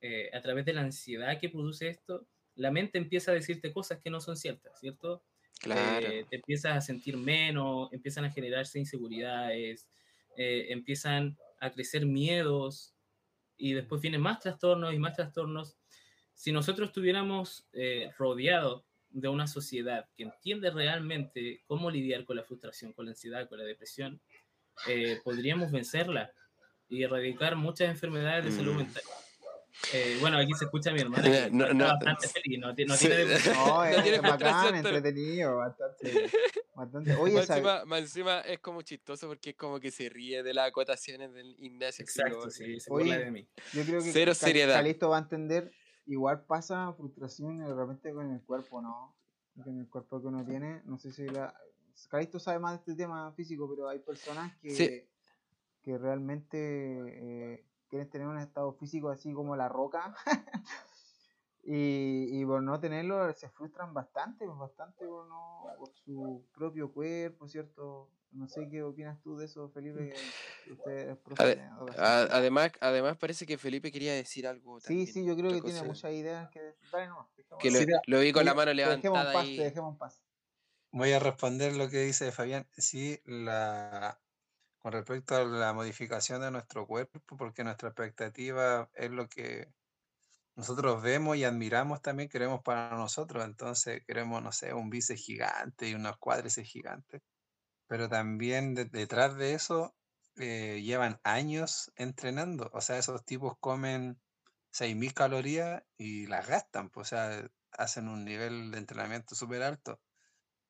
eh, 0.00 0.30
a 0.32 0.40
través 0.40 0.64
de 0.64 0.74
la 0.74 0.82
ansiedad 0.82 1.40
que 1.40 1.48
produce 1.48 1.88
esto, 1.88 2.28
la 2.54 2.70
mente 2.70 2.98
empieza 2.98 3.32
a 3.32 3.34
decirte 3.34 3.72
cosas 3.72 3.98
que 3.98 4.10
no 4.10 4.20
son 4.20 4.36
ciertas, 4.36 4.78
¿cierto? 4.78 5.24
Claro. 5.58 6.06
Eh, 6.06 6.24
te 6.30 6.36
empiezas 6.36 6.76
a 6.76 6.80
sentir 6.80 7.16
menos, 7.16 7.92
empiezan 7.92 8.26
a 8.26 8.30
generarse 8.30 8.78
inseguridades, 8.78 9.88
eh, 10.36 10.66
empiezan 10.68 11.36
a 11.58 11.72
crecer 11.72 12.06
miedos 12.06 12.94
y 13.56 13.72
después 13.72 14.00
vienen 14.00 14.20
más 14.20 14.38
trastornos 14.38 14.94
y 14.94 15.00
más 15.00 15.16
trastornos. 15.16 15.76
Si 16.32 16.52
nosotros 16.52 16.90
estuviéramos 16.90 17.66
eh, 17.72 18.12
rodeados 18.18 18.84
de 19.10 19.26
una 19.26 19.48
sociedad 19.48 20.08
que 20.16 20.22
entiende 20.22 20.70
realmente 20.70 21.64
cómo 21.66 21.90
lidiar 21.90 22.24
con 22.24 22.36
la 22.36 22.44
frustración, 22.44 22.92
con 22.92 23.06
la 23.06 23.10
ansiedad, 23.10 23.48
con 23.48 23.58
la 23.58 23.64
depresión, 23.64 24.20
eh, 24.88 25.20
podríamos 25.24 25.70
vencerla 25.70 26.30
y 26.88 27.02
erradicar 27.02 27.56
muchas 27.56 27.88
enfermedades 27.90 28.44
de 28.44 28.52
salud 28.52 28.74
Mm. 28.74 28.76
mental. 28.78 29.02
Eh, 29.92 30.16
bueno, 30.20 30.38
aquí 30.38 30.54
se 30.54 30.64
escucha 30.64 30.88
a 30.88 30.94
mi 30.94 31.00
hermana, 31.00 31.22
que 31.22 31.50
No, 31.50 31.72
no, 31.74 31.84
bastante 31.84 32.28
feliz, 32.28 32.58
no, 32.58 32.68
no 32.68 32.74
Sí. 32.96 33.06
tiene 33.08 33.16
depresión. 33.16 33.54
No, 33.56 33.66
No 33.76 33.84
es, 33.84 34.02
tiene 34.02 34.16
es 34.16 34.22
bacán, 34.22 34.74
entretenido, 34.74 35.56
bastante. 35.56 36.30
bastante. 36.74 37.14
Oye, 37.16 37.34
Más 37.34 37.44
esa- 37.44 37.56
encima, 37.58 37.84
más 37.84 38.00
encima 38.00 38.40
es 38.40 38.58
como 38.60 38.80
chistoso 38.82 39.28
porque 39.28 39.50
es 39.50 39.56
como 39.56 39.78
que 39.78 39.90
se 39.90 40.08
ríe 40.08 40.42
de 40.42 40.54
las 40.54 40.68
acotaciones 40.68 41.32
del 41.34 41.54
Ignacio. 41.58 42.02
Exacto, 42.04 42.48
sí, 42.50 42.80
se 42.80 42.90
Oye, 42.90 43.04
burla 43.04 43.18
de 43.18 43.30
mí. 43.30 43.48
yo 43.74 43.82
creo 43.84 44.02
que 44.02 44.12
Cero 44.12 44.30
Cal- 44.30 44.34
seriedad. 44.36 44.74
Calisto 44.76 45.10
va 45.10 45.18
a 45.18 45.20
entender, 45.20 45.70
igual 46.06 46.42
pasa 46.46 46.92
frustración 46.96 47.58
de 47.58 47.74
repente 47.74 48.12
con 48.14 48.32
el 48.32 48.40
cuerpo, 48.42 48.80
¿no? 48.80 49.14
Con 49.62 49.78
el 49.78 49.88
cuerpo 49.88 50.22
que 50.22 50.28
uno 50.28 50.44
tiene, 50.44 50.80
no 50.86 50.98
sé 50.98 51.12
si 51.12 51.26
la... 51.28 51.54
Calisto 52.08 52.38
sabe 52.38 52.58
más 52.58 52.72
de 52.72 52.76
este 52.78 52.94
tema 52.94 53.32
físico, 53.32 53.68
pero 53.68 53.88
hay 53.88 53.98
personas 53.98 54.54
que, 54.58 54.70
Sí. 54.70 55.08
que 55.82 55.98
realmente 55.98 56.58
eh, 57.58 57.64
quieren 57.88 58.10
tener 58.10 58.26
un 58.26 58.38
estado 58.38 58.72
físico 58.74 59.08
así 59.08 59.32
como 59.32 59.56
la 59.56 59.68
roca. 59.68 60.14
Y, 61.68 62.28
y 62.40 62.46
por 62.46 62.62
no 62.62 62.78
tenerlo 62.78 63.32
se 63.32 63.48
frustran 63.48 63.92
bastante, 63.92 64.46
bastante 64.46 65.04
por, 65.04 65.26
no, 65.26 65.64
por 65.76 65.92
su 65.92 66.44
propio 66.54 66.92
cuerpo, 66.92 67.48
¿cierto? 67.48 68.08
No 68.30 68.46
sé 68.46 68.68
qué 68.70 68.84
opinas 68.84 69.20
tú 69.20 69.36
de 69.36 69.46
eso, 69.46 69.68
Felipe. 69.70 70.12
que 70.64 70.72
Usted 70.72 71.18
A- 71.98 72.28
además, 72.30 72.70
además 72.80 73.16
parece 73.16 73.46
que 73.46 73.58
Felipe 73.58 73.90
quería 73.90 74.14
decir 74.14 74.46
algo. 74.46 74.78
Sí, 74.78 74.86
también, 74.86 75.06
sí, 75.08 75.24
yo 75.24 75.36
creo 75.36 75.50
que 75.50 75.60
tiene 75.62 75.82
muchas 75.82 76.12
ideas 76.12 76.48
que 76.50 76.60
dejémoslo. 76.92 77.28
Que 77.58 77.70
lo, 77.72 77.78
Sí, 77.78 77.86
lo 78.06 78.20
vi 78.20 78.32
con 78.32 78.44
la 78.44 78.54
mano 78.54 78.70
te 78.70 78.76
dejemos 78.76 78.94
en 78.94 79.02
levantada 79.12 79.32
paz, 79.32 79.44
te 79.46 79.62
dejemos 79.62 79.92
en 79.92 79.98
paz. 79.98 80.22
Voy 80.98 81.12
a 81.12 81.18
responder 81.18 81.76
lo 81.76 81.90
que 81.90 81.98
dice 82.00 82.32
Fabián. 82.32 82.66
Sí, 82.72 83.20
la, 83.26 84.18
con 84.78 84.92
respecto 84.92 85.36
a 85.36 85.44
la 85.44 85.72
modificación 85.74 86.40
de 86.42 86.50
nuestro 86.50 86.86
cuerpo, 86.86 87.20
porque 87.38 87.64
nuestra 87.64 87.90
expectativa 87.90 88.90
es 88.94 89.10
lo 89.10 89.28
que 89.28 89.74
nosotros 90.56 91.02
vemos 91.02 91.36
y 91.36 91.44
admiramos 91.44 92.02
también, 92.02 92.28
queremos 92.30 92.62
para 92.62 92.90
nosotros. 92.96 93.44
Entonces 93.44 94.04
queremos, 94.06 94.42
no 94.42 94.52
sé, 94.52 94.74
un 94.74 94.90
bíceps 94.90 95.22
gigante 95.24 95.88
y 95.90 95.94
unos 95.94 96.18
cuádriceps 96.18 96.68
gigantes. 96.70 97.22
Pero 97.88 98.08
también 98.08 98.74
de- 98.74 98.86
detrás 98.86 99.36
de 99.36 99.54
eso 99.54 99.96
eh, 100.36 100.82
llevan 100.82 101.20
años 101.24 101.92
entrenando. 101.96 102.70
O 102.74 102.80
sea, 102.82 102.98
esos 102.98 103.24
tipos 103.24 103.54
comen 103.60 104.20
6.000 104.72 105.14
calorías 105.14 105.84
y 105.98 106.26
las 106.28 106.48
gastan. 106.48 106.90
Pues, 106.90 107.08
o 107.08 107.16
sea, 107.16 107.48
hacen 107.72 108.08
un 108.08 108.24
nivel 108.24 108.70
de 108.72 108.78
entrenamiento 108.78 109.34
súper 109.36 109.62
alto. 109.62 110.00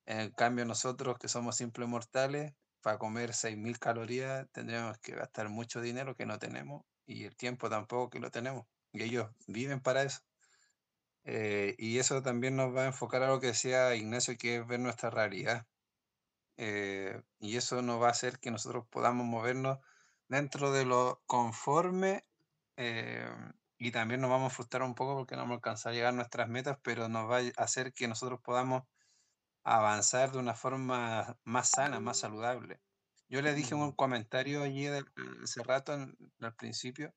En 0.07 0.31
cambio, 0.31 0.63
nosotros 0.65 1.19
que 1.19 1.27
somos 1.27 1.57
simples 1.57 1.87
mortales, 1.87 2.53
para 2.81 2.97
comer 2.97 3.33
6.000 3.33 3.77
calorías 3.77 4.47
tendríamos 4.53 4.97
que 4.99 5.13
gastar 5.13 5.49
mucho 5.49 5.81
dinero 5.81 6.15
que 6.15 6.25
no 6.25 6.39
tenemos 6.39 6.85
y 7.05 7.25
el 7.25 7.35
tiempo 7.35 7.69
tampoco 7.69 8.09
que 8.09 8.21
lo 8.21 8.31
tenemos. 8.31 8.65
Y 8.93 9.03
ellos 9.03 9.29
viven 9.47 9.81
para 9.81 10.03
eso. 10.03 10.21
Eh, 11.25 11.75
y 11.77 11.99
eso 11.99 12.21
también 12.21 12.55
nos 12.55 12.73
va 12.73 12.83
a 12.83 12.87
enfocar 12.87 13.23
a 13.23 13.27
lo 13.27 13.41
que 13.41 13.47
decía 13.47 13.93
Ignacio, 13.95 14.37
que 14.37 14.55
es 14.57 14.67
ver 14.67 14.79
nuestra 14.79 15.09
realidad. 15.09 15.67
Eh, 16.55 17.21
y 17.39 17.57
eso 17.57 17.81
nos 17.81 18.01
va 18.01 18.07
a 18.07 18.11
hacer 18.11 18.39
que 18.39 18.49
nosotros 18.49 18.85
podamos 18.89 19.25
movernos 19.25 19.79
dentro 20.29 20.71
de 20.71 20.85
lo 20.85 21.21
conforme 21.25 22.25
eh, 22.77 23.29
y 23.77 23.91
también 23.91 24.21
nos 24.21 24.29
vamos 24.29 24.53
a 24.53 24.55
frustrar 24.55 24.83
un 24.83 24.95
poco 24.95 25.15
porque 25.15 25.35
no 25.35 25.41
vamos 25.41 25.55
a 25.55 25.57
alcanzar 25.57 25.91
a 25.91 25.95
llegar 25.95 26.13
a 26.13 26.15
nuestras 26.15 26.47
metas, 26.47 26.77
pero 26.81 27.09
nos 27.09 27.29
va 27.29 27.39
a 27.39 27.63
hacer 27.63 27.91
que 27.91 28.07
nosotros 28.07 28.39
podamos 28.41 28.83
avanzar 29.75 30.31
de 30.31 30.39
una 30.39 30.55
forma 30.55 31.37
más 31.43 31.69
sana, 31.71 31.99
más 31.99 32.19
saludable. 32.19 32.79
Yo 33.29 33.41
le 33.41 33.53
dije 33.53 33.75
en 33.75 33.81
un 33.81 33.91
comentario 33.91 34.63
allí 34.63 34.87
hace 34.87 35.63
rato, 35.63 35.93
al 35.93 36.55
principio, 36.55 37.13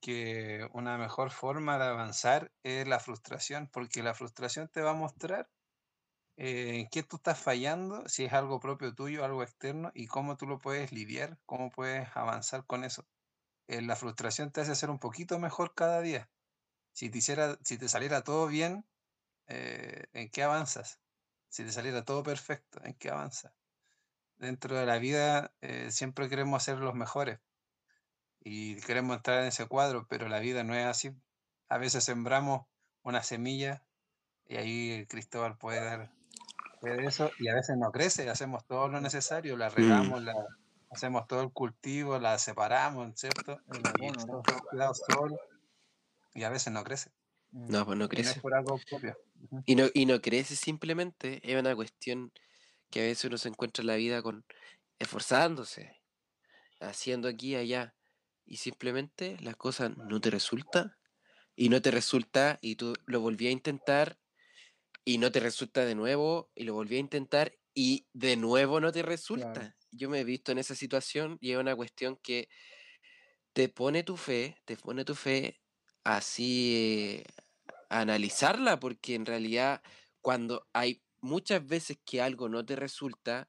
que 0.00 0.66
una 0.72 0.98
mejor 0.98 1.30
forma 1.30 1.78
de 1.78 1.84
avanzar 1.84 2.52
es 2.62 2.88
la 2.88 3.00
frustración, 3.00 3.68
porque 3.72 4.02
la 4.02 4.14
frustración 4.14 4.68
te 4.68 4.80
va 4.80 4.92
a 4.92 4.94
mostrar 4.94 5.50
eh, 6.36 6.80
en 6.80 6.88
qué 6.88 7.02
tú 7.02 7.16
estás 7.16 7.38
fallando, 7.38 8.08
si 8.08 8.24
es 8.24 8.32
algo 8.32 8.60
propio 8.60 8.94
tuyo, 8.94 9.24
algo 9.24 9.42
externo, 9.42 9.90
y 9.94 10.06
cómo 10.06 10.36
tú 10.36 10.46
lo 10.46 10.60
puedes 10.60 10.92
lidiar, 10.92 11.38
cómo 11.46 11.70
puedes 11.70 12.08
avanzar 12.16 12.66
con 12.66 12.84
eso. 12.84 13.06
Eh, 13.68 13.82
la 13.82 13.96
frustración 13.96 14.52
te 14.52 14.62
hace 14.62 14.74
ser 14.74 14.90
un 14.90 14.98
poquito 14.98 15.38
mejor 15.38 15.74
cada 15.74 16.00
día. 16.00 16.30
Si 16.92 17.10
te, 17.10 17.18
hiciera, 17.18 17.58
si 17.64 17.78
te 17.78 17.88
saliera 17.88 18.22
todo 18.24 18.46
bien, 18.48 18.86
eh, 19.48 20.06
¿en 20.14 20.30
qué 20.30 20.42
avanzas? 20.44 21.03
Si 21.54 21.62
te 21.62 21.70
saliera 21.70 22.04
todo 22.04 22.24
perfecto, 22.24 22.80
¿en 22.82 22.94
qué 22.94 23.10
avanzas? 23.10 23.52
Dentro 24.38 24.76
de 24.76 24.86
la 24.86 24.98
vida 24.98 25.52
eh, 25.60 25.92
siempre 25.92 26.28
queremos 26.28 26.64
ser 26.64 26.78
los 26.78 26.96
mejores 26.96 27.38
y 28.40 28.80
queremos 28.80 29.18
entrar 29.18 29.42
en 29.42 29.46
ese 29.46 29.66
cuadro, 29.66 30.04
pero 30.08 30.28
la 30.28 30.40
vida 30.40 30.64
no 30.64 30.74
es 30.74 30.84
así. 30.84 31.12
A 31.68 31.78
veces 31.78 32.02
sembramos 32.02 32.66
una 33.04 33.22
semilla 33.22 33.84
y 34.48 34.56
ahí 34.56 35.06
Cristóbal 35.08 35.56
puede 35.56 35.84
dar 35.84 36.10
eso 36.82 37.30
y 37.38 37.46
a 37.46 37.54
veces 37.54 37.76
no 37.76 37.92
crece, 37.92 38.28
hacemos 38.28 38.66
todo 38.66 38.88
lo 38.88 39.00
necesario, 39.00 39.56
la 39.56 39.68
regamos, 39.68 40.24
la, 40.24 40.34
hacemos 40.90 41.28
todo 41.28 41.42
el 41.42 41.52
cultivo, 41.52 42.18
la 42.18 42.36
separamos, 42.36 43.12
¿cierto? 43.14 43.60
Y 46.34 46.40
y 46.40 46.42
a 46.42 46.50
veces 46.50 46.72
no 46.72 46.82
crece. 46.82 47.12
Mm. 47.52 47.70
No, 47.70 47.86
pues 47.86 47.96
no 47.96 48.00
no 48.00 48.04
es 48.06 48.10
crece. 48.10 48.40
por 48.40 48.54
algo 48.54 48.76
propio. 48.90 49.16
Y 49.66 49.76
no, 49.76 49.86
y 49.94 50.06
no 50.06 50.20
crece 50.20 50.56
simplemente, 50.56 51.40
es 51.44 51.58
una 51.58 51.74
cuestión 51.74 52.32
que 52.90 53.00
a 53.00 53.04
veces 53.04 53.26
uno 53.26 53.38
se 53.38 53.48
encuentra 53.48 53.82
en 53.82 53.88
la 53.88 53.96
vida 53.96 54.22
con 54.22 54.44
esforzándose, 54.98 56.02
haciendo 56.80 57.28
aquí 57.28 57.52
y 57.52 57.56
allá, 57.56 57.96
y 58.46 58.58
simplemente 58.58 59.38
las 59.40 59.56
cosas 59.56 59.92
no 59.96 60.20
te 60.20 60.30
resulta, 60.30 60.98
y 61.56 61.70
no 61.70 61.82
te 61.82 61.90
resulta, 61.92 62.58
y 62.62 62.76
tú 62.76 62.94
lo 63.06 63.20
volví 63.20 63.48
a 63.48 63.52
intentar, 63.52 64.18
y 65.04 65.18
no 65.18 65.32
te 65.32 65.40
resulta 65.40 65.84
de 65.86 65.94
nuevo, 65.96 66.50
y 66.54 66.64
lo 66.64 66.74
volví 66.74 66.96
a 66.96 67.00
intentar, 67.00 67.58
y 67.74 68.08
de 68.14 68.36
nuevo 68.36 68.80
no 68.80 68.92
te 68.92 69.02
resulta. 69.02 69.76
Yo 69.92 70.10
me 70.10 70.20
he 70.20 70.24
visto 70.24 70.52
en 70.52 70.58
esa 70.58 70.74
situación, 70.76 71.38
y 71.40 71.52
es 71.52 71.58
una 71.58 71.76
cuestión 71.76 72.16
que 72.22 72.48
te 73.52 73.68
pone 73.68 74.02
tu 74.02 74.16
fe, 74.16 74.56
te 74.64 74.76
pone 74.76 75.04
tu 75.04 75.14
fe 75.14 75.60
así 76.04 77.20
eh, 77.20 77.24
a 77.94 78.00
analizarla, 78.00 78.80
porque 78.80 79.14
en 79.14 79.26
realidad 79.26 79.82
cuando 80.20 80.68
hay 80.72 81.02
muchas 81.20 81.66
veces 81.66 81.98
que 82.04 82.20
algo 82.20 82.48
no 82.48 82.64
te 82.64 82.76
resulta, 82.76 83.48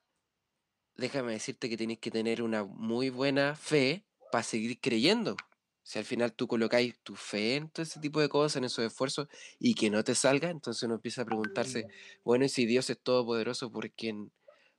déjame 0.96 1.34
decirte 1.34 1.70
que 1.70 1.78
tienes 1.78 2.00
que 2.00 2.12
tener 2.12 2.42
una 2.42 2.64
muy 2.64 3.10
buena 3.10 3.56
fe 3.56 4.06
para 4.32 4.44
seguir 4.44 4.80
creyendo. 4.80 5.36
Si 5.84 6.00
al 6.00 6.06
final 6.06 6.34
tú 6.34 6.48
colocáis 6.48 7.00
tu 7.04 7.16
fe 7.16 7.56
en 7.58 7.70
todo 7.70 7.84
ese 7.84 8.00
tipo 8.00 8.20
de 8.22 8.30
cosas, 8.30 8.58
en 8.58 8.66
esos 8.66 8.86
esfuerzos, 8.86 9.28
y 9.60 9.76
que 9.76 9.90
no 9.90 10.04
te 10.04 10.16
salga, 10.16 10.50
entonces 10.50 10.84
uno 10.84 10.96
empieza 10.96 11.22
a 11.24 11.26
preguntarse, 11.26 11.88
bueno, 12.24 12.46
y 12.46 12.50
si 12.50 12.66
Dios 12.66 12.90
es 12.90 13.00
todopoderoso, 13.02 13.72
¿por 13.72 13.92
qué, 13.94 14.16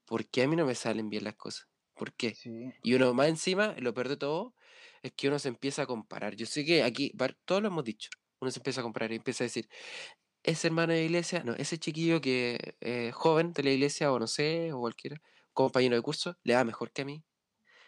¿por 0.04 0.26
qué 0.26 0.42
a 0.42 0.48
mí 0.48 0.56
no 0.56 0.66
me 0.66 0.74
salen 0.74 1.10
bien 1.10 1.24
las 1.24 1.36
cosas? 1.36 1.68
¿Por 1.94 2.12
qué? 2.14 2.34
Sí, 2.34 2.72
Y 2.82 2.94
uno 2.94 3.14
más 3.14 3.28
encima, 3.28 3.74
lo 3.78 3.94
peor 3.94 4.08
de 4.08 4.16
todo, 4.16 4.54
es 5.02 5.12
que 5.12 5.28
uno 5.28 5.38
se 5.38 5.48
empieza 5.48 5.82
a 5.82 5.86
comparar. 5.86 6.36
Yo 6.36 6.46
sé 6.46 6.64
que 6.64 6.82
aquí, 6.82 7.12
todos 7.44 7.62
lo 7.62 7.68
hemos 7.68 7.84
dicho, 7.84 8.10
uno 8.40 8.50
se 8.50 8.58
empieza 8.60 8.80
a 8.80 8.84
comparar 8.84 9.12
y 9.12 9.16
empieza 9.16 9.44
a 9.44 9.46
decir, 9.46 9.68
ese 10.42 10.68
hermano 10.68 10.92
de 10.92 11.04
iglesia, 11.04 11.42
no, 11.44 11.54
ese 11.54 11.78
chiquillo 11.78 12.20
que 12.20 12.76
es 12.80 13.14
joven 13.14 13.52
de 13.52 13.62
la 13.64 13.70
iglesia, 13.72 14.12
o 14.12 14.18
no 14.18 14.26
sé, 14.28 14.72
o 14.72 14.80
cualquiera, 14.80 15.20
compañero 15.52 15.96
de 15.96 16.02
curso, 16.02 16.38
le 16.44 16.54
va 16.54 16.64
mejor 16.64 16.92
que 16.92 17.02
a 17.02 17.04
mí. 17.06 17.24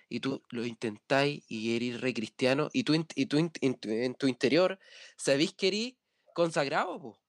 Y 0.08 0.20
tú 0.20 0.42
lo 0.50 0.64
intentáis 0.66 1.44
y 1.48 1.76
eres 1.76 2.00
re 2.00 2.14
cristiano, 2.14 2.68
y 2.72 2.84
tú, 2.84 2.94
y 3.14 3.26
tú 3.26 3.38
in- 3.38 3.52
in 3.60 3.78
en 3.84 4.14
tu 4.14 4.26
interior 4.28 4.78
sabéis 5.16 5.54
que 5.54 5.68
eres 5.68 5.94
consagrado, 6.34 7.00
po, 7.00 7.20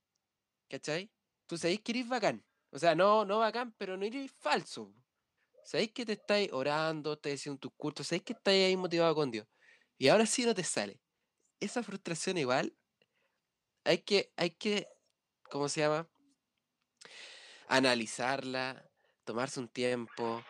¿cachai? 0.70 1.12
Tú 1.48 1.58
sabéis 1.58 1.82
que 1.82 1.92
eres 1.94 2.08
bacán. 2.08 2.46
O 2.72 2.80
sea, 2.80 2.96
no, 2.96 3.26
no 3.26 3.40
bacán, 3.40 3.74
pero 3.78 3.98
no 3.98 4.06
eres 4.06 4.32
falso. 4.32 4.88
po. 4.94 4.96
Sabéis 5.64 5.94
que 5.94 6.06
te 6.06 6.14
estáis 6.14 6.50
orando, 6.54 7.14
estáis 7.14 7.42
haciendo 7.42 7.60
tus 7.60 7.74
cultos, 7.78 8.08
sabéis 8.08 8.24
que 8.26 8.34
estáis 8.34 8.68
ahí 8.68 8.78
motivado 8.78 9.16
con 9.16 9.32
Dios. 9.32 9.48
Y 9.98 10.10
ahora 10.10 10.26
sí 10.28 10.46
no 10.46 10.56
te 10.56 10.64
sale. 10.64 11.02
Esa 11.62 11.84
frustración 11.84 12.38
igual, 12.40 12.78
hay 13.90 14.00
que, 14.00 14.32
hay 14.38 14.52
que, 14.52 14.88
¿cómo 15.50 15.70
se 15.70 15.82
llama? 15.82 16.10
Analizarla, 17.68 18.90
tomarse 19.26 19.60
un 19.60 19.68
tiempo, 19.70 20.44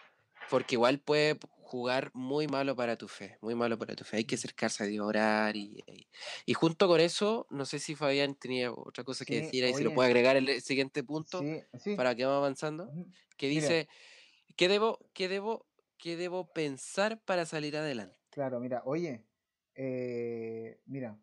porque 0.50 0.76
igual 0.76 1.00
puede 1.02 1.38
jugar 1.50 2.12
muy 2.14 2.48
malo 2.48 2.76
para 2.76 2.98
tu 2.98 3.08
fe, 3.08 3.38
muy 3.42 3.56
malo 3.56 3.78
para 3.78 3.96
tu 3.96 4.04
fe. 4.06 4.18
Hay 4.18 4.24
que 4.26 4.36
acercarse 4.36 4.84
a 4.84 4.88
Dios, 4.88 5.06
orar 5.06 5.56
y, 5.56 5.84
y, 5.88 6.08
y 6.46 6.54
junto 6.54 6.88
con 6.88 7.00
eso, 7.02 7.46
no 7.50 7.66
sé 7.66 7.80
si 7.80 7.96
Fabián 7.96 8.36
tenía 8.36 8.72
otra 8.72 9.04
cosa 9.04 9.26
que 9.26 9.36
Sí, 9.36 9.36
decir 9.38 9.64
ahí, 9.66 9.74
si 9.74 9.84
lo 9.84 9.94
puede 9.94 10.08
agregar 10.08 10.38
el 10.38 10.62
siguiente 10.62 11.04
punto 11.04 11.50
sí, 11.50 11.64
sí. 11.78 11.92
para 11.94 12.16
que 12.16 12.26
vamos 12.26 12.38
avanzando 12.40 12.94
que 13.38 13.48
Mira. 13.50 13.50
dice, 13.50 13.88
¿qué 14.58 14.68
debo, 14.70 15.00
qué 15.14 15.30
debo, 15.30 15.68
qué 15.98 16.18
debo 16.18 16.52
pensar 16.54 17.22
para 17.24 17.46
salir 17.46 17.78
adelante? 17.78 18.18
Claro, 18.30 18.60
mira, 18.60 18.84
oye, 18.86 19.26
eh, 19.76 20.82
mira, 20.86 21.20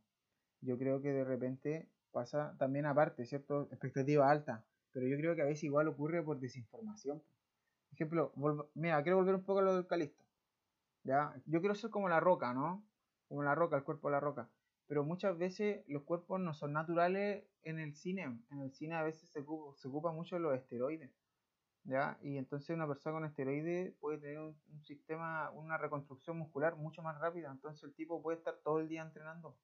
yo 0.61 0.79
creo 0.79 1.01
que 1.03 1.13
de 1.13 1.25
repente 1.25 1.91
pasa 2.17 2.57
también 2.59 2.87
aparte, 2.87 3.27
¿cierto? 3.27 3.69
Expectativa 3.71 4.31
alta, 4.31 4.65
pero 4.91 5.07
yo 5.07 5.19
creo 5.19 5.37
que 5.37 5.43
a 5.43 5.45
veces 5.45 5.65
igual 5.65 5.87
ocurre 5.89 6.23
por 6.23 6.41
desinformación. 6.41 7.19
Por 7.19 7.95
ejemplo, 7.95 8.33
mira, 8.75 9.03
quiero 9.03 9.19
volver 9.19 9.35
un 9.35 9.45
poco 9.45 9.59
a 9.59 9.63
lo 9.63 9.75
del 9.75 9.87
Calisto, 9.87 10.25
¿ya? 11.05 11.35
Yo 11.45 11.61
quiero 11.61 11.75
ser 11.75 11.91
como 11.91 12.09
la 12.09 12.19
roca, 12.19 12.55
¿no? 12.55 12.83
Como 13.29 13.43
la 13.43 13.55
roca, 13.55 13.77
el 13.77 13.85
cuerpo 13.85 14.09
de 14.09 14.13
la 14.13 14.21
roca. 14.21 14.49
Pero 14.87 15.05
muchas 15.05 15.37
veces 15.37 15.85
los 15.89 16.05
cuerpos 16.05 16.41
no 16.41 16.55
son 16.55 16.73
naturales 16.73 17.45
en 17.65 17.79
el 17.79 17.95
cine. 17.95 18.41
En 18.51 18.61
el 18.61 18.73
cine 18.73 18.95
a 18.95 19.03
veces 19.03 19.29
se 19.31 19.41
ocupa, 19.41 19.77
se 19.77 19.89
ocupa 19.89 20.13
mucho 20.13 20.39
los 20.39 20.55
esteroides. 20.55 21.11
¿ya? 21.85 22.19
Y 22.23 22.39
entonces 22.39 22.71
una 22.71 22.87
persona 22.89 23.17
con 23.17 23.27
esteroides 23.27 23.95
puede 24.01 24.19
tener 24.19 24.39
un 24.39 24.57
sistema, 24.85 25.51
una 25.51 25.77
reconstrucción 25.77 26.39
muscular 26.39 26.77
mucho 26.77 27.03
más 27.03 27.19
rápida. 27.21 27.51
Entonces 27.51 27.83
el 27.85 27.95
tipo 27.95 28.23
puede 28.23 28.39
estar 28.39 28.57
todo 28.65 28.79
el 28.81 28.89
día 28.89 29.03
entrenando. 29.03 29.57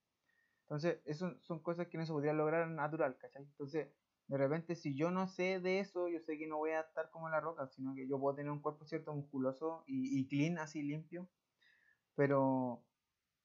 Entonces, 0.73 1.03
eso 1.05 1.37
son 1.43 1.61
cosas 1.61 1.89
que 1.89 1.99
no 1.99 2.07
se 2.07 2.13
podrían 2.13 2.39
lograr 2.39 2.67
natural, 2.67 3.19
¿cachai? 3.19 3.43
Entonces, 3.43 3.89
de 4.27 4.39
repente, 4.39 4.75
si 4.75 4.95
yo 4.95 5.11
no 5.11 5.29
sé 5.29 5.61
de 5.61 5.81
eso, 5.81 6.09
yo 6.09 6.19
sé 6.21 6.39
que 6.39 6.47
no 6.47 6.57
voy 6.57 6.71
a 6.71 6.81
estar 6.81 7.11
como 7.11 7.29
la 7.29 7.41
roca, 7.41 7.67
sino 7.67 7.95
que 7.95 8.09
yo 8.09 8.19
puedo 8.19 8.37
tener 8.37 8.51
un 8.51 8.63
cuerpo 8.63 8.87
cierto 8.87 9.13
musculoso 9.13 9.85
y, 9.87 10.19
y 10.19 10.27
clean, 10.29 10.57
así 10.57 10.83
limpio, 10.83 11.29
pero, 12.15 12.83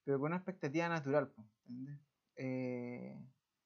pero 0.06 0.20
con 0.20 0.28
una 0.28 0.38
expectativa 0.38 0.88
natural, 0.88 1.34
¿entiendes? 1.66 2.00
Eh, 2.38 3.22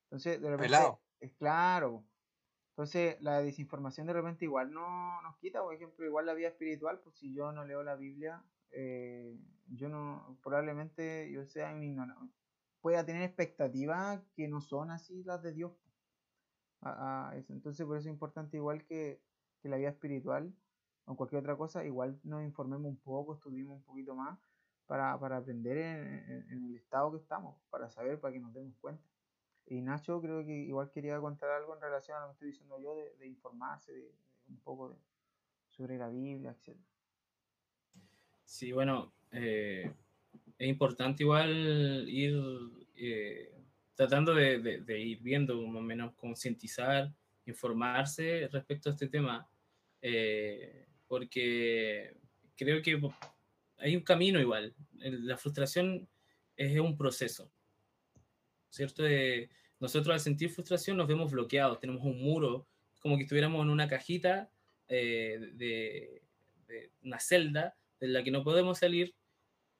entonces, 0.05 0.41
de 0.41 0.49
repente, 0.49 0.65
Pelado. 0.65 0.99
es 1.19 1.31
claro. 1.33 1.91
po. 1.91 2.05
Entonces, 2.71 3.21
la 3.21 3.43
desinformación 3.43 4.07
de 4.07 4.13
repente 4.13 4.45
igual 4.45 4.73
no 4.73 5.21
nos 5.21 5.37
quita, 5.37 5.61
por 5.61 5.75
ejemplo, 5.75 6.03
igual 6.03 6.25
la 6.25 6.33
vida 6.33 6.47
espiritual, 6.47 6.99
pues 7.03 7.15
si 7.15 7.31
yo 7.31 7.51
no 7.51 7.63
leo 7.63 7.83
la 7.83 7.93
Biblia, 7.95 8.43
eh, 8.71 9.37
yo 9.67 9.87
no, 9.87 10.39
probablemente 10.41 11.31
yo 11.31 11.45
sea 11.45 11.71
un 11.75 11.83
ignorante, 11.83 12.40
pueda 12.81 13.05
tener 13.05 13.21
expectativas 13.23 14.21
que 14.35 14.47
no 14.47 14.61
son 14.61 14.91
así 14.91 15.23
las 15.23 15.41
de 15.43 15.53
Dios. 15.53 15.73
Entonces, 17.49 17.85
por 17.85 17.97
eso 17.97 18.09
es 18.09 18.13
importante 18.13 18.57
igual 18.57 18.83
que, 18.85 19.21
la 19.63 19.77
vida 19.77 19.89
espiritual 19.89 20.51
o 21.05 21.15
cualquier 21.15 21.41
otra 21.41 21.55
cosa, 21.55 21.85
igual 21.85 22.19
nos 22.23 22.43
informemos 22.43 22.87
un 22.87 22.97
poco, 22.97 23.35
estudiemos 23.35 23.75
un 23.77 23.83
poquito 23.83 24.15
más 24.15 24.39
para, 24.87 25.19
para 25.19 25.37
aprender 25.37 25.77
en, 25.77 26.13
en- 26.31 26.51
en 26.51 26.65
el 26.65 26.75
estado 26.75 27.11
que 27.11 27.19
estamos, 27.19 27.61
para 27.69 27.87
saber, 27.89 28.19
para 28.19 28.33
que 28.33 28.39
nos 28.39 28.53
demos 28.53 28.75
cuenta. 28.81 29.03
Y 29.67 29.81
Nacho 29.81 30.19
creo 30.19 30.43
que 30.43 30.51
igual 30.51 30.89
quería 30.91 31.19
contar 31.19 31.51
algo 31.51 31.75
en 31.75 31.81
relación 31.81 32.17
a 32.17 32.21
lo 32.21 32.27
que 32.27 32.31
estoy 32.33 32.47
diciendo 32.49 32.79
yo, 32.79 32.95
de, 32.95 33.15
de 33.17 33.27
informarse 33.27 33.91
de, 33.93 34.01
de 34.01 34.51
un 34.53 34.59
poco 34.61 34.89
de, 34.89 34.95
sobre 35.69 35.97
la 35.99 36.09
Biblia, 36.09 36.51
etc. 36.51 36.75
Sí, 38.43 38.71
bueno, 38.71 39.13
eh, 39.31 39.93
es 40.61 40.69
importante 40.69 41.23
igual 41.23 42.05
ir 42.07 42.39
eh, 42.95 43.51
tratando 43.95 44.35
de, 44.35 44.59
de- 44.59 44.81
de 44.81 44.99
ir 44.99 45.19
viendo, 45.21 45.59
más 45.65 45.77
o 45.79 45.81
menos 45.81 46.13
concientizar, 46.13 47.11
informarse 47.47 48.47
respecto 48.51 48.89
a 48.89 48.93
este 48.93 49.07
tema, 49.07 49.49
eh, 50.03 50.85
porque 51.07 52.15
creo 52.55 52.81
que 52.83 53.01
hay 53.77 53.95
un 53.95 54.03
camino 54.03 54.39
igual. 54.39 54.75
La 54.99 55.35
frustración 55.35 56.07
es 56.55 56.79
un 56.79 56.95
proceso, 56.95 57.51
¿cierto? 58.69 59.07
Eh, 59.07 59.49
nosotros 59.79 60.13
al 60.13 60.19
sentir 60.19 60.51
frustración 60.51 60.95
nos 60.97 61.07
vemos 61.07 61.31
bloqueados, 61.31 61.79
tenemos 61.79 62.03
un 62.03 62.21
muro, 62.21 62.67
como 62.99 63.17
que 63.17 63.23
estuviéramos 63.23 63.63
en 63.63 63.69
una 63.71 63.87
cajita 63.87 64.51
eh, 64.87 65.39
de, 65.53 66.21
de 66.67 66.91
una 67.03 67.19
celda 67.19 67.75
de 67.99 68.07
la 68.09 68.23
que 68.23 68.29
no 68.29 68.43
podemos 68.43 68.77
salir 68.77 69.15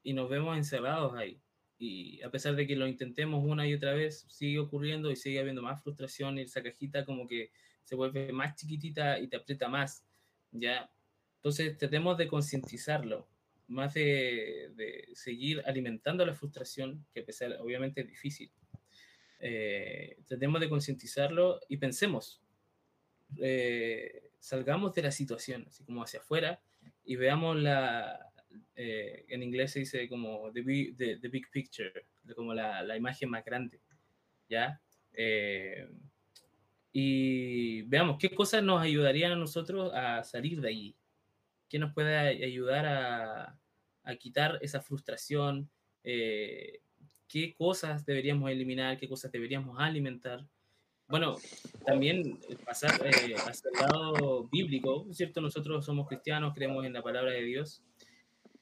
y 0.03 0.13
nos 0.13 0.29
vemos 0.29 0.57
encerrados 0.57 1.13
ahí. 1.15 1.39
Y 1.77 2.21
a 2.21 2.29
pesar 2.29 2.55
de 2.55 2.67
que 2.67 2.75
lo 2.75 2.87
intentemos 2.87 3.43
una 3.43 3.67
y 3.67 3.73
otra 3.73 3.93
vez, 3.93 4.25
sigue 4.27 4.59
ocurriendo 4.59 5.09
y 5.09 5.15
sigue 5.15 5.39
habiendo 5.39 5.61
más 5.61 5.81
frustración 5.81 6.37
y 6.37 6.41
esa 6.41 6.61
cajita 6.61 7.05
como 7.05 7.27
que 7.27 7.51
se 7.83 7.95
vuelve 7.95 8.31
más 8.31 8.55
chiquitita 8.55 9.19
y 9.19 9.27
te 9.27 9.37
aprieta 9.37 9.67
más, 9.67 10.05
¿ya? 10.51 10.91
Entonces 11.37 11.77
tratemos 11.77 12.17
de 12.17 12.27
concientizarlo, 12.27 13.27
más 13.67 13.95
de, 13.95 14.71
de 14.75 15.09
seguir 15.13 15.63
alimentando 15.65 16.25
la 16.25 16.35
frustración, 16.35 17.05
que 17.13 17.21
a 17.21 17.25
pesar, 17.25 17.57
obviamente 17.59 18.01
es 18.01 18.07
difícil. 18.07 18.51
Eh, 19.43 20.17
tratemos 20.27 20.61
de 20.61 20.69
concientizarlo 20.69 21.59
y 21.67 21.77
pensemos, 21.77 22.43
eh, 23.37 24.29
salgamos 24.39 24.93
de 24.93 25.01
la 25.01 25.11
situación, 25.11 25.65
así 25.67 25.83
como 25.83 26.03
hacia 26.03 26.19
afuera, 26.19 26.61
y 27.03 27.15
veamos 27.15 27.57
la, 27.57 28.30
eh, 28.75 29.25
en 29.27 29.43
inglés 29.43 29.71
se 29.71 29.79
dice 29.79 30.07
como 30.09 30.51
the 30.51 30.61
big, 30.61 30.97
the, 30.97 31.17
the 31.17 31.27
big 31.27 31.49
picture, 31.51 31.91
como 32.35 32.53
la, 32.53 32.83
la, 32.83 32.97
imagen 32.97 33.29
más 33.29 33.43
grande, 33.43 33.79
¿ya? 34.49 34.81
Eh, 35.13 35.87
y 36.93 37.83
veamos 37.83 38.17
qué 38.19 38.29
cosas 38.29 38.63
nos 38.63 38.81
ayudarían 38.81 39.31
a 39.31 39.35
nosotros 39.35 39.91
a 39.93 40.23
salir 40.23 40.61
de 40.61 40.69
allí, 40.69 40.95
qué 41.69 41.79
nos 41.79 41.93
puede 41.93 42.43
ayudar 42.43 42.85
a, 42.85 43.59
a 44.03 44.15
quitar 44.15 44.59
esa 44.61 44.81
frustración, 44.81 45.69
eh, 46.03 46.79
qué 47.27 47.53
cosas 47.53 48.05
deberíamos 48.05 48.49
eliminar, 48.49 48.97
qué 48.97 49.07
cosas 49.07 49.31
deberíamos 49.31 49.79
alimentar. 49.79 50.45
Bueno, 51.07 51.35
también 51.85 52.39
pasar 52.65 52.91
eh, 53.05 53.35
hacia 53.35 53.69
el 53.73 53.79
lado 53.79 54.47
bíblico, 54.49 55.07
¿cierto? 55.11 55.41
Nosotros 55.41 55.85
somos 55.85 56.07
cristianos, 56.07 56.53
creemos 56.53 56.85
en 56.85 56.93
la 56.93 57.01
palabra 57.01 57.31
de 57.31 57.43
Dios. 57.43 57.83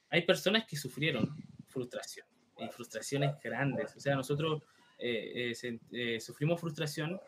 Hay 0.10 0.24
personas 0.24 0.66
que 0.66 0.76
sufrieron 0.76 1.36
frustración, 1.68 2.26
y 2.58 2.68
frustraciones 2.70 3.36
grandes. 3.44 3.96
O 3.96 4.00
sea, 4.00 4.16
nosotros 4.16 4.64
eh, 4.98 5.54
sufrimos 6.20 6.60
frustración 6.60 7.20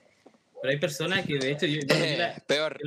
pero 0.62 0.74
hay 0.74 0.80
personas 0.80 1.26
que 1.26 1.40
de 1.40 1.52
hecho 1.52 1.66
yo... 1.66 1.80
peor. 2.48 2.80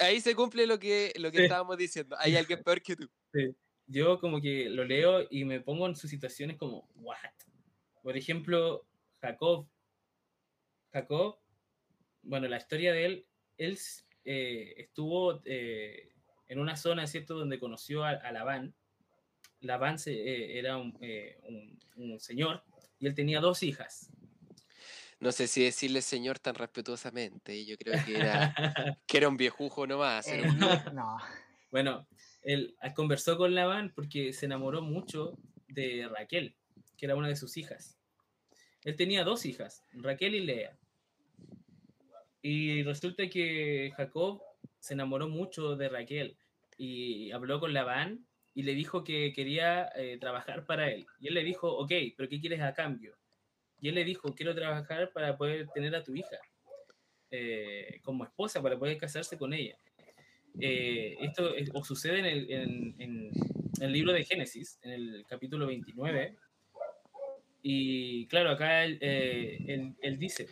ahí 0.00 0.20
se 0.20 0.34
cumple 0.34 0.66
lo 0.66 0.78
que, 0.80 1.12
lo 1.16 1.30
que 1.30 1.44
estábamos 1.44 1.78
diciendo. 1.78 2.16
Hay 2.18 2.34
alguien 2.34 2.62
peor 2.64 2.82
que 2.82 2.96
tú. 2.96 3.08
Yo 3.86 4.18
como 4.18 4.40
que 4.40 4.68
lo 4.68 4.84
leo 4.84 5.26
y 5.30 5.44
me 5.44 5.60
pongo 5.60 5.86
en 5.86 5.94
sus 5.94 6.10
situaciones 6.10 6.56
como, 6.56 6.88
what? 6.96 7.16
Por 8.02 8.16
ejemplo, 8.16 8.84
Jacob. 9.20 9.68
Jacob, 10.92 11.38
bueno, 12.22 12.48
la 12.48 12.56
historia 12.56 12.92
de 12.92 13.04
él, 13.04 13.26
él 13.58 13.78
eh, 14.24 14.74
estuvo 14.78 15.40
eh, 15.44 16.08
en 16.48 16.58
una 16.58 16.76
zona, 16.76 17.06
¿cierto?, 17.06 17.38
donde 17.38 17.60
conoció 17.60 18.04
a, 18.04 18.10
a 18.10 18.32
Labán. 18.32 18.74
Labán 19.60 19.98
se, 19.98 20.12
eh, 20.12 20.58
era 20.58 20.76
un, 20.76 20.96
un 21.96 22.20
señor 22.20 22.62
y 22.98 23.06
él 23.06 23.14
tenía 23.14 23.40
dos 23.40 23.62
hijas 23.62 24.10
no 25.20 25.32
sé 25.32 25.48
si 25.48 25.64
decirle 25.64 26.00
señor 26.02 26.38
tan 26.38 26.54
respetuosamente, 26.54 27.64
yo 27.64 27.76
creo 27.76 28.04
que 28.04 28.16
era, 28.16 28.54
que 29.06 29.16
era 29.16 29.28
un 29.28 29.36
viejujo 29.36 29.86
nomás. 29.86 30.28
Eh, 30.28 30.44
no. 30.92 31.18
Bueno, 31.70 32.06
él 32.42 32.76
ah, 32.80 32.94
conversó 32.94 33.36
con 33.36 33.54
Labán 33.54 33.92
porque 33.94 34.32
se 34.32 34.46
enamoró 34.46 34.80
mucho 34.80 35.36
de 35.66 36.08
Raquel, 36.08 36.54
que 36.96 37.06
era 37.06 37.16
una 37.16 37.28
de 37.28 37.36
sus 37.36 37.56
hijas. 37.56 37.98
Él 38.84 38.96
tenía 38.96 39.24
dos 39.24 39.44
hijas, 39.44 39.82
Raquel 39.92 40.34
y 40.36 40.40
Lea. 40.40 40.78
Y 42.40 42.84
resulta 42.84 43.28
que 43.28 43.92
Jacob 43.96 44.40
se 44.78 44.94
enamoró 44.94 45.28
mucho 45.28 45.74
de 45.76 45.88
Raquel 45.88 46.38
y 46.76 47.32
habló 47.32 47.58
con 47.58 47.74
Labán 47.74 48.24
y 48.58 48.64
le 48.64 48.74
dijo 48.74 49.04
que 49.04 49.32
quería 49.32 49.88
eh, 49.94 50.18
trabajar 50.18 50.66
para 50.66 50.90
él. 50.90 51.06
Y 51.20 51.28
él 51.28 51.34
le 51.34 51.44
dijo, 51.44 51.72
ok, 51.72 51.92
pero 52.16 52.28
¿qué 52.28 52.40
quieres 52.40 52.60
a 52.60 52.74
cambio? 52.74 53.14
Y 53.80 53.88
él 53.88 53.94
le 53.94 54.02
dijo, 54.02 54.34
quiero 54.34 54.52
trabajar 54.52 55.12
para 55.12 55.36
poder 55.36 55.68
tener 55.68 55.94
a 55.94 56.02
tu 56.02 56.16
hija 56.16 56.38
eh, 57.30 58.00
como 58.02 58.24
esposa, 58.24 58.60
para 58.60 58.76
poder 58.76 58.98
casarse 58.98 59.38
con 59.38 59.52
ella. 59.52 59.78
Eh, 60.58 61.16
esto 61.20 61.54
o 61.72 61.84
sucede 61.84 62.18
en 62.18 62.26
el, 62.26 62.50
en, 62.98 63.30
el, 63.80 63.92
libro 63.92 64.12
de 64.12 64.24
Génesis, 64.24 64.80
en 64.82 64.90
el 64.90 65.24
capítulo 65.28 65.68
29. 65.68 66.34
Y 67.62 68.26
claro, 68.26 68.50
acá 68.50 68.86
eh, 68.86 69.58
él, 69.68 69.94
él, 70.02 70.18
dice, 70.18 70.48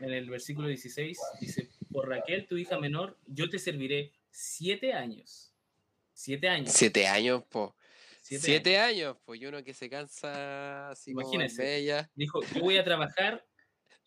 en 0.00 0.12
el 0.12 0.28
versículo 0.28 0.68
16, 0.68 1.18
dice, 1.40 1.70
por 1.90 2.06
Raquel, 2.06 2.46
tu 2.46 2.58
hija 2.58 2.78
menor, 2.78 3.16
yo 3.26 3.48
te 3.48 3.58
serviré 3.58 4.12
siete 4.30 4.92
años. 4.92 5.55
Siete 6.16 6.48
años. 6.48 6.72
Siete 6.72 7.06
años, 7.06 7.44
po. 7.44 7.76
Siete, 8.22 8.78
años. 8.78 9.18
pues 9.24 9.38
uno 9.42 9.62
que 9.62 9.74
se 9.74 9.88
cansa 9.88 10.88
así 10.88 11.10
Imagínese, 11.12 12.08
Dijo, 12.14 12.40
yo 12.54 12.60
voy 12.62 12.78
a 12.78 12.84
trabajar 12.84 13.46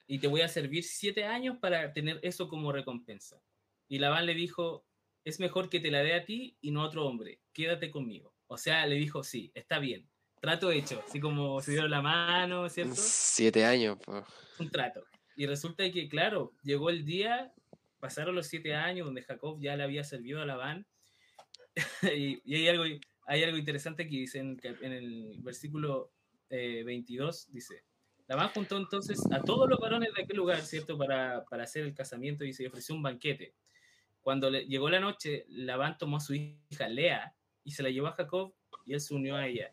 y 0.08 0.18
te 0.18 0.28
voy 0.28 0.42
a 0.42 0.48
servir 0.48 0.84
siete 0.84 1.24
años 1.24 1.58
para 1.62 1.94
tener 1.94 2.20
eso 2.24 2.50
como 2.50 2.72
recompensa. 2.72 3.40
Y 3.88 4.00
Labán 4.00 4.26
le 4.26 4.34
dijo, 4.34 4.88
es 5.24 5.40
mejor 5.40 5.70
que 5.70 5.80
te 5.80 5.92
la 5.92 6.02
dé 6.02 6.16
a 6.16 6.26
ti 6.26 6.58
y 6.62 6.72
no 6.72 6.82
a 6.82 6.88
otro 6.88 7.06
hombre, 7.06 7.42
quédate 7.54 7.92
conmigo. 7.92 8.34
O 8.48 8.58
sea, 8.58 8.88
le 8.88 8.96
dijo, 8.96 9.24
sí, 9.24 9.52
está 9.54 9.78
bien, 9.78 10.10
trato 10.42 10.72
hecho, 10.72 11.04
así 11.08 11.20
como 11.20 11.62
se 11.62 11.72
dieron 11.72 11.92
la 11.92 12.02
mano, 12.02 12.68
¿cierto? 12.70 12.96
Siete 12.98 13.66
años, 13.66 14.00
pues. 14.04 14.24
Un 14.58 14.72
trato. 14.72 15.06
Y 15.36 15.46
resulta 15.46 15.90
que, 15.92 16.10
claro, 16.10 16.54
llegó 16.64 16.90
el 16.90 17.06
día, 17.06 17.54
pasaron 18.00 18.34
los 18.34 18.48
siete 18.48 18.74
años 18.74 19.06
donde 19.06 19.22
Jacob 19.22 19.60
ya 19.62 19.76
le 19.76 19.84
había 19.84 20.04
servido 20.04 20.42
a 20.42 20.46
Labán. 20.46 20.88
y, 22.16 22.42
y 22.46 22.56
hay 22.56 22.68
algo 22.68 22.86
hay 23.30 23.44
algo 23.44 23.58
interesante 23.58 24.08
que 24.08 24.16
dice 24.16 24.40
en, 24.40 24.60
el 24.64 25.38
versículo 25.42 26.12
22, 26.50 27.46
eh, 27.46 27.50
dice, 27.54 27.84
Labán 28.28 28.50
juntó 28.50 28.76
entonces 28.76 29.22
a 29.32 29.40
todos 29.44 29.70
los 29.70 29.80
varones 29.80 30.12
de 30.16 30.24
aquel 30.24 30.38
lugar, 30.38 30.62
¿cierto?, 30.62 30.98
para, 30.98 31.46
para 31.46 31.64
hacer 31.64 31.84
el 31.84 31.94
casamiento 31.94 32.44
y 32.44 32.54
se 32.54 32.68
ofreció 32.68 32.96
un 32.96 33.04
banquete. 33.04 33.54
Cuando 34.22 34.50
le, 34.50 34.66
llegó 34.66 34.90
la 34.90 35.00
noche, 35.00 35.46
Labán 35.48 35.96
tomó 36.00 36.18
a 36.18 36.22
su 36.22 36.34
hija 36.34 36.90
Lea 36.90 37.36
y 37.64 37.70
se 37.70 37.84
la 37.84 37.92
llevó 37.92 38.08
a 38.08 38.14
Jacob 38.14 38.56
y 38.84 38.94
él 38.94 39.00
se 39.00 39.14
unió 39.14 39.36
a 39.36 39.46
ella. 39.46 39.72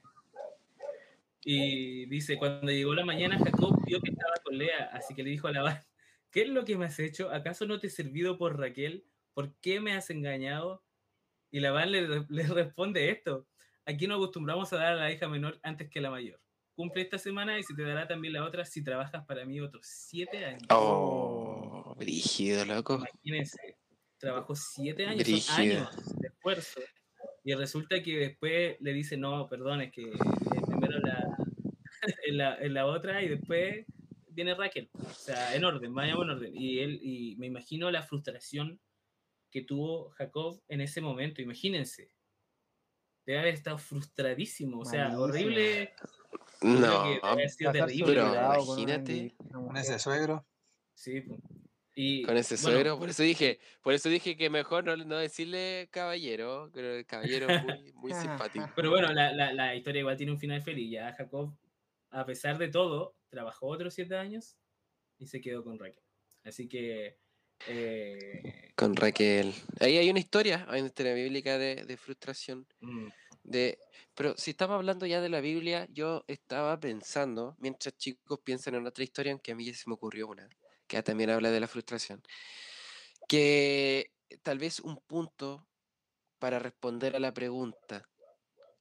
Y 1.42 2.04
dice, 2.07 2.36
cuando 2.36 2.70
llegó 2.70 2.94
la 2.94 3.07
mañana, 3.07 3.38
Jacob 3.38 3.82
vio 3.86 4.02
que 4.02 4.11
estaba 4.11 4.34
con 4.44 4.59
Lea, 4.59 4.90
así 4.92 5.14
que 5.14 5.22
le 5.22 5.30
dijo 5.30 5.48
a 5.48 5.52
Labán, 5.52 5.80
¿qué 6.30 6.42
es 6.42 6.48
lo 6.48 6.62
que 6.66 6.76
me 6.76 6.84
has 6.84 6.98
hecho? 6.98 7.30
¿Acaso 7.30 7.64
no 7.64 7.78
te 7.78 7.86
he 7.86 7.90
servido 7.90 8.36
por 8.36 8.59
Raquel? 8.59 9.07
¿Por 9.32 9.54
qué 9.62 9.80
me 9.80 9.94
has 9.94 10.11
engañado? 10.11 10.86
Y 11.57 11.61
Labán 11.61 11.90
le, 11.90 12.26
le 12.28 12.42
responde 12.48 13.11
esto. 13.11 13.48
Aquí 13.86 14.07
no 14.07 14.16
acostumbramos 14.16 14.70
a 14.74 14.76
dar 14.76 14.92
a 14.92 14.96
la 14.96 15.11
hija 15.11 15.26
menor 15.26 15.59
antes 15.62 15.88
que 15.88 16.00
a 16.00 16.02
la 16.02 16.11
mayor. 16.11 16.38
Cumple 16.74 17.00
esta 17.00 17.16
semana 17.16 17.59
y 17.59 17.62
se 17.62 17.72
te 17.72 17.82
dará 17.82 18.07
también 18.07 18.34
la 18.34 18.44
otra 18.44 18.66
si 18.66 18.84
trabajas 18.84 19.24
para 19.24 19.46
mí 19.46 19.59
otros 19.59 19.86
siete 19.86 20.44
años. 20.44 20.64
Oh, 20.68 21.94
brígido, 21.96 22.62
loco. 22.66 22.96
Imagínense, 22.96 23.78
trabajó 24.18 24.54
siete 24.54 25.07
años, 25.07 25.48
años 25.59 25.88
de 26.18 26.28
esfuerzo. 26.28 26.78
Y 27.42 27.54
resulta 27.54 28.02
que 28.02 28.18
después 28.18 28.76
le 28.80 28.92
dice, 28.92 29.16
no, 29.16 29.48
perdón, 29.48 29.80
es 29.80 29.92
que 29.92 30.12
primero 30.66 30.98
la, 30.98 31.38
en, 32.26 32.36
la, 32.36 32.59
en 32.59 32.74
la 32.74 32.84
otra 32.84 33.22
y 33.22 33.28
después 33.30 33.86
viene 34.28 34.54
Raquel. 34.54 34.90
O 34.92 35.09
sea, 35.09 35.57
en 35.57 35.64
orden, 35.64 35.94
vayamos 35.94 36.24
en 36.24 36.30
orden. 36.32 36.52
Y 36.54 36.80
él, 36.80 37.00
y 37.02 37.34
me 37.36 37.46
imagino 37.46 37.90
la 37.90 38.02
frustración 38.02 38.78
que 39.57 39.62
tuvo 39.62 40.11
Jacob 40.11 40.62
en 40.68 40.82
ese 40.82 41.00
momento. 41.00 41.40
Imagínense. 41.40 42.12
Debe 43.24 43.38
haber 43.38 43.54
estado 43.54 43.78
frustradísimo. 43.78 44.80
O 44.80 44.84
sea, 44.84 45.18
horrible. 45.18 45.94
No, 46.61 47.18
terrible. 47.72 48.04
imagínate. 48.04 49.34
Con 49.50 49.74
ese 49.78 49.98
suegro. 49.98 50.46
Sí, 50.94 51.24
y, 51.94 52.24
con 52.24 52.36
ese 52.36 52.59
suegro, 52.59 52.98
por 52.98 53.09
eso 53.09 53.22
dije, 53.22 53.59
por 53.80 53.94
eso 53.94 54.11
dije 54.11 54.36
que 54.36 54.50
mejor 54.50 54.84
no, 54.84 54.94
no 54.98 55.16
decirle 55.16 55.88
caballero, 55.90 56.70
pero 56.74 56.94
el 56.94 57.07
caballero 57.07 57.48
es 57.48 57.64
muy, 57.64 57.92
muy 57.94 58.12
simpático. 58.52 58.68
Pero 58.76 58.90
bueno, 58.90 59.11
la, 59.14 59.32
la, 59.32 59.54
la, 59.54 59.74
historia 59.74 60.00
igual 60.00 60.18
tiene 60.18 60.32
un 60.32 60.38
final 60.38 60.61
feliz. 60.61 60.90
Ya 60.90 61.14
Jacob, 61.14 61.57
a 62.11 62.26
pesar 62.26 62.59
de 62.59 62.68
todo, 62.68 63.16
trabajó 63.30 63.68
otros 63.68 63.94
siete 63.94 64.16
años 64.16 64.59
y 65.18 65.26
se 65.26 65.40
quedó 65.40 65.64
con 65.64 65.78
Raquel. 65.78 66.04
Así 66.44 66.68
que 66.68 67.18
eh, 67.66 68.72
Con 68.76 68.96
Raquel. 68.96 69.54
Ahí 69.80 69.96
hay 69.98 70.11
una 70.11 70.20
historia, 70.20 70.66
hay 70.68 70.80
una 70.80 70.88
historia 70.88 71.14
bíblica 71.14 71.59
de, 71.59 71.96
frustración. 71.96 72.66
Mm. 72.80 73.09
De, 73.42 73.78
pero 74.14 74.36
si 74.36 74.52
estamos 74.52 74.74
hablando 74.74 75.07
ya 75.07 75.20
de 75.20 75.28
la 75.28 75.40
Biblia, 75.40 75.86
yo 75.90 76.24
estaba 76.26 76.78
pensando, 76.78 77.57
mientras 77.59 77.96
chicos 77.96 78.40
piensan 78.42 78.74
en 78.74 78.86
otra 78.86 79.04
historia, 79.04 79.32
aunque 79.32 79.52
a 79.52 79.54
mí 79.54 79.64
ya 79.64 79.74
se 79.74 79.88
me 79.88 79.94
ocurrió 79.94 80.28
una, 80.28 80.48
que 80.86 81.02
también 81.02 81.30
habla 81.30 81.50
de 81.50 81.61
la 81.61 81.68
frustración, 81.68 82.22
que 83.28 84.12
tal 84.42 84.59
vez 84.59 84.80
un 84.80 84.98
punto 85.07 85.66
para 86.38 86.59
responder 86.59 87.16
a 87.16 87.20
la 87.20 87.32
pregunta, 87.32 88.09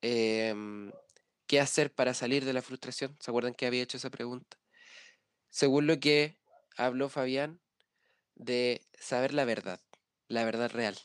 em, 0.01 0.91
¿qué 1.47 1.59
hacer 1.59 1.93
para 1.93 2.13
salir 2.13 2.45
de 2.45 2.53
la 2.53 2.61
frustración? 2.61 3.15
¿Se 3.19 3.31
acuerdan 3.31 3.53
que 3.53 3.65
había 3.65 3.83
hecho 3.83 3.97
esa 3.97 4.09
pregunta? 4.09 4.57
Según 5.49 5.87
lo 5.87 5.99
que 5.99 6.37
habló 6.77 7.09
Fabián, 7.09 7.61
de 8.35 8.81
saber 8.99 9.33
la 9.33 9.45
verdad, 9.45 9.81
la 10.27 10.45
verdad 10.45 10.71
real. 10.71 10.97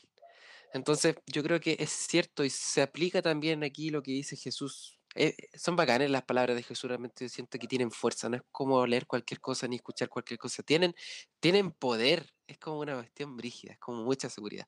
Entonces, 0.73 1.15
yo 1.27 1.43
creo 1.43 1.59
que 1.59 1.75
es 1.79 1.89
cierto 1.89 2.43
y 2.43 2.49
se 2.49 2.81
aplica 2.81 3.21
también 3.21 3.63
aquí 3.63 3.89
lo 3.89 4.01
que 4.01 4.11
dice 4.11 4.35
Jesús. 4.37 4.97
Eh, 5.15 5.35
son 5.53 5.75
bacanas 5.75 6.09
las 6.09 6.23
palabras 6.23 6.55
de 6.55 6.63
Jesús, 6.63 6.87
realmente 6.87 7.27
siento 7.27 7.59
que 7.59 7.67
tienen 7.67 7.91
fuerza, 7.91 8.29
no 8.29 8.37
es 8.37 8.43
como 8.51 8.87
leer 8.87 9.05
cualquier 9.07 9.41
cosa 9.41 9.67
ni 9.67 9.75
escuchar 9.75 10.07
cualquier 10.07 10.39
cosa, 10.39 10.63
tienen, 10.63 10.95
tienen 11.41 11.71
poder, 11.71 12.33
es 12.47 12.57
como 12.57 12.79
una 12.79 12.95
cuestión 12.95 13.35
brígida, 13.35 13.73
es 13.73 13.79
como 13.79 14.03
mucha 14.03 14.29
seguridad. 14.29 14.67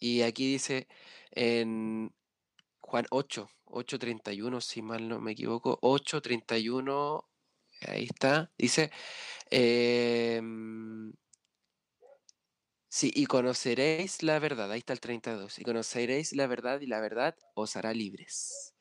Y 0.00 0.22
aquí 0.22 0.50
dice 0.50 0.88
en 1.32 2.14
Juan 2.80 3.06
8, 3.10 3.50
8.31, 3.66 4.60
si 4.62 4.80
mal 4.80 5.06
no 5.06 5.20
me 5.20 5.32
equivoco, 5.32 5.78
8.31, 5.82 7.26
ahí 7.88 8.04
está, 8.04 8.50
dice, 8.56 8.90
eh, 9.50 10.40
Sí, 12.94 13.10
y 13.14 13.24
conoceréis 13.24 14.22
la 14.22 14.38
verdad, 14.38 14.70
ahí 14.70 14.80
está 14.80 14.92
el 14.92 15.00
32, 15.00 15.58
y 15.58 15.62
conoceréis 15.64 16.34
la 16.34 16.46
verdad 16.46 16.78
y 16.82 16.86
la 16.86 17.00
verdad 17.00 17.34
os 17.54 17.74
hará 17.76 17.94
libres. 17.94 18.74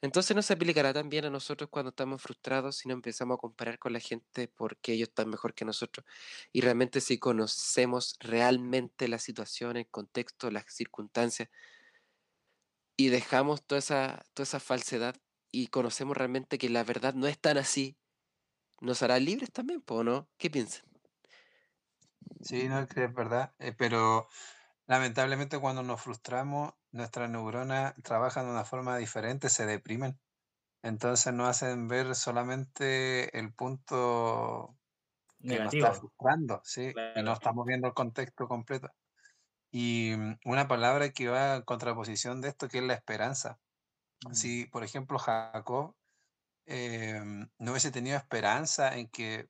Entonces 0.00 0.34
no 0.34 0.42
se 0.42 0.54
aplicará 0.54 0.94
también 0.94 1.26
a 1.26 1.30
nosotros 1.30 1.68
cuando 1.70 1.90
estamos 1.90 2.22
frustrados 2.22 2.76
si 2.76 2.88
no 2.88 2.94
empezamos 2.94 3.36
a 3.36 3.38
comparar 3.38 3.78
con 3.78 3.92
la 3.92 4.00
gente 4.00 4.48
porque 4.48 4.94
ellos 4.94 5.10
están 5.10 5.28
mejor 5.28 5.54
que 5.54 5.66
nosotros. 5.66 6.06
Y 6.52 6.62
realmente 6.62 7.02
si 7.02 7.18
conocemos 7.18 8.16
realmente 8.20 9.08
la 9.08 9.18
situación, 9.18 9.76
el 9.76 9.88
contexto, 9.88 10.50
las 10.50 10.64
circunstancias, 10.72 11.50
y 12.96 13.08
dejamos 13.08 13.62
toda 13.66 13.80
esa, 13.80 14.24
toda 14.34 14.44
esa 14.44 14.60
falsedad 14.60 15.16
y 15.52 15.68
conocemos 15.68 16.16
realmente 16.16 16.58
que 16.58 16.70
la 16.70 16.84
verdad 16.84 17.12
no 17.14 17.26
es 17.26 17.38
tan 17.38 17.58
así, 17.58 17.98
nos 18.80 19.02
hará 19.02 19.18
libres 19.20 19.52
también, 19.52 19.84
¿o 19.86 20.04
no? 20.04 20.30
¿Qué 20.38 20.50
piensan? 20.50 20.87
Sí, 22.40 22.68
no, 22.68 22.86
que 22.86 23.04
es 23.04 23.14
verdad, 23.14 23.52
eh, 23.58 23.72
pero 23.76 24.28
lamentablemente 24.86 25.58
cuando 25.58 25.82
nos 25.82 26.00
frustramos, 26.00 26.74
nuestras 26.92 27.28
neuronas 27.30 27.94
trabajan 28.02 28.46
de 28.46 28.52
una 28.52 28.64
forma 28.64 28.96
diferente, 28.96 29.48
se 29.48 29.66
deprimen. 29.66 30.18
Entonces 30.82 31.32
nos 31.34 31.48
hacen 31.48 31.88
ver 31.88 32.14
solamente 32.14 33.36
el 33.38 33.52
punto 33.52 34.76
que 35.46 35.58
nos 35.58 35.74
está 35.74 35.88
Negativo. 35.88 35.94
frustrando, 35.94 36.60
¿sí? 36.64 36.92
Y 37.14 37.22
no 37.22 37.32
estamos 37.32 37.66
viendo 37.66 37.88
el 37.88 37.94
contexto 37.94 38.48
completo. 38.48 38.92
Y 39.70 40.14
mm, 40.16 40.38
una 40.46 40.68
palabra 40.68 41.10
que 41.10 41.28
va 41.28 41.56
en 41.56 41.62
contraposición 41.62 42.40
de 42.40 42.48
esto, 42.48 42.68
que 42.68 42.78
es 42.78 42.84
la 42.84 42.94
esperanza. 42.94 43.60
Mm. 44.26 44.34
Si, 44.34 44.66
por 44.66 44.84
ejemplo, 44.84 45.18
Jacob 45.18 45.94
em, 46.66 47.48
no 47.58 47.70
hubiese 47.72 47.90
tenido 47.90 48.16
esperanza 48.16 48.96
en 48.96 49.08
que 49.08 49.48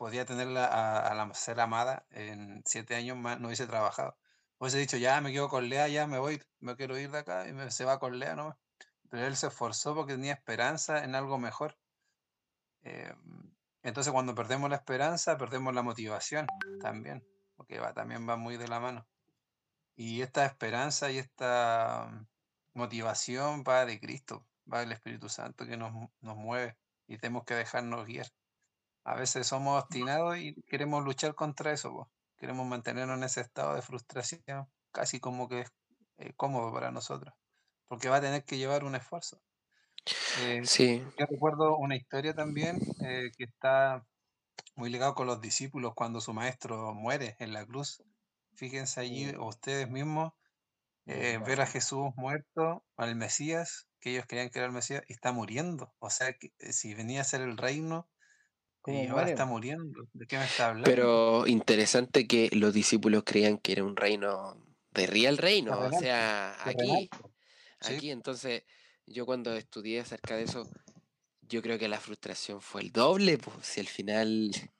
podía 0.00 0.24
tenerla 0.24 0.64
a, 0.64 1.14
la 1.14 1.34
ser 1.34 1.60
amada 1.60 2.06
en 2.08 2.62
siete 2.64 2.94
años 2.94 3.18
más, 3.18 3.38
no 3.38 3.48
hubiese 3.48 3.66
trabajado. 3.66 4.16
Hubiese 4.58 4.78
dicho, 4.78 4.96
ya 4.96 5.20
me 5.20 5.30
quedo 5.30 5.50
con 5.50 5.68
Lea, 5.68 5.88
ya 5.88 6.06
me 6.06 6.18
voy, 6.18 6.42
me 6.58 6.74
quiero 6.74 6.98
ir 6.98 7.10
de 7.10 7.18
acá 7.18 7.46
y 7.46 7.52
me, 7.52 7.70
se 7.70 7.84
va 7.84 7.98
con 7.98 8.18
Lea 8.18 8.34
nomás. 8.34 8.56
Pero 9.10 9.26
él 9.26 9.36
se 9.36 9.48
esforzó 9.48 9.94
porque 9.94 10.14
tenía 10.14 10.32
esperanza 10.32 11.04
en 11.04 11.14
algo 11.14 11.36
mejor. 11.38 11.76
Em, 12.80 13.52
entonces 13.82 14.10
cuando 14.10 14.34
perdemos 14.34 14.70
la 14.70 14.76
esperanza, 14.76 15.36
perdemos 15.36 15.74
la 15.74 15.82
motivación 15.82 16.46
también, 16.80 17.22
porque 17.54 17.78
va, 17.78 17.92
también 17.92 18.26
va 18.26 18.36
muy 18.36 18.56
de 18.56 18.68
la 18.68 18.80
mano. 18.80 19.06
Y 19.96 20.22
esta 20.22 20.46
esperanza 20.46 21.10
y 21.10 21.18
esta 21.18 22.26
motivación 22.72 23.64
va 23.68 23.84
de 23.84 24.00
Cristo, 24.00 24.46
va 24.72 24.80
del 24.80 24.92
Espíritu 24.92 25.28
Santo 25.28 25.66
que 25.66 25.76
nos, 25.76 25.92
nos 26.22 26.36
mueve 26.38 26.78
y 27.06 27.18
tenemos 27.18 27.44
que 27.44 27.54
dejarnos 27.54 28.06
guiar. 28.06 28.28
A 29.10 29.16
veces 29.16 29.46
somos 29.46 29.82
obstinados 29.82 30.38
y 30.38 30.54
queremos 30.68 31.04
luchar 31.04 31.34
contra 31.34 31.72
eso, 31.72 31.90
po. 31.92 32.12
queremos 32.38 32.66
mantenernos 32.66 33.16
en 33.18 33.24
ese 33.24 33.40
estado 33.42 33.74
de 33.74 33.82
frustración, 33.82 34.68
casi 34.92 35.20
como 35.20 35.48
que 35.48 35.60
es 35.62 35.72
eh, 36.18 36.32
cómodo 36.36 36.72
para 36.72 36.90
nosotros, 36.92 37.34
porque 37.88 38.08
va 38.08 38.16
a 38.18 38.20
tener 38.22 38.44
que 38.44 38.58
llevar 38.58 38.84
un 38.84 38.94
esfuerzo. 38.96 39.42
Eh, 40.34 40.62
Sí, 40.64 41.02
yo 41.18 41.26
recuerdo 41.26 41.76
una 41.76 41.96
historia 41.96 42.34
también 42.34 42.78
eh, 43.04 43.30
que 43.36 43.44
está 43.44 44.06
muy 44.76 44.90
ligado 44.90 45.14
con 45.14 45.26
los 45.26 45.40
discípulos 45.40 45.94
cuando 45.94 46.20
su 46.20 46.34
maestro 46.34 46.94
muere 46.94 47.36
en 47.40 47.52
la 47.52 47.66
cruz. 47.66 48.02
Fíjense 48.54 49.00
allí 49.00 49.34
ustedes 49.38 49.88
mismos 49.90 50.32
eh, 51.06 51.38
ver 51.44 51.60
a 51.60 51.66
Jesús 51.66 52.10
muerto, 52.16 52.84
al 52.96 53.16
Mesías, 53.16 53.88
que 54.00 54.12
ellos 54.12 54.26
creían 54.28 54.50
que 54.50 54.58
era 54.60 54.66
el 54.66 54.72
Mesías, 54.72 55.02
y 55.08 55.12
está 55.14 55.32
muriendo. 55.32 55.94
O 55.98 56.10
sea, 56.10 56.34
que 56.34 56.52
si 56.72 56.94
venía 56.94 57.22
a 57.22 57.24
ser 57.24 57.42
el 57.42 57.56
reino, 57.58 58.08
¿Cómo 58.80 58.96
y 58.96 59.06
ahora 59.06 59.14
muere? 59.14 59.30
está 59.32 59.44
muriendo. 59.44 60.08
¿De 60.12 60.26
qué 60.26 60.38
me 60.38 60.44
está 60.44 60.68
hablando? 60.68 60.90
pero 60.90 61.46
interesante 61.46 62.26
que 62.26 62.48
los 62.52 62.72
discípulos 62.72 63.22
creían 63.24 63.58
que 63.58 63.72
era 63.72 63.84
un 63.84 63.96
reino 63.96 64.56
de 64.92 65.06
real 65.06 65.38
reino, 65.38 65.78
o 65.78 65.90
sea, 65.98 66.56
aquí. 66.64 67.10
Sí, 67.80 67.94
aquí. 67.94 68.10
Entonces, 68.10 68.64
yo 69.06 69.26
cuando 69.26 69.54
estudié 69.54 70.00
acerca 70.00 70.36
de 70.36 70.44
eso, 70.44 70.68
yo 71.42 71.62
creo 71.62 71.78
que 71.78 71.88
la 71.88 72.00
frustración 72.00 72.60
fue 72.60 72.82
el 72.82 72.92
doble, 72.92 73.38
pues, 73.38 73.66
si 73.66 73.80
al 73.80 73.86
final 73.86 74.50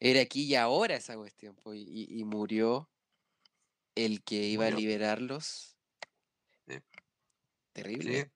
era 0.00 0.20
aquí 0.20 0.44
y 0.44 0.54
ahora 0.54 0.96
esa 0.96 1.16
cuestión, 1.16 1.56
pues, 1.62 1.80
y, 1.80 2.06
y 2.18 2.24
murió 2.24 2.90
el 3.94 4.22
que 4.22 4.36
iba 4.36 4.66
a 4.66 4.70
liberarlos. 4.70 5.76
Sí. 6.66 6.78
Terrible. 7.72 8.32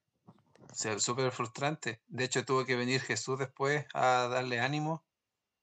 Sí, 0.75 0.89
súper 0.99 1.31
frustrante. 1.33 2.01
De 2.07 2.25
hecho, 2.25 2.45
tuvo 2.45 2.65
que 2.65 2.77
venir 2.77 3.01
Jesús 3.01 3.39
después 3.39 3.87
a 3.95 4.29
darle 4.29 4.61
ánimo 4.61 5.05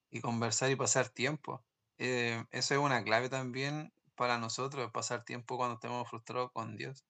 y 0.10 0.22
conversar 0.22 0.72
y 0.72 0.76
pasar 0.76 1.10
tiempo. 1.10 1.66
Eh, 1.98 2.44
eso 2.52 2.74
es 2.76 2.80
una 2.80 3.04
clave 3.04 3.30
también 3.30 3.94
para 4.16 4.38
nosotros, 4.38 4.92
pasar 4.92 5.26
tiempo 5.26 5.58
cuando 5.58 5.76
estemos 5.76 6.10
frustrados 6.10 6.52
con 6.54 6.78
Dios. 6.78 7.06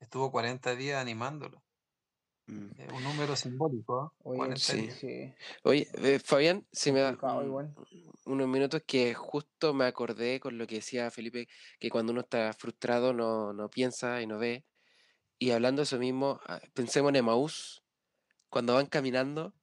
Estuvo 0.00 0.30
40 0.30 0.76
días 0.76 1.00
animándolo. 1.00 1.64
Mm. 2.46 2.68
Es 2.78 2.92
un 2.92 3.02
número 3.04 3.36
simbólico, 3.36 4.06
¿eh? 4.06 4.16
Oye, 4.24 4.38
40 4.38 4.72
Sí. 4.72 4.82
días. 4.82 4.98
sí, 4.98 5.34
Oye, 5.64 5.88
eh, 5.94 6.18
Fabián, 6.18 6.66
si 6.72 6.92
me 6.92 7.00
da 7.00 7.10
un- 7.12 7.74
unos 8.26 8.48
minutos 8.48 8.82
que 8.86 9.14
justo 9.14 9.74
me 9.74 9.84
acordé 9.86 10.40
con 10.40 10.58
lo 10.58 10.66
que 10.66 10.76
decía 10.76 11.10
Felipe, 11.10 11.48
que 11.78 11.90
cuando 11.90 12.12
uno 12.12 12.22
está 12.22 12.52
frustrado 12.52 13.12
no, 13.12 13.52
no 13.52 13.68
piensa 13.70 14.20
y 14.22 14.26
no 14.26 14.38
ve. 14.38 14.66
Y 15.38 15.50
hablando 15.52 15.80
de 15.80 15.84
eso 15.84 15.98
mismo, 15.98 16.40
ah, 16.46 16.60
pensemos 16.74 17.10
en 17.10 17.16
Emaús, 17.16 17.84
cuando 18.50 18.74
van 18.74 18.86
caminando, 18.86 19.54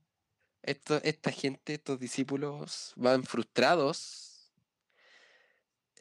esto, 0.66 1.00
esta 1.04 1.32
gente, 1.32 1.76
estos 1.76 2.00
discípulos, 2.00 2.94
van 2.96 3.24
frustrados 3.24 4.52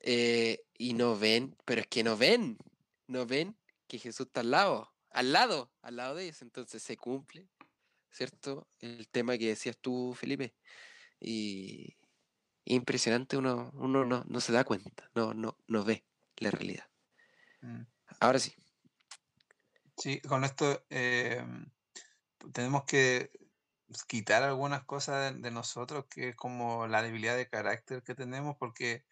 eh, 0.00 0.64
y 0.78 0.94
no 0.94 1.18
ven, 1.18 1.56
pero 1.64 1.82
es 1.82 1.86
que 1.86 2.02
no 2.02 2.16
ven, 2.16 2.56
no 3.06 3.26
ven 3.26 3.56
que 3.86 3.98
Jesús 3.98 4.26
está 4.26 4.40
al 4.40 4.50
lado, 4.50 4.92
al 5.10 5.32
lado, 5.32 5.70
al 5.82 5.96
lado 5.96 6.14
de 6.14 6.24
ellos. 6.24 6.40
Entonces 6.40 6.82
se 6.82 6.96
cumple, 6.96 7.46
¿cierto? 8.10 8.66
El 8.80 9.06
tema 9.08 9.36
que 9.36 9.48
decías 9.48 9.76
tú, 9.76 10.14
Felipe. 10.18 10.54
Y 11.20 11.96
impresionante, 12.64 13.36
uno, 13.36 13.70
uno 13.74 14.06
no, 14.06 14.24
no 14.26 14.40
se 14.40 14.52
da 14.52 14.64
cuenta, 14.64 15.10
no, 15.14 15.34
no, 15.34 15.58
no 15.66 15.84
ve 15.84 16.04
la 16.38 16.50
realidad. 16.50 16.88
Mm. 17.60 17.82
Ahora 18.20 18.38
sí. 18.38 18.54
Sí, 19.98 20.20
con 20.22 20.44
esto 20.44 20.84
eh, 20.88 21.44
tenemos 22.52 22.84
que 22.84 23.30
quitar 24.04 24.42
algunas 24.42 24.84
cosas 24.84 25.40
de, 25.40 25.50
nosotros, 25.50 26.06
que 26.10 26.30
es 26.30 26.36
como 26.36 26.86
la 26.88 27.02
debilidad 27.02 27.36
de 27.36 27.48
carácter 27.48 28.02
que 28.02 28.14
tenemos, 28.14 28.56
porque 28.58 29.04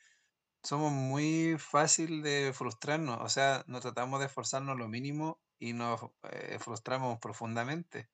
somos 0.62 0.92
muy 0.92 1.56
fácil 1.58 2.22
de 2.22 2.52
frustrarnos, 2.54 3.20
o 3.20 3.28
sea, 3.28 3.64
no 3.68 3.80
tratamos 3.80 4.20
de 4.20 4.26
esforzarnos 4.26 4.78
lo 4.78 4.88
mínimo 4.88 5.40
y 5.58 5.72
nos 5.74 6.00
eh, 6.30 6.58
frustramos 6.60 7.18
profundamente. 7.20 8.10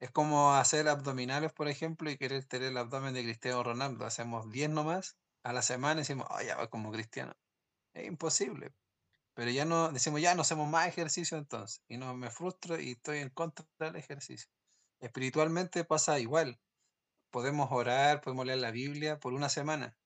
Es 0.00 0.10
como 0.10 0.54
hacer 0.54 0.88
abdominales, 0.88 1.52
por 1.52 1.68
ejemplo, 1.68 2.10
y 2.10 2.18
querer 2.18 2.44
tener 2.44 2.70
el 2.70 2.76
abdomen 2.78 3.14
de 3.14 3.22
Cristiano 3.22 3.62
Ronaldo. 3.62 4.04
Hacemos 4.04 4.50
10 4.50 4.70
nomás 4.70 5.16
a 5.42 5.52
la 5.52 5.62
semana 5.62 6.00
y 6.00 6.02
decimos, 6.02 6.26
oh, 6.30 6.42
ya 6.42 6.56
va 6.56 6.68
como 6.68 6.92
Cristiano. 6.92 7.34
Es 7.94 8.06
imposible. 8.06 8.74
Pero 9.34 9.50
ya 9.50 9.64
no, 9.64 9.90
decimos, 9.92 10.20
ya 10.20 10.34
no 10.34 10.42
hacemos 10.42 10.68
más 10.68 10.88
ejercicio 10.88 11.38
entonces. 11.38 11.82
Y 11.88 11.98
no 11.98 12.14
me 12.16 12.30
frustro 12.30 12.80
y 12.80 12.92
estoy 12.92 13.18
en 13.18 13.30
contra 13.30 13.66
del 13.78 13.96
ejercicio. 13.96 14.50
Espiritualmente 15.00 15.84
pasa 15.84 16.18
igual. 16.18 16.60
Podemos 17.30 17.68
orar, 17.72 18.20
podemos 18.22 18.46
leer 18.46 18.60
la 18.60 18.70
Biblia 18.72 19.18
por 19.20 19.34
una 19.34 19.48
semana. 19.48 19.98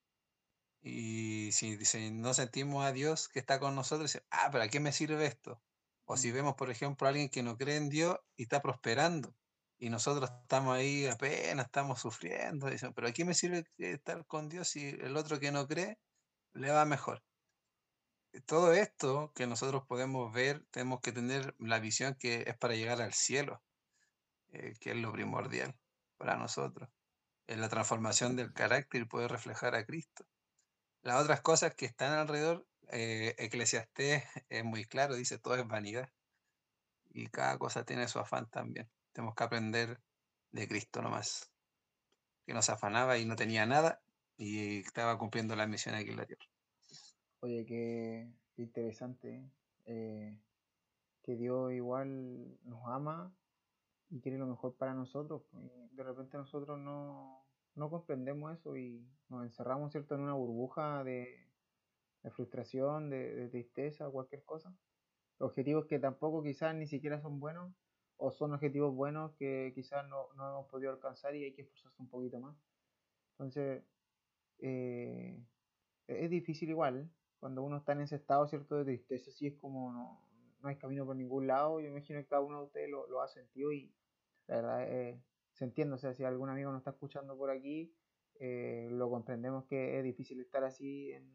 Y 0.83 1.53
si, 1.53 1.85
si 1.85 2.11
no 2.11 2.35
sentimos 2.35 2.85
a 2.85 2.93
Dios 2.93 3.29
que 3.29 3.39
está 3.41 3.61
con 3.61 3.75
nosotros, 3.75 4.13
dice, 4.13 4.27
ah, 4.31 4.51
¿para 4.51 4.69
qué 4.69 4.81
me 4.81 4.93
sirve 4.93 5.27
esto? 5.27 5.63
O 6.05 6.17
si 6.17 6.33
Mm. 6.33 6.35
vemos, 6.35 6.55
por 6.55 6.71
ejemplo, 6.71 7.07
a 7.07 7.11
alguien 7.11 7.29
que 7.31 7.43
no 7.43 7.57
cree 7.57 7.77
en 7.77 7.89
Dios 7.91 8.19
y 8.37 8.45
está 8.45 8.63
prosperando, 8.63 9.37
y 9.79 9.91
nosotros 9.91 10.31
estamos 10.43 10.77
ahí 10.77 11.07
apenas, 11.07 11.67
estamos 11.67 12.01
sufriendo, 12.01 12.69
dicen, 12.69 12.93
pero 12.95 13.09
¿a 13.09 13.13
qué 13.13 13.25
me 13.25 13.35
sirve 13.35 13.65
estar 13.79 14.27
con 14.27 14.49
Dios 14.49 14.69
si 14.69 14.89
el 14.91 15.17
otro 15.17 15.39
que 15.41 15.53
no 15.53 15.67
cree 15.69 15.99
le 16.55 16.71
va 16.73 16.85
mejor? 16.87 17.25
Todo 18.47 18.73
esto 18.73 19.33
que 19.35 19.47
nosotros 19.47 19.85
podemos 19.87 20.33
ver, 20.33 20.67
tenemos 20.71 21.01
que 21.01 21.13
tener 21.13 21.55
la 21.59 21.79
visión 21.81 22.17
que 22.19 22.45
es 22.47 22.57
para 22.59 22.75
llegar 22.75 23.01
al 23.03 23.13
cielo, 23.15 23.63
eh, 24.53 24.75
que 24.81 24.91
es 24.91 24.97
lo 24.97 25.13
primordial 25.13 25.75
para 26.17 26.37
nosotros. 26.37 26.89
Es 27.47 27.59
la 27.59 27.69
transformación 27.69 28.37
del 28.37 28.53
carácter 28.53 29.03
y 29.03 29.05
poder 29.07 29.31
reflejar 29.31 29.75
a 29.75 29.85
Cristo. 29.85 30.25
Las 31.03 31.23
otras 31.23 31.41
cosas 31.41 31.75
que 31.75 31.87
están 31.87 32.13
alrededor, 32.13 32.67
eh, 32.93 33.35
Eclesiastés 33.39 34.25
es 34.49 34.65
muy 34.65 34.85
claro, 34.85 35.15
dice 35.15 35.39
todo 35.39 35.55
es 35.55 35.67
vanidad. 35.67 36.11
Y 37.13 37.27
cada 37.29 37.59
cosa 37.59 37.85
tiene 37.85 38.07
su 38.09 38.19
afán 38.19 38.49
también. 38.51 38.89
Tenemos 39.13 39.35
que 39.35 39.45
aprender 39.45 40.01
de 40.53 40.69
Cristo 40.69 41.03
nomás, 41.03 41.51
que 42.47 42.55
no 42.55 42.63
se 42.63 42.73
afanaba 42.73 43.19
y 43.19 43.25
no 43.25 43.37
tenía 43.37 43.67
nada 43.67 44.01
y 44.37 44.79
estaba 44.81 45.19
cumpliendo 45.19 45.55
la 45.57 45.67
misión 45.67 45.95
aquí 45.95 46.11
en 46.11 46.17
la 46.17 46.27
tierra. 46.27 46.47
Oye, 47.41 47.65
qué 47.67 48.29
interesante. 48.57 49.43
eh, 49.87 50.37
que 51.23 51.37
Dios 51.37 51.73
igual 51.73 52.59
nos 52.65 52.87
ama 52.87 53.33
y 54.11 54.21
quiere 54.21 54.39
lo 54.39 54.47
mejor 54.47 54.75
para 54.77 54.95
nosotros. 54.95 55.43
pues, 55.51 55.65
Y 55.93 55.97
de 55.97 56.03
repente 56.03 56.37
nosotros 56.37 56.79
no, 56.79 57.47
no 57.75 57.91
comprendemos 57.91 58.53
eso 58.59 58.77
y 58.77 59.07
nos 59.29 59.45
encerramos, 59.45 59.93
¿cierto?, 59.93 60.15
en 60.15 60.23
una 60.23 60.35
burbuja 60.35 61.05
de, 61.05 61.49
frustración, 62.33 63.09
de, 63.09 63.49
tristeza, 63.49 64.11
cualquier 64.11 64.45
cosa. 64.45 64.75
Objetivos 65.39 65.87
que 65.87 65.99
tampoco 65.99 66.43
quizás 66.43 66.75
ni 66.75 66.87
siquiera 66.87 67.21
son 67.21 67.41
buenos 67.41 67.73
o 68.19 68.31
son 68.31 68.53
objetivos 68.53 68.95
buenos 68.95 69.33
que 69.37 69.73
quizás 69.75 70.07
no, 70.09 70.27
no 70.35 70.51
hemos 70.51 70.67
podido 70.67 70.93
alcanzar 70.93 71.35
y 71.35 71.45
hay 71.45 71.55
que 71.55 71.63
esforzarse 71.63 72.03
un 72.03 72.11
poquito 72.11 72.39
más. 72.41 72.55
Entonces, 73.33 73.83
eh, 74.59 75.43
es 76.07 76.29
difícil 76.29 76.69
igual, 76.69 77.11
cuando 77.39 77.63
uno 77.63 77.79
está 77.79 77.93
en 77.93 78.03
ese 78.03 78.17
estado, 78.17 78.47
¿cierto? 78.49 78.77
De 78.77 78.85
tristeza, 78.85 79.31
sí 79.31 79.47
es 79.47 79.55
como 79.55 79.91
no, 79.93 80.21
no 80.61 80.69
hay 80.69 80.77
camino 80.77 81.07
por 81.07 81.17
ningún 81.17 81.47
lado. 81.47 81.81
Yo 81.81 81.89
imagino 81.89 82.21
que 82.21 82.27
cada 82.27 82.43
uno 82.43 82.59
de 82.59 82.67
ustedes 82.67 82.91
lo 82.91 83.23
ha 83.23 83.29
sentido 83.29 83.73
y 83.73 83.95
la 84.51 84.57
verdad 84.57 84.93
eh, 84.93 85.23
se 85.53 85.65
entiende. 85.65 85.95
O 85.95 85.99
sea, 85.99 86.13
si 86.13 86.25
algún 86.25 86.51
amigo 86.51 86.71
nos 86.73 86.81
está 86.81 86.91
escuchando 86.91 87.37
por 87.37 87.51
aquí, 87.51 87.95
eh, 88.41 88.89
lo 88.91 89.09
comprendemos 89.09 89.65
que 89.67 89.99
es 89.99 90.05
difícil 90.05 90.41
estar 90.41 90.65
así, 90.65 91.13
en, 91.13 91.31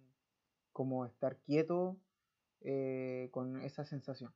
como 0.74 1.06
estar 1.06 1.38
quieto 1.38 1.98
eh, 2.62 3.30
con 3.32 3.62
esa 3.62 3.86
sensación. 3.86 4.34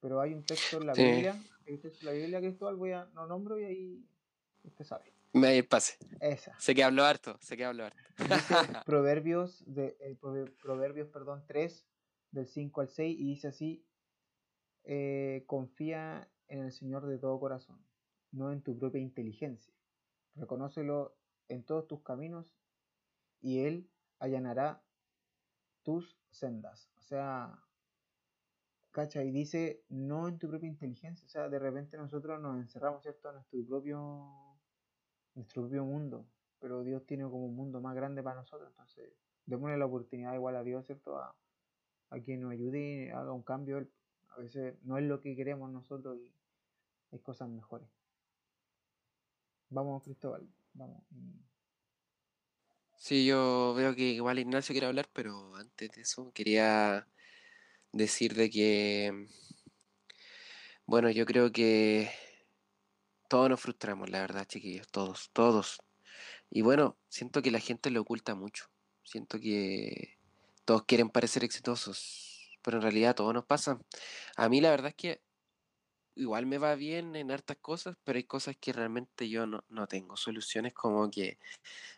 Pero 0.00 0.20
hay 0.20 0.34
un 0.34 0.42
texto 0.42 0.78
en 0.78 0.86
la 0.86 0.94
Biblia, 0.94 1.40
hay 1.66 1.74
un 1.74 1.80
texto 1.80 2.00
en 2.00 2.06
la 2.06 2.12
Biblia, 2.20 2.40
Cristóbal, 2.40 2.76
voy 2.76 2.90
a, 2.92 3.04
no 3.14 3.26
nombro 3.26 3.58
y 3.60 3.64
ahí 3.64 4.06
usted 4.64 4.84
sabe. 4.84 5.12
Me 5.32 5.62
pase. 5.62 5.96
Esa. 6.20 6.58
Sé 6.58 6.74
que 6.74 6.82
hablo 6.82 7.04
harto, 7.04 7.38
sé 7.40 7.56
que 7.56 7.64
hablo 7.64 7.84
harto. 7.84 7.98
Dice 8.18 8.54
Proverbios, 8.84 9.62
de, 9.66 9.96
Prove- 10.20 10.52
Proverbios 10.60 11.08
perdón, 11.08 11.44
3, 11.46 11.86
del 12.32 12.46
5 12.48 12.80
al 12.80 12.88
6, 12.88 13.18
y 13.20 13.24
dice 13.24 13.48
así, 13.48 13.86
eh, 14.84 15.44
confía 15.46 16.28
en 16.48 16.60
el 16.60 16.72
Señor 16.72 17.06
de 17.06 17.18
todo 17.18 17.38
corazón, 17.38 17.78
no 18.32 18.50
en 18.50 18.62
tu 18.62 18.76
propia 18.78 19.00
inteligencia. 19.00 19.72
Reconócelo 20.34 21.14
en 21.48 21.62
todos 21.62 21.86
tus 21.86 22.02
caminos 22.02 22.54
y 23.40 23.60
Él 23.60 23.88
allanará 24.18 24.82
tus 25.82 26.16
sendas. 26.30 26.90
O 26.96 27.02
sea, 27.02 27.58
cacha, 28.90 29.22
y 29.24 29.30
dice, 29.30 29.84
no 29.88 30.28
en 30.28 30.38
tu 30.38 30.48
propia 30.48 30.68
inteligencia. 30.68 31.26
O 31.26 31.28
sea, 31.28 31.48
de 31.48 31.58
repente 31.58 31.96
nosotros 31.96 32.40
nos 32.40 32.58
encerramos, 32.58 33.02
¿cierto?, 33.02 33.28
en 33.28 33.34
nuestro 33.36 33.64
propio, 33.66 34.58
nuestro 35.34 35.62
propio 35.62 35.84
mundo. 35.84 36.26
Pero 36.60 36.84
Dios 36.84 37.04
tiene 37.06 37.24
como 37.24 37.46
un 37.46 37.56
mundo 37.56 37.80
más 37.80 37.94
grande 37.94 38.22
para 38.22 38.36
nosotros. 38.36 38.70
Entonces, 38.70 39.12
démosle 39.46 39.76
la 39.76 39.86
oportunidad 39.86 40.34
igual 40.34 40.56
a 40.56 40.62
Dios, 40.62 40.86
¿cierto?, 40.86 41.18
a, 41.18 41.34
a 42.10 42.20
que 42.20 42.36
nos 42.36 42.52
ayude 42.52 43.06
y 43.06 43.08
haga 43.10 43.32
un 43.32 43.42
cambio. 43.42 43.86
A 44.28 44.38
veces 44.38 44.74
no 44.82 44.96
es 44.96 45.04
lo 45.04 45.20
que 45.20 45.36
queremos 45.36 45.70
nosotros 45.70 46.18
y 46.18 46.32
hay 47.10 47.18
cosas 47.18 47.48
mejores. 47.50 48.01
Vamos, 49.72 50.02
Cristóbal. 50.02 50.46
Vamos. 50.74 51.02
Sí, 52.98 53.24
yo 53.24 53.72
veo 53.74 53.94
que 53.94 54.02
igual 54.02 54.38
Ignacio 54.38 54.74
quiere 54.74 54.86
hablar, 54.86 55.08
pero 55.14 55.56
antes 55.56 55.90
de 55.92 56.02
eso 56.02 56.30
quería 56.32 57.08
decir 57.90 58.34
de 58.34 58.50
que, 58.50 59.28
bueno, 60.84 61.10
yo 61.10 61.24
creo 61.24 61.50
que 61.50 62.10
todos 63.28 63.48
nos 63.48 63.60
frustramos, 63.60 64.10
la 64.10 64.20
verdad, 64.20 64.46
chiquillos, 64.46 64.88
todos, 64.88 65.30
todos. 65.32 65.80
Y 66.50 66.60
bueno, 66.60 66.98
siento 67.08 67.40
que 67.40 67.50
la 67.50 67.60
gente 67.60 67.90
lo 67.90 68.02
oculta 68.02 68.34
mucho. 68.34 68.66
Siento 69.02 69.40
que 69.40 70.18
todos 70.66 70.84
quieren 70.84 71.08
parecer 71.08 71.44
exitosos, 71.44 72.58
pero 72.62 72.76
en 72.76 72.82
realidad 72.82 73.14
todo 73.14 73.32
nos 73.32 73.46
pasa. 73.46 73.80
A 74.36 74.50
mí 74.50 74.60
la 74.60 74.70
verdad 74.70 74.88
es 74.90 74.96
que 74.96 75.22
igual 76.14 76.46
me 76.46 76.58
va 76.58 76.74
bien 76.74 77.16
en 77.16 77.30
hartas 77.30 77.58
cosas, 77.60 77.96
pero 78.04 78.16
hay 78.16 78.24
cosas 78.24 78.56
que 78.60 78.72
realmente 78.72 79.28
yo 79.28 79.46
no, 79.46 79.64
no 79.68 79.86
tengo 79.86 80.16
soluciones 80.16 80.74
como 80.74 81.10
que 81.10 81.38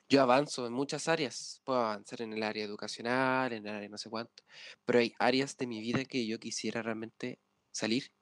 yo 0.08 0.22
avanzo 0.22 0.66
en 0.66 0.72
muchas 0.72 1.08
áreas, 1.08 1.60
puedo 1.64 1.80
avanzar 1.80 2.22
en 2.22 2.32
el 2.32 2.42
área 2.42 2.64
educacional, 2.64 3.52
en 3.52 3.66
el 3.66 3.74
área 3.74 3.88
no 3.88 3.98
sé 3.98 4.10
cuánto, 4.10 4.42
pero 4.84 4.98
hay 4.98 5.14
áreas 5.18 5.56
de 5.56 5.66
mi 5.66 5.80
vida 5.80 6.04
que 6.04 6.26
yo 6.26 6.38
quisiera 6.38 6.82
realmente 6.82 7.40
salir, 7.72 8.12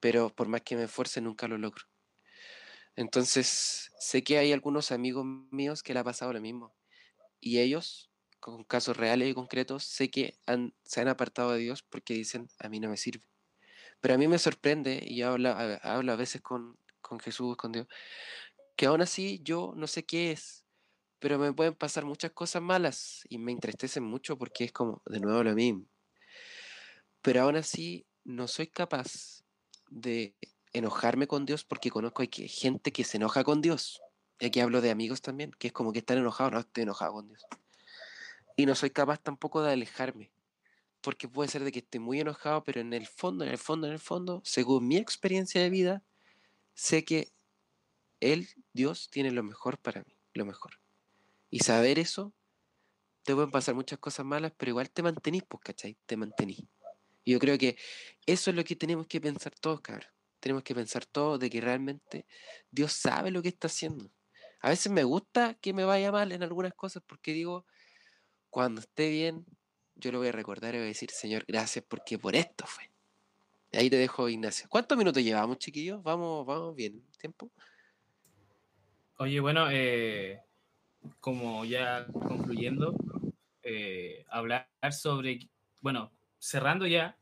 pero 0.00 0.30
por 0.30 0.48
más 0.48 0.62
que 0.62 0.76
me 0.76 0.84
esfuerce 0.84 1.20
nunca 1.20 1.48
lo 1.48 1.58
logro. 1.58 1.84
Entonces, 2.96 3.90
sé 3.98 4.22
que 4.22 4.38
hay 4.38 4.52
algunos 4.52 4.92
amigos 4.92 5.24
míos 5.50 5.82
que 5.82 5.94
le 5.94 6.00
ha 6.00 6.04
pasado 6.04 6.32
lo 6.32 6.40
mismo, 6.40 6.74
y 7.40 7.58
ellos, 7.58 8.10
con 8.40 8.64
casos 8.64 8.96
reales 8.96 9.28
y 9.28 9.34
concretos, 9.34 9.84
sé 9.84 10.10
que 10.10 10.38
han, 10.46 10.74
se 10.84 11.00
han 11.00 11.08
apartado 11.08 11.52
de 11.52 11.58
Dios 11.60 11.82
porque 11.82 12.14
dicen, 12.14 12.48
a 12.58 12.68
mí 12.68 12.80
no 12.80 12.88
me 12.88 12.96
sirve. 12.96 13.33
Pero 14.04 14.16
a 14.16 14.18
mí 14.18 14.28
me 14.28 14.38
sorprende, 14.38 15.02
y 15.02 15.16
yo 15.16 15.30
hablo 15.30 15.48
a, 15.48 16.16
veces 16.16 16.42
con, 16.42 16.78
con 17.00 17.18
Jesús, 17.20 17.56
con 17.56 17.72
Dios, 17.72 17.86
que 18.76 18.84
aún 18.84 19.00
así 19.00 19.40
yo 19.42 19.72
no 19.76 19.86
sé 19.86 20.04
qué 20.04 20.30
es, 20.30 20.66
pero 21.20 21.38
me 21.38 21.54
pueden 21.54 21.72
pasar 21.72 22.04
muchas 22.04 22.32
cosas 22.32 22.60
malas 22.60 23.22
y 23.30 23.38
me 23.38 23.50
entristecen 23.50 24.04
mucho 24.04 24.36
porque 24.36 24.64
es 24.64 24.72
como 24.72 25.00
de 25.06 25.20
nuevo 25.20 25.42
lo 25.42 25.54
mismo. 25.54 25.86
Pero 27.22 27.44
aún 27.44 27.56
así 27.56 28.06
no 28.24 28.46
soy 28.46 28.66
capaz 28.66 29.42
de 29.88 30.36
enojarme 30.74 31.26
con 31.26 31.46
Dios 31.46 31.64
porque 31.64 31.88
conozco 31.88 32.20
hay 32.20 32.28
gente 32.46 32.92
que 32.92 33.04
se 33.04 33.16
enoja 33.16 33.42
con 33.42 33.62
Dios. 33.62 34.02
Y 34.38 34.44
aquí 34.44 34.60
hablo 34.60 34.82
de 34.82 34.90
amigos 34.90 35.22
también, 35.22 35.50
que 35.58 35.68
es 35.68 35.72
como 35.72 35.94
que 35.94 36.00
están 36.00 36.18
enojados, 36.18 36.52
no 36.52 36.60
estoy 36.60 36.82
enojado 36.82 37.14
con 37.14 37.28
Dios. 37.28 37.46
Y 38.54 38.66
no 38.66 38.74
soy 38.74 38.90
capaz 38.90 39.22
tampoco 39.22 39.62
de 39.62 39.72
alejarme, 39.72 40.33
porque 41.04 41.28
puede 41.28 41.50
ser 41.50 41.62
de 41.62 41.70
que 41.70 41.80
esté 41.80 42.00
muy 42.00 42.18
enojado, 42.18 42.64
pero 42.64 42.80
en 42.80 42.94
el 42.94 43.06
fondo, 43.06 43.44
en 43.44 43.50
el 43.50 43.58
fondo, 43.58 43.86
en 43.86 43.92
el 43.92 43.98
fondo, 43.98 44.40
según 44.42 44.88
mi 44.88 44.96
experiencia 44.96 45.60
de 45.60 45.68
vida, 45.68 46.02
sé 46.72 47.04
que 47.04 47.30
Él, 48.20 48.48
Dios, 48.72 49.10
tiene 49.10 49.30
lo 49.30 49.42
mejor 49.42 49.76
para 49.76 50.02
mí, 50.02 50.16
lo 50.32 50.46
mejor. 50.46 50.80
Y 51.50 51.58
saber 51.58 51.98
eso, 51.98 52.32
te 53.22 53.34
pueden 53.34 53.50
pasar 53.50 53.74
muchas 53.74 53.98
cosas 53.98 54.24
malas, 54.24 54.52
pero 54.56 54.70
igual 54.70 54.90
te 54.90 55.02
mantenís, 55.02 55.44
pues, 55.46 55.62
¿cachai? 55.62 55.94
Te 56.06 56.16
mantenís. 56.16 56.64
Y 57.22 57.32
yo 57.32 57.38
creo 57.38 57.58
que 57.58 57.76
eso 58.24 58.48
es 58.48 58.56
lo 58.56 58.64
que 58.64 58.74
tenemos 58.74 59.06
que 59.06 59.20
pensar 59.20 59.52
todos, 59.60 59.82
cabrón. 59.82 60.08
Tenemos 60.40 60.62
que 60.62 60.74
pensar 60.74 61.04
todos 61.04 61.38
de 61.38 61.50
que 61.50 61.60
realmente 61.60 62.26
Dios 62.70 62.94
sabe 62.94 63.30
lo 63.30 63.42
que 63.42 63.48
está 63.48 63.66
haciendo. 63.66 64.10
A 64.60 64.70
veces 64.70 64.90
me 64.90 65.04
gusta 65.04 65.52
que 65.60 65.74
me 65.74 65.84
vaya 65.84 66.10
mal 66.10 66.32
en 66.32 66.42
algunas 66.42 66.72
cosas 66.72 67.02
porque 67.06 67.32
digo, 67.32 67.66
cuando 68.48 68.80
esté 68.80 69.10
bien, 69.10 69.44
yo 69.96 70.12
lo 70.12 70.18
voy 70.18 70.28
a 70.28 70.32
recordar 70.32 70.74
y 70.74 70.78
voy 70.78 70.86
a 70.86 70.88
decir, 70.88 71.10
Señor, 71.10 71.44
gracias 71.46 71.84
porque 71.88 72.18
por 72.18 72.34
esto 72.34 72.66
fue. 72.66 72.90
Ahí 73.72 73.90
te 73.90 73.96
dejo, 73.96 74.28
Ignacio. 74.28 74.68
¿Cuántos 74.68 74.96
minutos 74.96 75.22
llevamos, 75.22 75.58
chiquillos? 75.58 76.02
Vamos, 76.02 76.46
vamos 76.46 76.76
bien. 76.76 77.02
¿Tiempo? 77.18 77.50
Oye, 79.16 79.40
bueno, 79.40 79.68
eh, 79.70 80.40
como 81.20 81.64
ya 81.64 82.06
concluyendo, 82.06 82.94
eh, 83.62 84.24
hablar 84.28 84.68
sobre, 84.92 85.38
bueno, 85.80 86.12
cerrando 86.38 86.86
ya, 86.86 87.16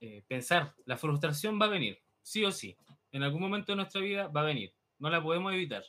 eh, 0.00 0.22
pensar, 0.28 0.74
la 0.84 0.96
frustración 0.96 1.60
va 1.60 1.66
a 1.66 1.70
venir, 1.70 2.00
sí 2.22 2.44
o 2.44 2.52
sí. 2.52 2.76
En 3.12 3.22
algún 3.22 3.40
momento 3.40 3.72
de 3.72 3.76
nuestra 3.76 4.00
vida 4.00 4.28
va 4.28 4.42
a 4.42 4.44
venir, 4.44 4.72
no 4.98 5.10
la 5.10 5.22
podemos 5.22 5.52
evitar. 5.52 5.84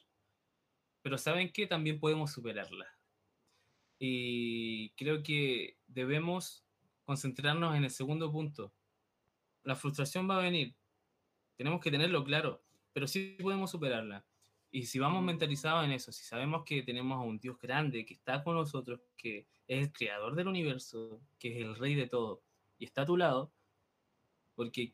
Pero 1.02 1.18
¿saben 1.18 1.52
qué? 1.52 1.68
También 1.68 2.00
podemos 2.00 2.32
superarla. 2.32 2.88
Y 4.00 4.90
creo 4.92 5.24
que 5.24 5.77
debemos 5.88 6.64
concentrarnos 7.04 7.76
en 7.76 7.84
el 7.84 7.90
segundo 7.90 8.32
punto. 8.32 8.74
La 9.64 9.76
frustración 9.76 10.30
va 10.30 10.38
a 10.38 10.42
venir, 10.42 10.76
tenemos 11.56 11.82
que 11.82 11.92
tenerlo 11.92 12.24
claro, 12.24 12.64
pero 12.94 13.08
sí 13.08 13.36
podemos 13.42 13.72
superarla. 13.72 14.26
Y 14.70 14.86
si 14.86 15.00
vamos 15.00 15.24
mentalizados 15.24 15.86
en 15.86 15.92
eso, 15.92 16.12
si 16.12 16.24
sabemos 16.24 16.64
que 16.66 16.84
tenemos 16.84 17.18
a 17.18 17.22
un 17.22 17.40
Dios 17.40 17.58
grande 17.58 18.06
que 18.06 18.14
está 18.14 18.44
con 18.44 18.56
nosotros, 18.56 19.00
que 19.16 19.48
es 19.68 19.88
el 19.88 19.92
creador 19.92 20.36
del 20.36 20.48
universo, 20.48 21.22
que 21.40 21.58
es 21.58 21.66
el 21.66 21.76
rey 21.76 21.96
de 21.96 22.08
todo, 22.08 22.44
y 22.78 22.86
está 22.86 23.02
a 23.02 23.06
tu 23.06 23.18
lado, 23.18 23.52
porque 24.56 24.94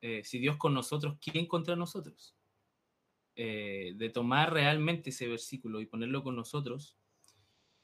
eh, 0.00 0.22
si 0.24 0.38
Dios 0.38 0.56
con 0.56 0.74
nosotros, 0.74 1.18
¿quién 1.20 1.46
contra 1.46 1.76
nosotros? 1.76 2.34
Eh, 3.36 3.92
de 3.96 4.10
tomar 4.10 4.52
realmente 4.52 5.10
ese 5.10 5.28
versículo 5.28 5.80
y 5.80 5.86
ponerlo 5.86 6.22
con 6.22 6.34
nosotros, 6.34 6.96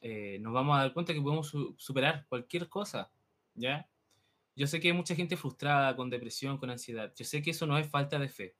eh, 0.08 0.38
nos 0.40 0.52
vamos 0.52 0.76
a 0.76 0.80
dar 0.82 0.92
cuenta 0.94 1.12
que 1.14 1.20
podemos 1.20 1.48
su- 1.48 1.74
superar 1.78 2.26
cualquier 2.28 2.68
cosa, 2.68 3.12
¿ya? 3.54 3.90
Yo 4.56 4.66
sé 4.66 4.80
que 4.80 4.88
hay 4.88 4.94
mucha 4.94 5.14
gente 5.16 5.36
frustrada, 5.36 5.96
con 5.96 6.10
depresión, 6.10 6.58
con 6.58 6.70
ansiedad. 6.70 7.12
Yo 7.16 7.24
sé 7.24 7.42
que 7.42 7.50
eso 7.52 7.66
no 7.66 7.78
es 7.78 7.88
falta 7.90 8.18
de 8.18 8.28
fe, 8.28 8.56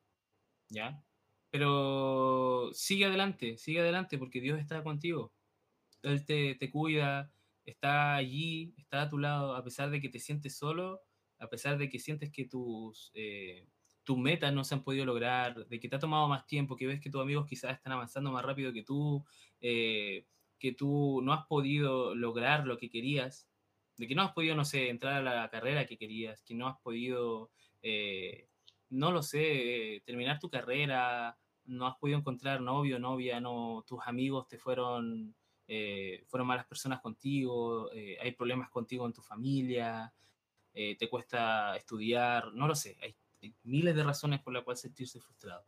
¿ya? 0.69 1.05
Pero 1.51 2.71
sigue 2.73 3.07
adelante, 3.07 3.59
sigue 3.59 3.81
adelante 3.81 4.19
porque 4.19 4.41
Dios 4.41 4.59
está 4.61 4.83
contigo. 4.85 5.35
Él 6.03 6.25
te, 6.25 6.55
te 6.57 6.71
cuida, 6.71 7.33
está 7.65 8.17
allí, 8.17 8.75
está 8.77 9.03
a 9.03 9.09
tu 9.09 9.19
lado, 9.19 9.55
a 9.57 9.65
pesar 9.65 9.91
de 9.91 10.01
que 10.01 10.09
te 10.09 10.19
sientes 10.21 10.57
solo, 10.57 11.03
a 11.39 11.49
pesar 11.49 11.79
de 11.79 11.89
que 11.89 11.99
sientes 11.99 12.31
que 12.31 12.47
tus, 12.47 13.11
eh, 13.15 13.69
tus 14.05 14.19
metas 14.19 14.53
no 14.55 14.65
se 14.65 14.75
han 14.75 14.85
podido 14.85 15.05
lograr, 15.05 15.67
de 15.67 15.81
que 15.81 15.89
te 15.89 15.97
ha 15.97 15.99
tomado 15.99 16.29
más 16.29 16.47
tiempo, 16.47 16.77
que 16.77 16.87
ves 16.87 17.01
que 17.01 17.11
tus 17.11 17.21
amigos 17.23 17.47
quizás 17.49 17.75
están 17.77 17.93
avanzando 17.93 18.31
más 18.33 18.45
rápido 18.45 18.73
que 18.73 18.83
tú, 18.85 19.25
eh, 19.61 20.27
que 20.59 20.73
tú 20.73 21.21
no 21.23 21.33
has 21.33 21.47
podido 21.47 22.15
lograr 22.15 22.67
lo 22.67 22.79
que 22.79 22.91
querías, 22.91 23.49
de 23.97 24.07
que 24.07 24.15
no 24.15 24.23
has 24.23 24.33
podido, 24.33 24.55
no 24.55 24.65
sé, 24.65 24.91
entrar 24.91 25.15
a 25.15 25.23
la 25.23 25.51
carrera 25.51 25.87
que 25.87 25.97
querías, 25.97 26.43
que 26.43 26.55
no 26.55 26.69
has 26.69 26.79
podido, 26.81 27.51
eh, 27.83 28.49
no 28.91 29.11
lo 29.13 29.23
sé, 29.23 29.97
eh, 29.97 30.03
terminar 30.05 30.39
tu 30.39 30.51
carrera, 30.51 31.39
no 31.65 31.87
has 31.87 31.97
podido 31.97 32.19
encontrar 32.19 32.61
novio, 32.61 32.99
novia, 32.99 33.41
no, 33.41 33.85
tus 33.87 34.01
amigos 34.07 34.49
te 34.49 34.59
fueron 34.59 35.35
eh, 35.69 36.25
fueron 36.29 36.47
malas 36.47 36.67
personas 36.67 37.01
contigo, 37.01 37.91
eh, 37.93 38.17
hay 38.21 38.33
problemas 38.33 38.71
contigo 38.71 39.05
en 39.05 39.13
tu 39.13 39.21
familia, 39.21 40.13
eh, 40.73 40.97
te 40.97 41.11
cuesta 41.11 41.77
estudiar, 41.77 42.55
no 42.55 42.69
lo 42.69 42.77
sé, 42.77 42.97
hay, 43.03 43.17
hay 43.43 43.53
miles 43.65 43.97
de 43.97 44.05
razones 44.05 44.41
por 44.41 44.53
las 44.53 44.63
cuales 44.63 44.81
sentirse 44.81 45.21
frustrado, 45.21 45.67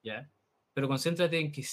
¿ya? 0.00 0.30
Pero 0.72 0.86
concéntrate 0.86 1.40
en 1.40 1.50
que 1.50 1.66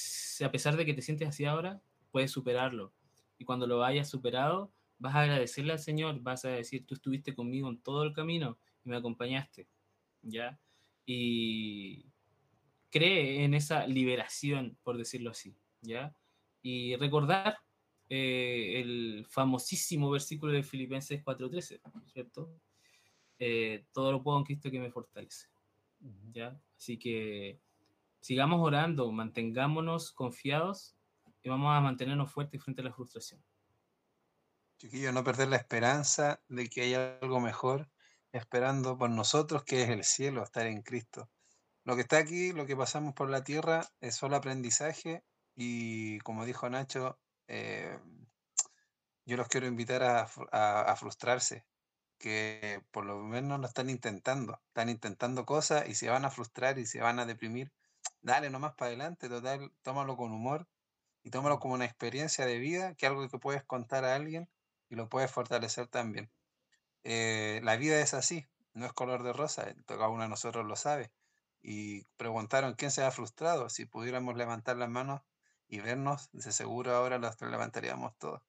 a 0.44 0.52
pesar 0.52 0.76
de 0.76 0.86
que 0.86 0.96
te 0.96 1.04
sientes 1.04 1.28
así 1.28 1.46
ahora, 1.46 1.80
puedes 2.14 2.32
superarlo. 2.32 2.94
Y 3.40 3.44
cuando 3.44 3.66
lo 3.66 3.84
hayas 3.84 4.08
superado, 4.08 4.72
vas 5.00 5.16
a 5.16 5.22
agradecerle 5.22 5.74
al 5.74 5.80
Señor, 5.80 6.22
vas 6.22 6.46
a 6.46 6.50
decir, 6.50 6.86
tú 6.86 6.94
estuviste 6.94 7.34
conmigo 7.34 7.68
en 7.68 7.82
todo 7.82 8.04
el 8.04 8.14
camino 8.14 8.60
y 8.86 8.90
me 8.90 8.98
acompañaste, 8.98 9.68
¿ya? 10.22 10.60
Y 11.08 12.06
cree 12.92 13.44
en 13.44 13.56
esa 13.56 13.88
liberación, 13.88 14.78
por 14.84 14.96
decirlo 14.96 15.32
así, 15.32 15.58
¿ya? 15.82 16.16
Y 16.62 16.96
recordar 16.98 17.58
eh, 18.10 18.80
el 18.80 19.26
famosísimo 19.28 20.12
versículo 20.12 20.54
de 20.54 20.62
Filipenses 20.62 21.24
4:13, 21.24 21.82
¿cierto? 22.06 22.54
Eh, 23.40 23.88
todo 23.92 24.12
lo 24.12 24.22
puedo 24.22 24.38
en 24.38 24.44
Cristo 24.44 24.70
que 24.70 24.80
me 24.80 24.92
fortalece, 24.92 25.48
¿ya? 26.32 26.62
Así 26.78 27.00
que 27.00 27.60
sigamos 28.20 28.62
orando, 28.62 29.12
mantengámonos 29.12 30.12
confiados 30.12 30.96
y 31.44 31.50
vamos 31.50 31.76
a 31.76 31.82
mantenernos 31.82 32.32
fuertes 32.32 32.64
frente 32.64 32.82
a 32.82 32.86
la 32.86 32.94
frustración. 32.94 33.44
Chiquillos, 34.78 35.14
no 35.14 35.24
perder 35.24 35.50
la 35.50 35.58
esperanza 35.58 36.42
de 36.48 36.70
que 36.70 36.82
haya 36.84 37.20
algo 37.22 37.40
mejor, 37.40 37.90
esperando 38.32 38.98
por 38.98 39.10
nosotros, 39.10 39.64
que 39.64 39.84
es 39.84 39.90
el 39.90 40.04
cielo, 40.04 40.44
estar 40.44 40.66
en 40.66 40.82
Cristo. 40.82 41.30
Lo 41.84 41.96
que 41.96 42.02
está 42.02 42.18
aquí, 42.18 42.54
lo 42.54 42.66
que 42.66 42.78
pasamos 42.78 43.14
por 43.14 43.30
la 43.30 43.44
tierra, 43.44 43.86
es 44.00 44.16
solo 44.16 44.38
aprendizaje 44.38 45.24
y 45.56 46.18
como 46.20 46.46
dijo 46.46 46.70
Nacho, 46.70 47.20
eh, 47.48 48.00
yo 49.26 49.38
los 49.38 49.48
quiero 49.50 49.68
invitar 49.68 50.04
a, 50.04 50.22
a 50.22 50.96
frustrarse, 50.96 51.66
que 52.18 52.82
por 52.92 53.06
lo 53.06 53.20
menos 53.20 53.60
lo 53.60 53.68
están 53.68 53.90
intentando, 53.90 54.62
están 54.68 54.90
intentando 54.90 55.46
cosas 55.46 55.88
y 55.88 55.96
se 55.96 56.10
van 56.10 56.26
a 56.26 56.32
frustrar 56.32 56.80
y 56.80 56.86
se 56.86 57.02
van 57.02 57.20
a 57.20 57.26
deprimir. 57.26 57.72
Dale 58.22 58.50
nomás 58.50 58.76
para 58.76 58.88
adelante, 58.88 59.28
total, 59.28 59.72
tómalo 59.82 60.16
con 60.16 60.32
humor 60.32 60.68
y 61.24 61.30
tómalo 61.30 61.60
como 61.60 61.74
una 61.74 61.86
experiencia 61.86 62.46
de 62.46 62.60
vida, 62.60 62.94
que 62.96 63.08
algo 63.08 63.28
que 63.28 63.40
puedes 63.40 63.64
contar 63.64 64.04
a 64.06 64.16
alguien 64.16 64.50
y 64.90 64.96
lo 64.96 65.10
puedes 65.10 65.32
fortalecer 65.32 65.88
también. 65.88 66.30
Eh, 67.04 67.62
la 67.64 67.76
vida 67.78 68.00
es 68.00 68.14
así, 68.14 68.48
no 68.74 68.86
es 68.86 68.94
color 68.94 69.24
de 69.24 69.34
rosa, 69.34 69.70
eh, 69.70 69.76
cada 69.86 70.10
uno 70.10 70.24
de 70.24 70.30
nosotros 70.30 70.66
lo 70.66 70.76
sabe. 70.76 71.12
Y 71.62 72.04
preguntaron 72.18 72.74
quién 72.74 72.92
se 72.92 73.04
ha 73.04 73.12
frustrado, 73.12 73.70
si 73.70 73.86
pudiéramos 73.86 74.36
levantar 74.36 74.76
las 74.76 74.90
manos 74.90 75.22
y 75.68 75.80
vernos, 75.80 76.30
de 76.34 76.52
seguro 76.52 76.94
ahora 76.94 77.18
los 77.18 77.42
levantaríamos 77.42 78.18
todos. 78.18 78.42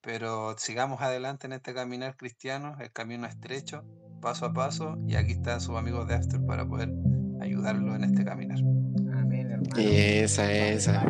Pero 0.00 0.56
sigamos 0.58 1.02
adelante 1.02 1.48
en 1.48 1.54
este 1.54 1.74
caminar 1.74 2.16
cristiano, 2.16 2.76
el 2.80 2.92
camino 2.92 3.26
estrecho, 3.26 3.84
paso 4.20 4.46
a 4.46 4.52
paso, 4.52 4.96
y 5.08 5.16
aquí 5.16 5.32
están 5.32 5.60
sus 5.60 5.76
amigos 5.76 6.06
de 6.06 6.14
After 6.14 6.40
para 6.46 6.66
poder 6.66 6.90
ayudarlo 7.40 7.96
en 7.96 8.04
este 8.04 8.24
caminar. 8.24 8.58
Amén, 8.58 9.50
hermano. 9.50 9.76
Esa, 9.76 10.42
Vale, 10.42 10.72
esa. 10.74 11.02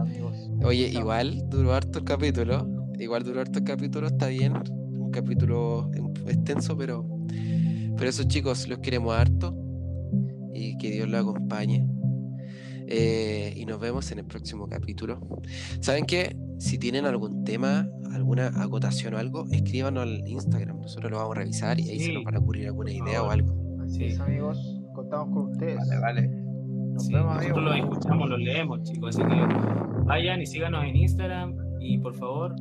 Amigos. 0.00 0.50
Oye, 0.64 0.88
igual 0.88 1.42
duró 1.48 1.72
harto 1.74 1.98
el 1.98 2.04
capítulo. 2.04 2.68
Igual 2.98 3.22
duró 3.24 3.40
harto 3.40 3.58
el 3.60 3.64
capítulo, 3.64 4.06
está 4.08 4.26
bien. 4.28 4.54
Un 4.56 5.10
capítulo 5.10 5.90
em- 5.94 6.12
extenso, 6.28 6.76
pero. 6.76 7.06
Pero 7.96 8.08
eso, 8.08 8.24
chicos, 8.24 8.68
los 8.68 8.78
queremos 8.80 9.14
harto. 9.16 9.56
Y 10.54 10.76
que 10.78 10.90
Dios 10.90 11.08
los 11.08 11.20
acompañe. 11.20 11.86
Eh, 12.92 13.54
y 13.56 13.66
nos 13.66 13.78
vemos 13.80 14.10
en 14.10 14.18
el 14.18 14.24
próximo 14.24 14.66
capítulo. 14.68 15.20
¿Saben 15.80 16.04
qué? 16.06 16.36
Si 16.58 16.76
tienen 16.76 17.04
algún 17.06 17.44
tema, 17.44 17.88
alguna 18.12 18.48
acotación 18.60 19.14
o 19.14 19.18
algo, 19.18 19.46
escríbanos 19.50 20.02
al 20.02 20.26
Instagram. 20.26 20.80
Nosotros 20.80 21.10
lo 21.10 21.18
vamos 21.18 21.36
a 21.36 21.40
revisar 21.40 21.78
y 21.78 21.88
ahí 21.88 22.00
se 22.00 22.12
nos 22.12 22.18
Sí, 22.20 22.24
van 22.24 22.36
a 22.36 22.38
ocurrir 22.40 22.66
alguna 22.66 22.92
idea 22.92 23.22
o 23.22 23.30
algo. 23.30 23.54
Así 23.84 23.96
Sí. 23.98 24.04
es, 24.06 24.20
amigos. 24.20 24.80
Contamos 24.92 25.32
con 25.34 25.52
ustedes. 25.52 25.76
Vale, 25.76 25.98
vale. 26.00 26.39
Nos 27.00 27.06
Sí, 27.06 27.14
vemos, 27.14 27.34
nosotros 27.36 27.64
los 27.64 27.76
escuchamos, 27.76 28.28
los 28.28 28.38
leemos, 28.40 28.82
chicos. 28.82 29.16
Así 29.16 29.26
que 29.26 30.04
vayan 30.04 30.42
y 30.42 30.46
síganos 30.46 30.84
en 30.84 30.96
Instagram 30.96 31.54
y 31.80 31.98
por 31.98 32.14
favor 32.14 32.54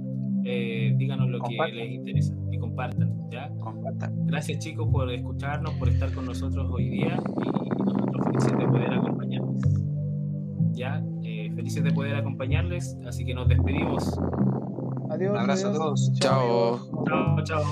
eh, 0.46 0.94
díganos 0.98 1.28
lo 1.30 1.40
que 1.42 1.56
les 1.74 1.92
interesa 1.92 2.34
y 2.50 2.58
compartan. 2.58 3.14
¿ya? 3.30 3.50
Compartan. 3.60 4.26
Gracias 4.28 4.60
chicos 4.60 4.88
por 4.92 5.12
escucharnos, 5.12 5.72
por 5.74 5.90
estar 5.90 6.12
con 6.14 6.26
nosotros 6.26 6.70
hoy 6.72 6.90
día 6.90 7.20
y 7.46 7.84
nosotros 7.84 8.26
felices 8.28 8.58
de 8.58 8.66
poder 8.66 8.94
acompañarles. 8.94 9.64
Ya, 10.72 11.04
Eh, 11.24 11.52
felices 11.54 11.84
de 11.84 11.92
poder 11.92 12.16
acompañarles, 12.16 12.98
así 13.06 13.26
que 13.26 13.34
nos 13.34 13.50
despedimos. 13.50 14.18
Adiós. 15.10 15.32
Un 15.32 15.38
abrazo 15.38 15.70
a 15.70 15.74
todos. 15.74 16.14
Chao. 16.20 16.80
Chao, 17.06 17.44
chao. 17.44 17.64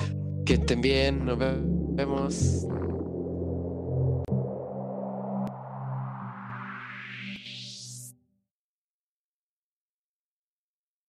Que 0.44 0.54
estén 0.54 0.82
bien, 0.82 1.24
nos 1.24 1.38
vemos. 1.38 2.68